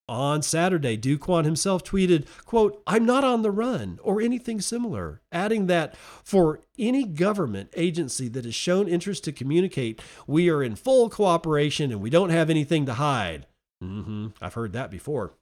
On 0.09 0.41
Saturday, 0.41 0.97
Kwon 0.97 1.45
himself 1.45 1.83
tweeted, 1.83 2.25
quote, 2.43 2.81
I'm 2.87 3.05
not 3.05 3.23
on 3.23 3.43
the 3.43 3.51
run 3.51 3.99
or 4.01 4.19
anything 4.19 4.59
similar, 4.59 5.21
adding 5.31 5.67
that 5.67 5.95
for 6.23 6.61
any 6.79 7.03
government 7.03 7.69
agency 7.75 8.27
that 8.29 8.43
has 8.43 8.55
shown 8.55 8.87
interest 8.87 9.23
to 9.25 9.31
communicate, 9.31 10.01
we 10.25 10.49
are 10.49 10.63
in 10.63 10.75
full 10.75 11.11
cooperation 11.11 11.91
and 11.91 12.01
we 12.01 12.09
don't 12.09 12.31
have 12.31 12.49
anything 12.49 12.87
to 12.87 12.95
hide. 12.95 13.45
Mm-hmm. 13.83 14.29
I've 14.41 14.55
heard 14.55 14.73
that 14.73 14.89
before. 14.89 15.33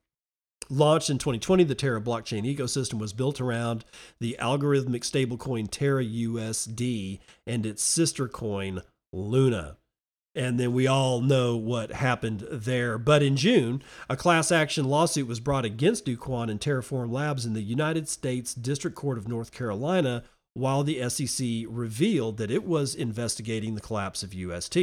Launched 0.70 1.10
in 1.10 1.18
2020, 1.18 1.64
the 1.64 1.74
Terra 1.74 2.02
blockchain 2.02 2.44
ecosystem 2.44 3.00
was 3.00 3.14
built 3.14 3.40
around 3.40 3.86
the 4.20 4.36
algorithmic 4.38 5.04
stablecoin 5.04 5.70
Terra 5.72 6.04
USD 6.04 7.20
and 7.46 7.66
its 7.66 7.82
sister 7.82 8.28
coin 8.28 8.82
Luna 9.14 9.78
and 10.38 10.60
then 10.60 10.72
we 10.72 10.86
all 10.86 11.20
know 11.20 11.58
what 11.58 11.92
happened 11.92 12.48
there. 12.52 13.00
But 13.00 13.24
in 13.24 13.36
June, 13.36 13.82
a 14.08 14.16
class 14.16 14.52
action 14.52 14.86
lawsuit 14.86 15.28
was 15.28 15.40
brought 15.40 15.66
against 15.66 16.06
Kwon 16.06 16.52
and 16.52 16.62
Terraform 16.62 17.12
Labs 17.12 17.44
in 17.44 17.54
the 17.54 17.62
United 17.62 18.08
States 18.08 18.54
District 18.54 18.96
Court 18.96 19.18
of 19.18 19.28
North 19.28 19.52
Carolina, 19.52 20.24
while 20.54 20.84
the 20.84 21.10
SEC 21.10 21.66
revealed 21.68 22.38
that 22.38 22.52
it 22.52 22.66
was 22.66 22.94
investigating 22.94 23.74
the 23.74 23.82
collapse 23.82 24.22
of 24.22 24.34
UST. 24.34 24.78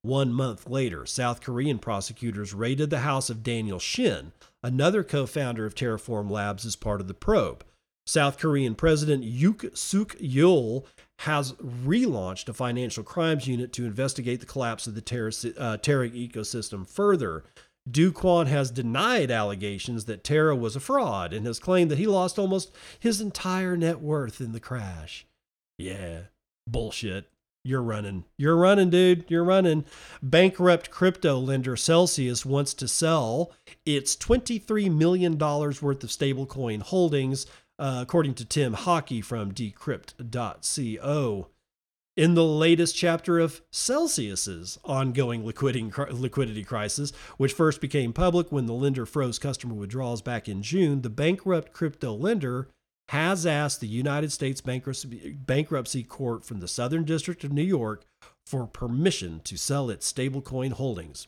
One 0.00 0.32
month 0.32 0.66
later, 0.68 1.04
South 1.04 1.42
Korean 1.42 1.78
prosecutors 1.78 2.54
raided 2.54 2.88
the 2.88 3.00
house 3.00 3.28
of 3.28 3.42
Daniel 3.42 3.78
Shin, 3.78 4.32
another 4.62 5.04
co 5.04 5.26
founder 5.26 5.66
of 5.66 5.74
Terraform 5.74 6.30
Labs, 6.30 6.64
as 6.64 6.76
part 6.76 7.02
of 7.02 7.08
the 7.08 7.14
probe. 7.14 7.62
South 8.06 8.38
Korean 8.38 8.74
President 8.74 9.22
Yoon 9.22 9.76
Suk 9.76 10.16
Yeol 10.16 10.86
has 11.18 11.52
relaunched 11.54 12.48
a 12.48 12.52
financial 12.52 13.02
crimes 13.02 13.48
unit 13.48 13.72
to 13.72 13.84
investigate 13.84 14.40
the 14.40 14.46
collapse 14.46 14.86
of 14.86 14.94
the 14.94 15.00
Terra, 15.00 15.32
uh, 15.58 15.76
Terra 15.76 16.08
ecosystem 16.10 16.88
further. 16.88 17.44
Kwon 17.90 18.46
has 18.46 18.70
denied 18.70 19.30
allegations 19.30 20.04
that 20.04 20.22
Terra 20.22 20.54
was 20.54 20.76
a 20.76 20.80
fraud 20.80 21.32
and 21.32 21.46
has 21.46 21.58
claimed 21.58 21.90
that 21.90 21.98
he 21.98 22.06
lost 22.06 22.38
almost 22.38 22.70
his 23.00 23.20
entire 23.20 23.76
net 23.76 24.00
worth 24.00 24.40
in 24.40 24.52
the 24.52 24.60
crash. 24.60 25.26
Yeah, 25.78 26.22
bullshit. 26.66 27.28
You're 27.64 27.82
running. 27.82 28.24
You're 28.36 28.56
running, 28.56 28.90
dude. 28.90 29.24
You're 29.28 29.44
running. 29.44 29.84
Bankrupt 30.22 30.90
crypto 30.90 31.38
lender 31.38 31.76
Celsius 31.76 32.46
wants 32.46 32.72
to 32.74 32.86
sell 32.86 33.52
its 33.84 34.16
$23 34.16 34.90
million 34.94 35.36
worth 35.36 35.82
of 35.82 36.10
stablecoin 36.10 36.82
holdings 36.82 37.46
uh, 37.78 37.98
according 38.02 38.34
to 38.34 38.44
Tim 38.44 38.74
Hakki 38.74 39.24
from 39.24 39.52
Decrypt.co. 39.52 41.48
in 42.16 42.34
the 42.34 42.44
latest 42.44 42.96
chapter 42.96 43.38
of 43.38 43.62
Celsius's 43.70 44.78
ongoing 44.84 45.44
liquidity, 45.46 46.64
crisis, 46.64 47.12
which 47.36 47.52
first 47.52 47.80
became 47.80 48.12
public 48.12 48.50
when 48.50 48.66
the 48.66 48.72
lender 48.72 49.06
froze 49.06 49.38
customer 49.38 49.74
withdrawals 49.74 50.22
back 50.22 50.48
in 50.48 50.62
June, 50.62 51.02
the 51.02 51.10
bankrupt 51.10 51.72
crypto 51.72 52.12
lender 52.12 52.68
has 53.10 53.46
asked 53.46 53.80
the 53.80 53.86
United 53.86 54.32
States 54.32 54.60
Bankruptcy 54.60 56.02
Court 56.02 56.44
from 56.44 56.60
the 56.60 56.68
Southern 56.68 57.04
District 57.04 57.42
of 57.44 57.52
New 57.52 57.62
York 57.62 58.04
for 58.46 58.66
permission 58.66 59.40
to 59.44 59.56
sell 59.56 59.88
its 59.88 60.12
stablecoin 60.12 60.72
holdings. 60.72 61.26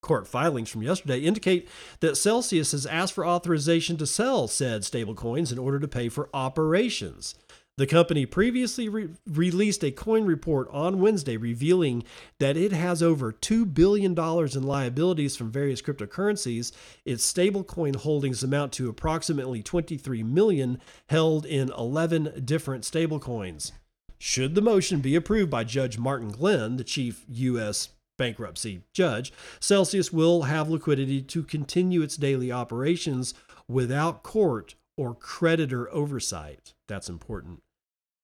Court 0.00 0.28
filings 0.28 0.70
from 0.70 0.82
yesterday 0.82 1.20
indicate 1.20 1.68
that 2.00 2.16
Celsius 2.16 2.72
has 2.72 2.86
asked 2.86 3.12
for 3.12 3.26
authorization 3.26 3.96
to 3.96 4.06
sell 4.06 4.46
said 4.48 4.82
stablecoins 4.82 5.50
in 5.50 5.58
order 5.58 5.80
to 5.80 5.88
pay 5.88 6.08
for 6.08 6.30
operations. 6.32 7.34
The 7.78 7.86
company 7.86 8.26
previously 8.26 8.88
re- 8.88 9.10
released 9.24 9.84
a 9.84 9.92
coin 9.92 10.24
report 10.24 10.68
on 10.72 11.00
Wednesday 11.00 11.36
revealing 11.36 12.02
that 12.40 12.56
it 12.56 12.72
has 12.72 13.04
over 13.04 13.32
$2 13.32 13.72
billion 13.72 14.18
in 14.18 14.62
liabilities 14.64 15.36
from 15.36 15.52
various 15.52 15.80
cryptocurrencies. 15.80 16.72
Its 17.04 17.32
stablecoin 17.32 17.94
holdings 17.94 18.42
amount 18.42 18.72
to 18.72 18.88
approximately 18.88 19.62
23 19.62 20.24
million 20.24 20.80
held 21.08 21.46
in 21.46 21.70
11 21.70 22.42
different 22.44 22.82
stablecoins. 22.82 23.70
Should 24.18 24.56
the 24.56 24.60
motion 24.60 24.98
be 24.98 25.14
approved 25.14 25.48
by 25.50 25.62
Judge 25.62 25.98
Martin 25.98 26.32
Glenn, 26.32 26.78
the 26.78 26.84
chief 26.84 27.24
U.S. 27.28 27.90
bankruptcy 28.18 28.82
judge, 28.92 29.32
Celsius 29.60 30.12
will 30.12 30.42
have 30.42 30.68
liquidity 30.68 31.22
to 31.22 31.42
continue 31.42 32.02
its 32.02 32.18
daily 32.18 32.52
operations 32.52 33.32
without 33.66 34.22
court 34.22 34.74
or 34.98 35.14
creditor 35.14 35.90
oversight. 35.94 36.74
That's 36.86 37.08
important. 37.08 37.62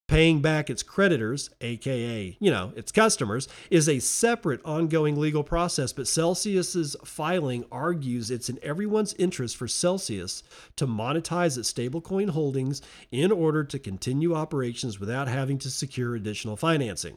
Paying 0.07 0.43
back 0.43 0.69
its 0.69 0.83
creditors, 0.83 1.49
aka, 1.63 2.37
you 2.39 2.51
know, 2.51 2.75
its 2.77 2.93
customers, 2.93 3.49
is 3.71 3.89
a 3.89 4.01
separate 4.01 4.61
ongoing 4.63 5.19
legal 5.19 5.43
process, 5.43 5.95
but 5.95 6.07
Celsius's 6.07 6.95
filing 7.07 7.65
argues 7.73 8.31
it's 8.31 8.51
in 8.51 8.59
everyone's 8.63 9.15
interest 9.15 9.57
for 9.57 9.67
Celsius 9.67 10.43
to 10.77 10.87
monetize 10.87 11.57
its 11.57 11.73
stablecoin 11.73 12.31
holdings 12.31 12.83
in 13.11 13.33
order 13.33 13.65
to 13.65 13.79
continue 13.79 14.35
operations 14.35 15.01
without 15.01 15.27
having 15.27 15.57
to 15.59 15.71
secure 15.71 16.15
additional 16.15 16.57
financing. 16.57 17.17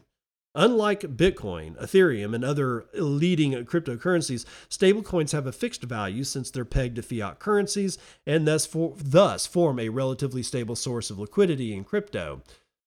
Unlike 0.59 1.01
Bitcoin, 1.15 1.79
Ethereum, 1.79 2.33
and 2.33 2.43
other 2.43 2.85
leading 2.95 3.51
cryptocurrencies, 3.65 4.43
stablecoins 4.67 5.31
have 5.31 5.45
a 5.45 5.51
fixed 5.51 5.83
value 5.83 6.23
since 6.23 6.49
they're 6.49 6.65
pegged 6.65 6.95
to 6.95 7.03
fiat 7.03 7.37
currencies 7.37 7.99
and 8.25 8.47
thus, 8.47 8.65
for, 8.65 8.95
thus 8.97 9.45
form 9.45 9.77
a 9.77 9.89
relatively 9.89 10.41
stable 10.41 10.75
source 10.75 11.11
of 11.11 11.19
liquidity 11.19 11.75
in 11.75 11.83
crypto. 11.83 12.41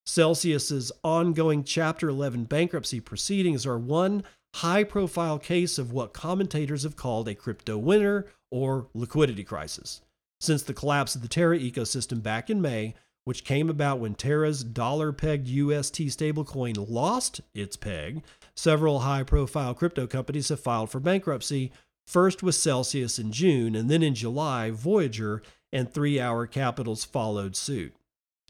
Celsius's 0.04 0.90
ongoing 1.04 1.62
Chapter 1.62 2.08
11 2.08 2.46
bankruptcy 2.46 2.98
proceedings 2.98 3.64
are 3.64 3.78
one 3.78 4.24
high 4.56 4.82
profile 4.82 5.38
case 5.38 5.78
of 5.78 5.92
what 5.92 6.12
commentators 6.12 6.82
have 6.82 6.96
called 6.96 7.28
a 7.28 7.36
crypto 7.36 7.78
winter 7.78 8.26
or 8.50 8.88
liquidity 8.94 9.44
crisis. 9.44 10.00
Since 10.40 10.64
the 10.64 10.74
collapse 10.74 11.14
of 11.14 11.22
the 11.22 11.28
Terra 11.28 11.56
ecosystem 11.56 12.20
back 12.20 12.50
in 12.50 12.60
May, 12.60 12.96
which 13.30 13.44
came 13.44 13.70
about 13.70 14.00
when 14.00 14.12
Terra's 14.12 14.64
dollar 14.64 15.12
pegged 15.12 15.46
UST 15.46 16.00
stablecoin 16.08 16.84
lost 16.90 17.40
its 17.54 17.76
peg, 17.76 18.24
several 18.56 18.98
high 18.98 19.22
profile 19.22 19.72
crypto 19.72 20.08
companies 20.08 20.48
have 20.48 20.58
filed 20.58 20.90
for 20.90 20.98
bankruptcy, 20.98 21.70
first 22.08 22.42
with 22.42 22.56
Celsius 22.56 23.20
in 23.20 23.30
June, 23.30 23.76
and 23.76 23.88
then 23.88 24.02
in 24.02 24.16
July, 24.16 24.72
Voyager 24.72 25.42
and 25.72 25.88
Three 25.88 26.18
Arrows 26.18 26.48
Capital 26.50 26.96
followed 26.96 27.54
suit. 27.54 27.94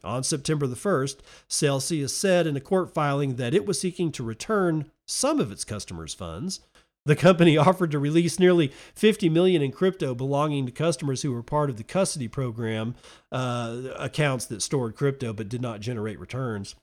On 0.02 0.24
September 0.24 0.66
the 0.66 0.76
1st, 0.76 1.18
Celsius 1.46 2.16
said 2.16 2.46
in 2.46 2.56
a 2.56 2.60
court 2.60 2.94
filing 2.94 3.36
that 3.36 3.52
it 3.52 3.66
was 3.66 3.78
seeking 3.78 4.10
to 4.12 4.24
return 4.24 4.90
some 5.06 5.40
of 5.40 5.52
its 5.52 5.62
customers' 5.62 6.14
funds. 6.14 6.60
The 7.06 7.16
company 7.16 7.56
offered 7.58 7.90
to 7.92 7.98
release 7.98 8.38
nearly 8.38 8.72
50 8.94 9.28
million 9.28 9.62
in 9.62 9.72
crypto 9.72 10.14
belonging 10.14 10.66
to 10.66 10.72
customers 10.72 11.22
who 11.22 11.32
were 11.32 11.42
part 11.42 11.70
of 11.70 11.76
the 11.76 11.84
custody 11.84 12.28
program 12.28 12.94
uh, 13.32 13.82
accounts 13.96 14.46
that 14.46 14.62
stored 14.62 14.96
crypto 14.96 15.32
but 15.32 15.48
did 15.48 15.62
not 15.62 15.80
generate 15.80 16.20
returns. 16.20 16.74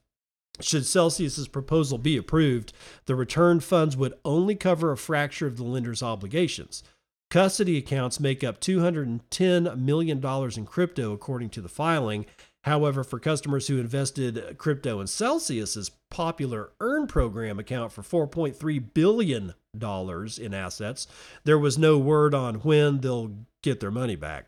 Should 0.60 0.86
Celsius's 0.86 1.46
proposal 1.46 1.98
be 1.98 2.16
approved, 2.16 2.72
the 3.06 3.14
returned 3.14 3.62
funds 3.62 3.96
would 3.96 4.14
only 4.24 4.56
cover 4.56 4.90
a 4.90 4.96
fraction 4.96 5.46
of 5.46 5.56
the 5.56 5.62
lender's 5.62 6.02
obligations. 6.02 6.82
Custody 7.30 7.76
accounts 7.76 8.18
make 8.18 8.42
up 8.42 8.60
$210 8.60 9.78
million 9.78 10.24
in 10.24 10.66
crypto, 10.66 11.12
according 11.12 11.50
to 11.50 11.60
the 11.60 11.68
filing, 11.68 12.24
However, 12.68 13.02
for 13.02 13.18
customers 13.18 13.66
who 13.66 13.78
invested 13.78 14.38
uh, 14.38 14.54
crypto 14.54 15.00
in 15.00 15.06
Celsius's 15.06 15.90
popular 16.10 16.72
Earn 16.80 17.06
program 17.06 17.58
account 17.58 17.92
for 17.92 18.02
$4.3 18.02 18.94
billion 18.94 19.54
in 19.74 20.54
assets, 20.54 21.06
there 21.44 21.58
was 21.58 21.78
no 21.78 21.98
word 21.98 22.34
on 22.34 22.56
when 22.56 23.00
they'll 23.00 23.36
get 23.62 23.80
their 23.80 23.90
money 23.90 24.16
back. 24.16 24.46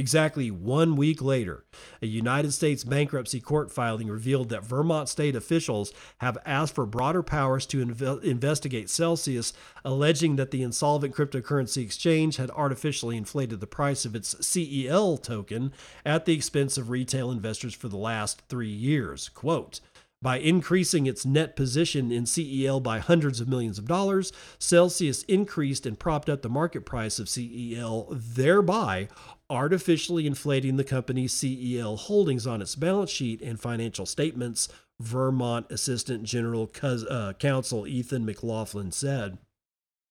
Exactly 0.00 0.50
one 0.50 0.96
week 0.96 1.20
later, 1.20 1.66
a 2.00 2.06
United 2.06 2.52
States 2.52 2.84
bankruptcy 2.84 3.38
court 3.38 3.70
filing 3.70 4.08
revealed 4.08 4.48
that 4.48 4.64
Vermont 4.64 5.10
state 5.10 5.36
officials 5.36 5.92
have 6.22 6.38
asked 6.46 6.74
for 6.74 6.86
broader 6.86 7.22
powers 7.22 7.66
to 7.66 7.84
inve- 7.84 8.24
investigate 8.24 8.88
Celsius, 8.88 9.52
alleging 9.84 10.36
that 10.36 10.52
the 10.52 10.62
insolvent 10.62 11.14
cryptocurrency 11.14 11.82
exchange 11.82 12.38
had 12.38 12.50
artificially 12.52 13.18
inflated 13.18 13.60
the 13.60 13.66
price 13.66 14.06
of 14.06 14.14
its 14.16 14.34
CEL 14.40 15.18
token 15.18 15.70
at 16.06 16.24
the 16.24 16.32
expense 16.32 16.78
of 16.78 16.88
retail 16.88 17.30
investors 17.30 17.74
for 17.74 17.88
the 17.88 17.98
last 17.98 18.40
three 18.48 18.72
years. 18.72 19.28
Quote, 19.28 19.80
by 20.22 20.38
increasing 20.38 21.06
its 21.06 21.24
net 21.24 21.56
position 21.56 22.10
in 22.10 22.26
CEL 22.26 22.80
by 22.80 22.98
hundreds 22.98 23.40
of 23.40 23.48
millions 23.48 23.78
of 23.78 23.86
dollars, 23.86 24.32
Celsius 24.58 25.22
increased 25.24 25.86
and 25.86 25.98
propped 25.98 26.28
up 26.28 26.42
the 26.42 26.48
market 26.50 26.84
price 26.84 27.18
of 27.18 27.28
CEL, 27.28 28.08
thereby 28.10 29.08
artificially 29.50 30.26
inflating 30.26 30.76
the 30.76 30.84
company's 30.84 31.32
CEL 31.32 31.96
holdings 31.96 32.46
on 32.46 32.62
its 32.62 32.76
balance 32.76 33.10
sheet 33.10 33.42
and 33.42 33.60
financial 33.60 34.06
statements, 34.06 34.68
Vermont 35.00 35.66
Assistant 35.70 36.22
General 36.22 36.70
uh, 36.82 37.32
Counsel 37.34 37.86
Ethan 37.86 38.24
McLaughlin 38.24 38.92
said. 38.92 39.38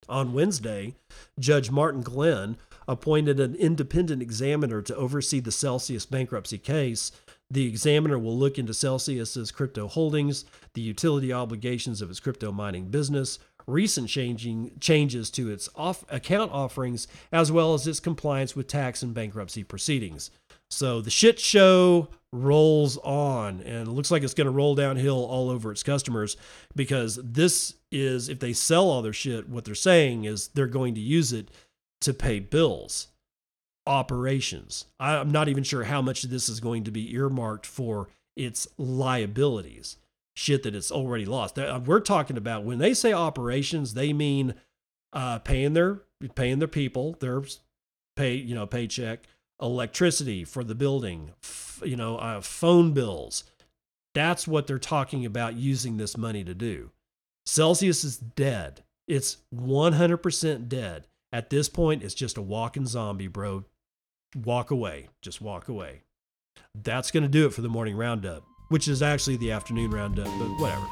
On 0.09 0.33
Wednesday, 0.33 0.95
Judge 1.39 1.69
Martin 1.69 2.01
Glenn 2.01 2.57
appointed 2.87 3.39
an 3.39 3.53
independent 3.55 4.21
examiner 4.21 4.81
to 4.81 4.95
oversee 4.95 5.39
the 5.39 5.51
Celsius 5.51 6.07
bankruptcy 6.07 6.57
case. 6.57 7.11
The 7.51 7.67
examiner 7.67 8.17
will 8.17 8.37
look 8.37 8.57
into 8.57 8.73
Celsius's 8.73 9.51
crypto 9.51 9.87
holdings, 9.87 10.45
the 10.73 10.81
utility 10.81 11.31
obligations 11.31 12.01
of 12.01 12.09
its 12.09 12.19
crypto 12.19 12.51
mining 12.51 12.85
business, 12.85 13.37
recent 13.69 14.09
changing 14.09 14.71
changes 14.79 15.29
to 15.31 15.49
its 15.49 15.69
off 15.75 16.03
account 16.09 16.51
offerings 16.51 17.07
as 17.31 17.51
well 17.51 17.73
as 17.73 17.87
its 17.87 17.99
compliance 17.99 18.55
with 18.55 18.67
tax 18.67 19.01
and 19.01 19.13
bankruptcy 19.13 19.63
proceedings. 19.63 20.31
So 20.71 21.01
the 21.01 21.09
shit 21.09 21.39
show 21.39 22.09
rolls 22.31 22.97
on 22.97 23.61
and 23.61 23.87
it 23.87 23.91
looks 23.91 24.11
like 24.11 24.21
it's 24.21 24.35
going 24.35 24.45
to 24.45 24.51
roll 24.51 24.75
downhill 24.75 25.25
all 25.25 25.49
over 25.49 25.71
its 25.71 25.81
customers 25.81 26.37
because 26.75 27.19
this 27.23 27.73
is 27.91 28.29
if 28.29 28.39
they 28.39 28.53
sell 28.53 28.87
all 28.87 29.01
their 29.01 29.13
shit 29.13 29.49
what 29.49 29.65
they're 29.65 29.73
saying 29.73 30.25
is 30.25 30.49
they're 30.49 30.67
going 30.67 30.93
to 30.93 31.01
use 31.01 31.33
it 31.33 31.49
to 32.01 32.13
pay 32.13 32.39
bills 32.39 33.07
operations 33.87 34.85
i'm 34.99 35.31
not 35.31 35.49
even 35.49 35.63
sure 35.63 35.85
how 35.85 36.03
much 36.03 36.23
of 36.23 36.29
this 36.29 36.49
is 36.49 36.59
going 36.59 36.83
to 36.83 36.91
be 36.91 37.11
earmarked 37.15 37.65
for 37.65 38.07
its 38.35 38.67
liabilities 38.77 39.97
shit 40.39 40.63
that 40.63 40.73
it's 40.73 40.91
already 40.91 41.25
lost. 41.25 41.59
Uh, 41.59 41.79
we're 41.85 41.99
talking 41.99 42.37
about 42.37 42.63
when 42.63 42.77
they 42.77 42.93
say 42.93 43.11
operations, 43.11 43.93
they 43.93 44.13
mean 44.13 44.55
uh, 45.11 45.39
paying 45.39 45.73
their 45.73 46.01
paying 46.35 46.59
their 46.59 46.67
people 46.67 47.17
their 47.19 47.43
pay 48.15 48.35
you 48.35 48.55
know 48.55 48.65
paycheck, 48.65 49.27
electricity 49.61 50.45
for 50.45 50.63
the 50.63 50.75
building, 50.75 51.33
f- 51.43 51.81
you 51.85 51.95
know 51.95 52.17
uh, 52.17 52.41
phone 52.41 52.93
bills. 52.93 53.43
That's 54.15 54.47
what 54.47 54.65
they're 54.65 54.79
talking 54.79 55.25
about 55.25 55.55
using 55.55 55.97
this 55.97 56.17
money 56.17 56.43
to 56.43 56.53
do. 56.53 56.91
Celsius 57.45 58.03
is 58.03 58.17
dead. 58.17 58.83
It's 59.07 59.37
100% 59.55 60.67
dead. 60.67 61.07
At 61.31 61.49
this 61.49 61.69
point, 61.69 62.03
it's 62.03 62.15
just 62.15 62.37
a 62.37 62.41
walking 62.41 62.87
zombie, 62.87 63.27
bro. 63.27 63.65
Walk 64.35 64.71
away. 64.71 65.09
Just 65.21 65.41
walk 65.41 65.67
away. 65.67 66.01
That's 66.75 67.11
going 67.11 67.23
to 67.23 67.29
do 67.29 67.45
it 67.45 67.53
for 67.53 67.61
the 67.61 67.69
morning 67.69 67.95
roundup 67.95 68.43
which 68.69 68.87
is 68.87 69.01
actually 69.01 69.37
the 69.37 69.51
afternoon 69.51 69.91
roundup, 69.91 70.25
but 70.25 70.47
whatever. 70.59 70.85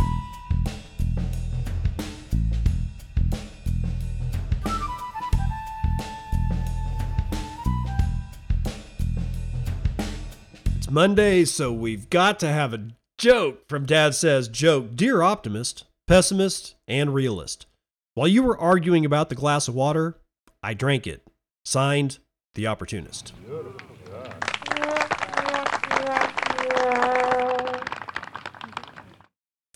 It's 10.76 10.92
Monday, 10.92 11.46
so 11.46 11.72
we've 11.72 12.10
got 12.10 12.40
to 12.40 12.48
have 12.48 12.74
a 12.74 12.88
joke 13.18 13.68
from 13.68 13.86
Dad 13.86 14.16
Says 14.16 14.48
Joke. 14.48 14.96
Dear 14.96 15.22
optimist, 15.22 15.86
pessimist, 16.08 16.76
and 16.88 17.14
realist, 17.14 17.68
while 18.16 18.28
you 18.28 18.42
were 18.42 18.58
arguing 18.58 19.06
about 19.06 19.30
the 19.30 19.36
glass 19.36 19.68
of 19.68 19.76
water, 19.76 20.18
I 20.64 20.74
drank 20.74 21.06
it. 21.06 21.22
Signed, 21.66 22.20
The 22.56 22.68
Opportunist. 22.68 23.34
Beautiful. 23.46 23.97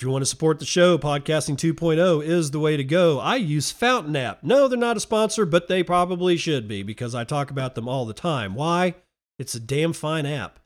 If 0.01 0.05
you 0.05 0.09
want 0.09 0.23
to 0.23 0.25
support 0.25 0.57
the 0.57 0.65
show, 0.65 0.97
Podcasting 0.97 1.57
2.0 1.57 2.25
is 2.25 2.49
the 2.49 2.59
way 2.59 2.75
to 2.75 2.83
go. 2.83 3.19
I 3.19 3.35
use 3.35 3.71
Fountain 3.71 4.15
App. 4.15 4.41
No, 4.41 4.67
they're 4.67 4.75
not 4.75 4.97
a 4.97 4.99
sponsor, 4.99 5.45
but 5.45 5.67
they 5.67 5.83
probably 5.83 6.37
should 6.37 6.67
be 6.67 6.81
because 6.81 7.13
I 7.13 7.23
talk 7.23 7.51
about 7.51 7.75
them 7.75 7.87
all 7.87 8.05
the 8.05 8.15
time. 8.15 8.55
Why? 8.55 8.95
It's 9.37 9.53
a 9.53 9.59
damn 9.59 9.93
fine 9.93 10.25
app. 10.25 10.57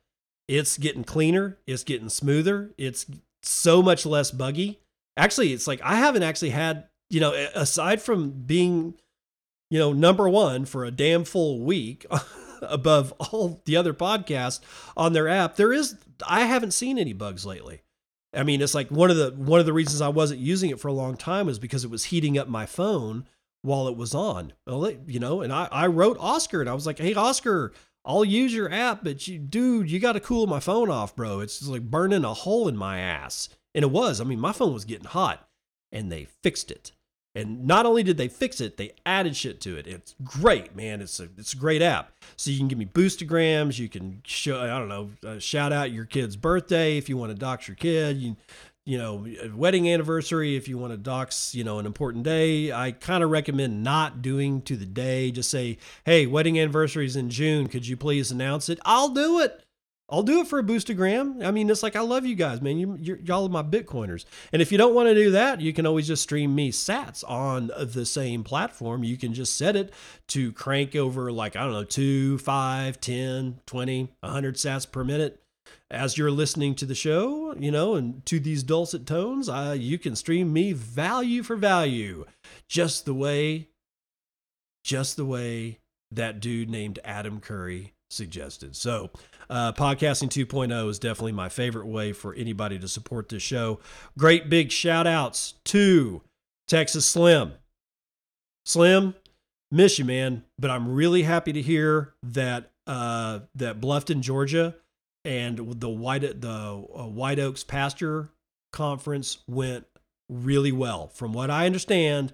It's 0.47 0.77
getting 0.77 1.03
cleaner, 1.03 1.57
it's 1.67 1.83
getting 1.83 2.07
smoother, 2.07 2.73
it's 2.77 3.07
so 3.43 3.83
much 3.83 4.05
less 4.05 4.31
buggy. 4.31 4.79
Actually, 5.17 5.51
it's 5.51 5.67
like 5.67 5.81
I 5.81 5.95
haven't 5.97 6.23
actually 6.23 6.51
had, 6.51 6.85
you 7.09 7.19
know, 7.19 7.33
aside 7.53 8.01
from 8.01 8.29
being, 8.29 8.93
you 9.69 9.77
know, 9.77 9.91
number 9.91 10.29
one 10.29 10.63
for 10.63 10.85
a 10.85 10.91
damn 10.91 11.25
full 11.25 11.59
week 11.59 12.05
above 12.61 13.11
all 13.19 13.61
the 13.65 13.75
other 13.75 13.93
podcasts 13.93 14.61
on 14.95 15.11
their 15.11 15.27
app, 15.27 15.57
there 15.57 15.73
is 15.73 15.97
I 16.25 16.45
haven't 16.45 16.71
seen 16.71 16.97
any 16.97 17.11
bugs 17.11 17.45
lately. 17.45 17.81
I 18.35 18.43
mean, 18.43 18.61
it's 18.61 18.75
like 18.75 18.89
one 18.89 19.09
of 19.09 19.17
the 19.17 19.33
one 19.35 19.59
of 19.59 19.65
the 19.65 19.73
reasons 19.73 20.01
I 20.01 20.09
wasn't 20.09 20.39
using 20.39 20.69
it 20.69 20.79
for 20.79 20.87
a 20.87 20.93
long 20.93 21.17
time 21.17 21.49
is 21.49 21.59
because 21.59 21.83
it 21.83 21.91
was 21.91 22.05
heating 22.05 22.37
up 22.37 22.47
my 22.47 22.65
phone 22.65 23.27
while 23.61 23.87
it 23.87 23.97
was 23.97 24.13
on. 24.13 24.53
Well, 24.67 24.91
you 25.07 25.19
know, 25.19 25.41
and 25.41 25.51
I, 25.51 25.67
I 25.71 25.87
wrote 25.87 26.17
Oscar 26.19 26.61
and 26.61 26.69
I 26.69 26.73
was 26.73 26.85
like, 26.85 26.99
hey, 26.99 27.13
Oscar, 27.13 27.73
I'll 28.05 28.23
use 28.23 28.53
your 28.53 28.71
app, 28.71 29.03
but 29.03 29.27
you, 29.27 29.39
dude, 29.39 29.89
you 29.89 29.99
got 29.99 30.13
to 30.13 30.19
cool 30.19 30.45
my 30.45 30.59
phone 30.59 30.89
off, 30.89 31.15
bro. 31.15 31.39
It's 31.39 31.65
like 31.67 31.89
burning 31.89 32.23
a 32.23 32.33
hole 32.33 32.67
in 32.67 32.77
my 32.77 32.99
ass. 32.99 33.49
And 33.73 33.83
it 33.83 33.91
was. 33.91 34.21
I 34.21 34.23
mean, 34.23 34.39
my 34.39 34.51
phone 34.51 34.73
was 34.73 34.85
getting 34.85 35.07
hot 35.07 35.47
and 35.91 36.11
they 36.11 36.27
fixed 36.43 36.69
it. 36.71 36.91
And 37.35 37.67
not 37.67 37.85
only 37.85 38.01
did 38.01 38.17
they 38.17 38.29
fix 38.29 38.61
it, 38.61 38.77
they 38.77 38.93
added 39.05 39.35
shit 39.35 39.59
to 39.61 39.77
it. 39.77 39.85
It's 39.85 40.15
great, 40.23 40.73
man. 40.75 41.01
It's 41.01 41.19
a 41.19 41.27
it's 41.37 41.53
a 41.53 41.57
great 41.57 41.81
app. 41.81 42.11
So 42.37 42.49
you 42.49 42.57
can 42.57 42.69
give 42.69 42.77
me 42.77 42.85
boostagrams. 42.85 43.77
You 43.77 43.89
can 43.89 44.21
show 44.25 44.61
I 44.61 44.67
don't 44.67 44.87
know 44.87 45.11
uh, 45.27 45.39
shout 45.39 45.73
out 45.73 45.91
your 45.91 46.05
kid's 46.05 46.37
birthday 46.37 46.97
if 46.97 47.09
you 47.09 47.17
want 47.17 47.31
to 47.31 47.37
dox 47.37 47.67
your 47.67 47.75
kid. 47.75 48.17
You 48.17 48.37
you 48.85 48.97
know 48.97 49.25
wedding 49.53 49.89
anniversary 49.89 50.55
if 50.55 50.67
you 50.67 50.77
want 50.77 50.93
to 50.93 50.97
dox 50.97 51.53
you 51.53 51.65
know 51.65 51.77
an 51.77 51.85
important 51.85 52.23
day. 52.23 52.71
I 52.71 52.91
kind 52.91 53.21
of 53.21 53.29
recommend 53.31 53.83
not 53.83 54.21
doing 54.21 54.61
to 54.63 54.77
the 54.77 54.85
day. 54.85 55.31
Just 55.31 55.51
say 55.51 55.77
hey 56.05 56.27
wedding 56.27 56.57
anniversary 56.57 57.05
is 57.05 57.17
in 57.17 57.29
June. 57.29 57.67
Could 57.67 57.85
you 57.85 57.97
please 57.97 58.31
announce 58.31 58.69
it? 58.69 58.79
I'll 58.85 59.09
do 59.09 59.41
it. 59.41 59.64
I'll 60.07 60.23
do 60.23 60.41
it 60.41 60.47
for 60.47 60.59
a 60.59 60.63
boostagram. 60.63 61.43
I 61.43 61.49
mean, 61.49 61.67
it's 61.67 61.81
like 61.81 61.95
I 61.95 62.01
love 62.01 62.27
you 62.27 62.35
guys, 62.35 62.61
man. 62.61 62.77
You, 62.77 63.19
y'all 63.23 63.47
are 63.47 63.49
my 63.49 63.63
Bitcoiners. 63.63 64.25
And 64.53 64.61
if 64.61 64.71
you 64.71 64.77
don't 64.77 64.93
want 64.93 65.09
to 65.09 65.15
do 65.15 65.31
that, 65.31 65.61
you 65.61 65.73
can 65.73 65.87
always 65.87 66.05
just 66.05 66.21
stream 66.21 66.53
me 66.53 66.71
Sats 66.71 67.23
on 67.27 67.71
the 67.75 68.05
same 68.05 68.43
platform. 68.43 69.03
You 69.03 69.17
can 69.17 69.33
just 69.33 69.57
set 69.57 69.75
it 69.75 69.91
to 70.27 70.51
crank 70.51 70.95
over 70.95 71.31
like 71.31 71.55
I 71.55 71.63
don't 71.63 71.73
know, 71.73 71.83
two, 71.83 72.37
five, 72.37 73.01
10, 73.01 73.61
20, 73.65 74.11
100 74.19 74.55
Sats 74.55 74.89
per 74.89 75.03
minute. 75.03 75.41
As 75.89 76.17
you're 76.17 76.31
listening 76.31 76.75
to 76.75 76.85
the 76.85 76.95
show, 76.95 77.55
you 77.55 77.71
know, 77.71 77.95
and 77.95 78.23
to 78.27 78.39
these 78.39 78.61
dulcet 78.61 79.07
tones, 79.07 79.49
uh, 79.49 79.75
you 79.77 79.97
can 79.97 80.15
stream 80.15 80.53
me 80.53 80.73
value 80.73 81.41
for 81.41 81.55
value, 81.55 82.25
just 82.67 83.05
the 83.05 83.13
way, 83.13 83.69
just 84.83 85.15
the 85.15 85.25
way 85.25 85.79
that 86.11 86.39
dude 86.39 86.69
named 86.69 86.99
Adam 87.03 87.39
Curry 87.39 87.94
suggested. 88.09 88.75
So, 88.75 89.09
uh, 89.49 89.73
podcasting 89.73 90.29
2.0 90.29 90.89
is 90.89 90.99
definitely 90.99 91.31
my 91.33 91.49
favorite 91.49 91.87
way 91.87 92.13
for 92.13 92.33
anybody 92.33 92.79
to 92.79 92.87
support 92.87 93.29
this 93.29 93.43
show. 93.43 93.79
Great 94.17 94.49
big 94.49 94.71
shout 94.71 95.07
outs 95.07 95.55
to 95.65 96.21
Texas 96.67 97.05
Slim. 97.05 97.53
Slim, 98.65 99.15
miss 99.71 99.99
you, 99.99 100.05
man, 100.05 100.43
but 100.57 100.71
I'm 100.71 100.91
really 100.93 101.23
happy 101.23 101.53
to 101.53 101.61
hear 101.61 102.13
that 102.23 102.71
uh, 102.87 103.39
that 103.55 103.79
Bluffton, 103.79 104.21
Georgia, 104.21 104.75
and 105.23 105.79
the 105.79 105.89
White 105.89 106.41
the 106.41 106.49
uh, 106.49 107.07
White 107.07 107.39
Oak 107.39 107.57
Pastures 107.67 108.27
Conference 108.71 109.39
went 109.47 109.85
really 110.29 110.71
well. 110.71 111.07
From 111.07 111.33
what 111.33 111.49
I 111.49 111.65
understand, 111.65 112.33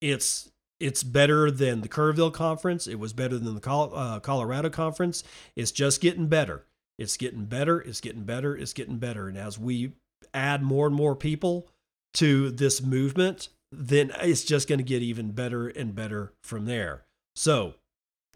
it's 0.00 0.50
it's 0.80 1.02
better 1.02 1.50
than 1.50 1.80
the 1.80 1.88
Kerrville 1.88 2.32
conference. 2.32 2.86
It 2.86 2.98
was 2.98 3.12
better 3.12 3.38
than 3.38 3.54
the 3.54 3.70
uh, 3.70 4.20
Colorado 4.20 4.70
conference. 4.70 5.24
It's 5.56 5.72
just 5.72 6.00
getting 6.00 6.28
better. 6.28 6.64
It's 6.98 7.16
getting 7.16 7.44
better. 7.46 7.80
It's 7.80 8.00
getting 8.00 8.24
better. 8.24 8.56
It's 8.56 8.72
getting 8.72 8.98
better. 8.98 9.28
And 9.28 9.38
as 9.38 9.58
we 9.58 9.92
add 10.34 10.62
more 10.62 10.86
and 10.86 10.94
more 10.94 11.14
people 11.14 11.68
to 12.14 12.50
this 12.50 12.82
movement, 12.82 13.48
then 13.70 14.12
it's 14.20 14.44
just 14.44 14.68
going 14.68 14.78
to 14.78 14.84
get 14.84 15.02
even 15.02 15.32
better 15.32 15.68
and 15.68 15.94
better 15.94 16.32
from 16.42 16.64
there. 16.64 17.04
So 17.36 17.74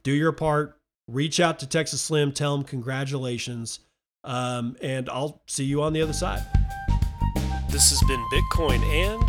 do 0.02 0.12
your 0.12 0.32
part. 0.32 0.78
Reach 1.08 1.40
out 1.40 1.58
to 1.60 1.66
Texas 1.66 2.02
Slim. 2.02 2.32
Tell 2.32 2.56
them 2.56 2.64
congratulations. 2.64 3.80
Um, 4.24 4.76
and 4.80 5.08
I'll 5.08 5.42
see 5.46 5.64
you 5.64 5.82
on 5.82 5.92
the 5.92 6.02
other 6.02 6.12
side. 6.12 6.42
This 7.70 7.90
has 7.90 8.02
been 8.06 8.24
Bitcoin 8.32 8.80
and, 8.84 9.28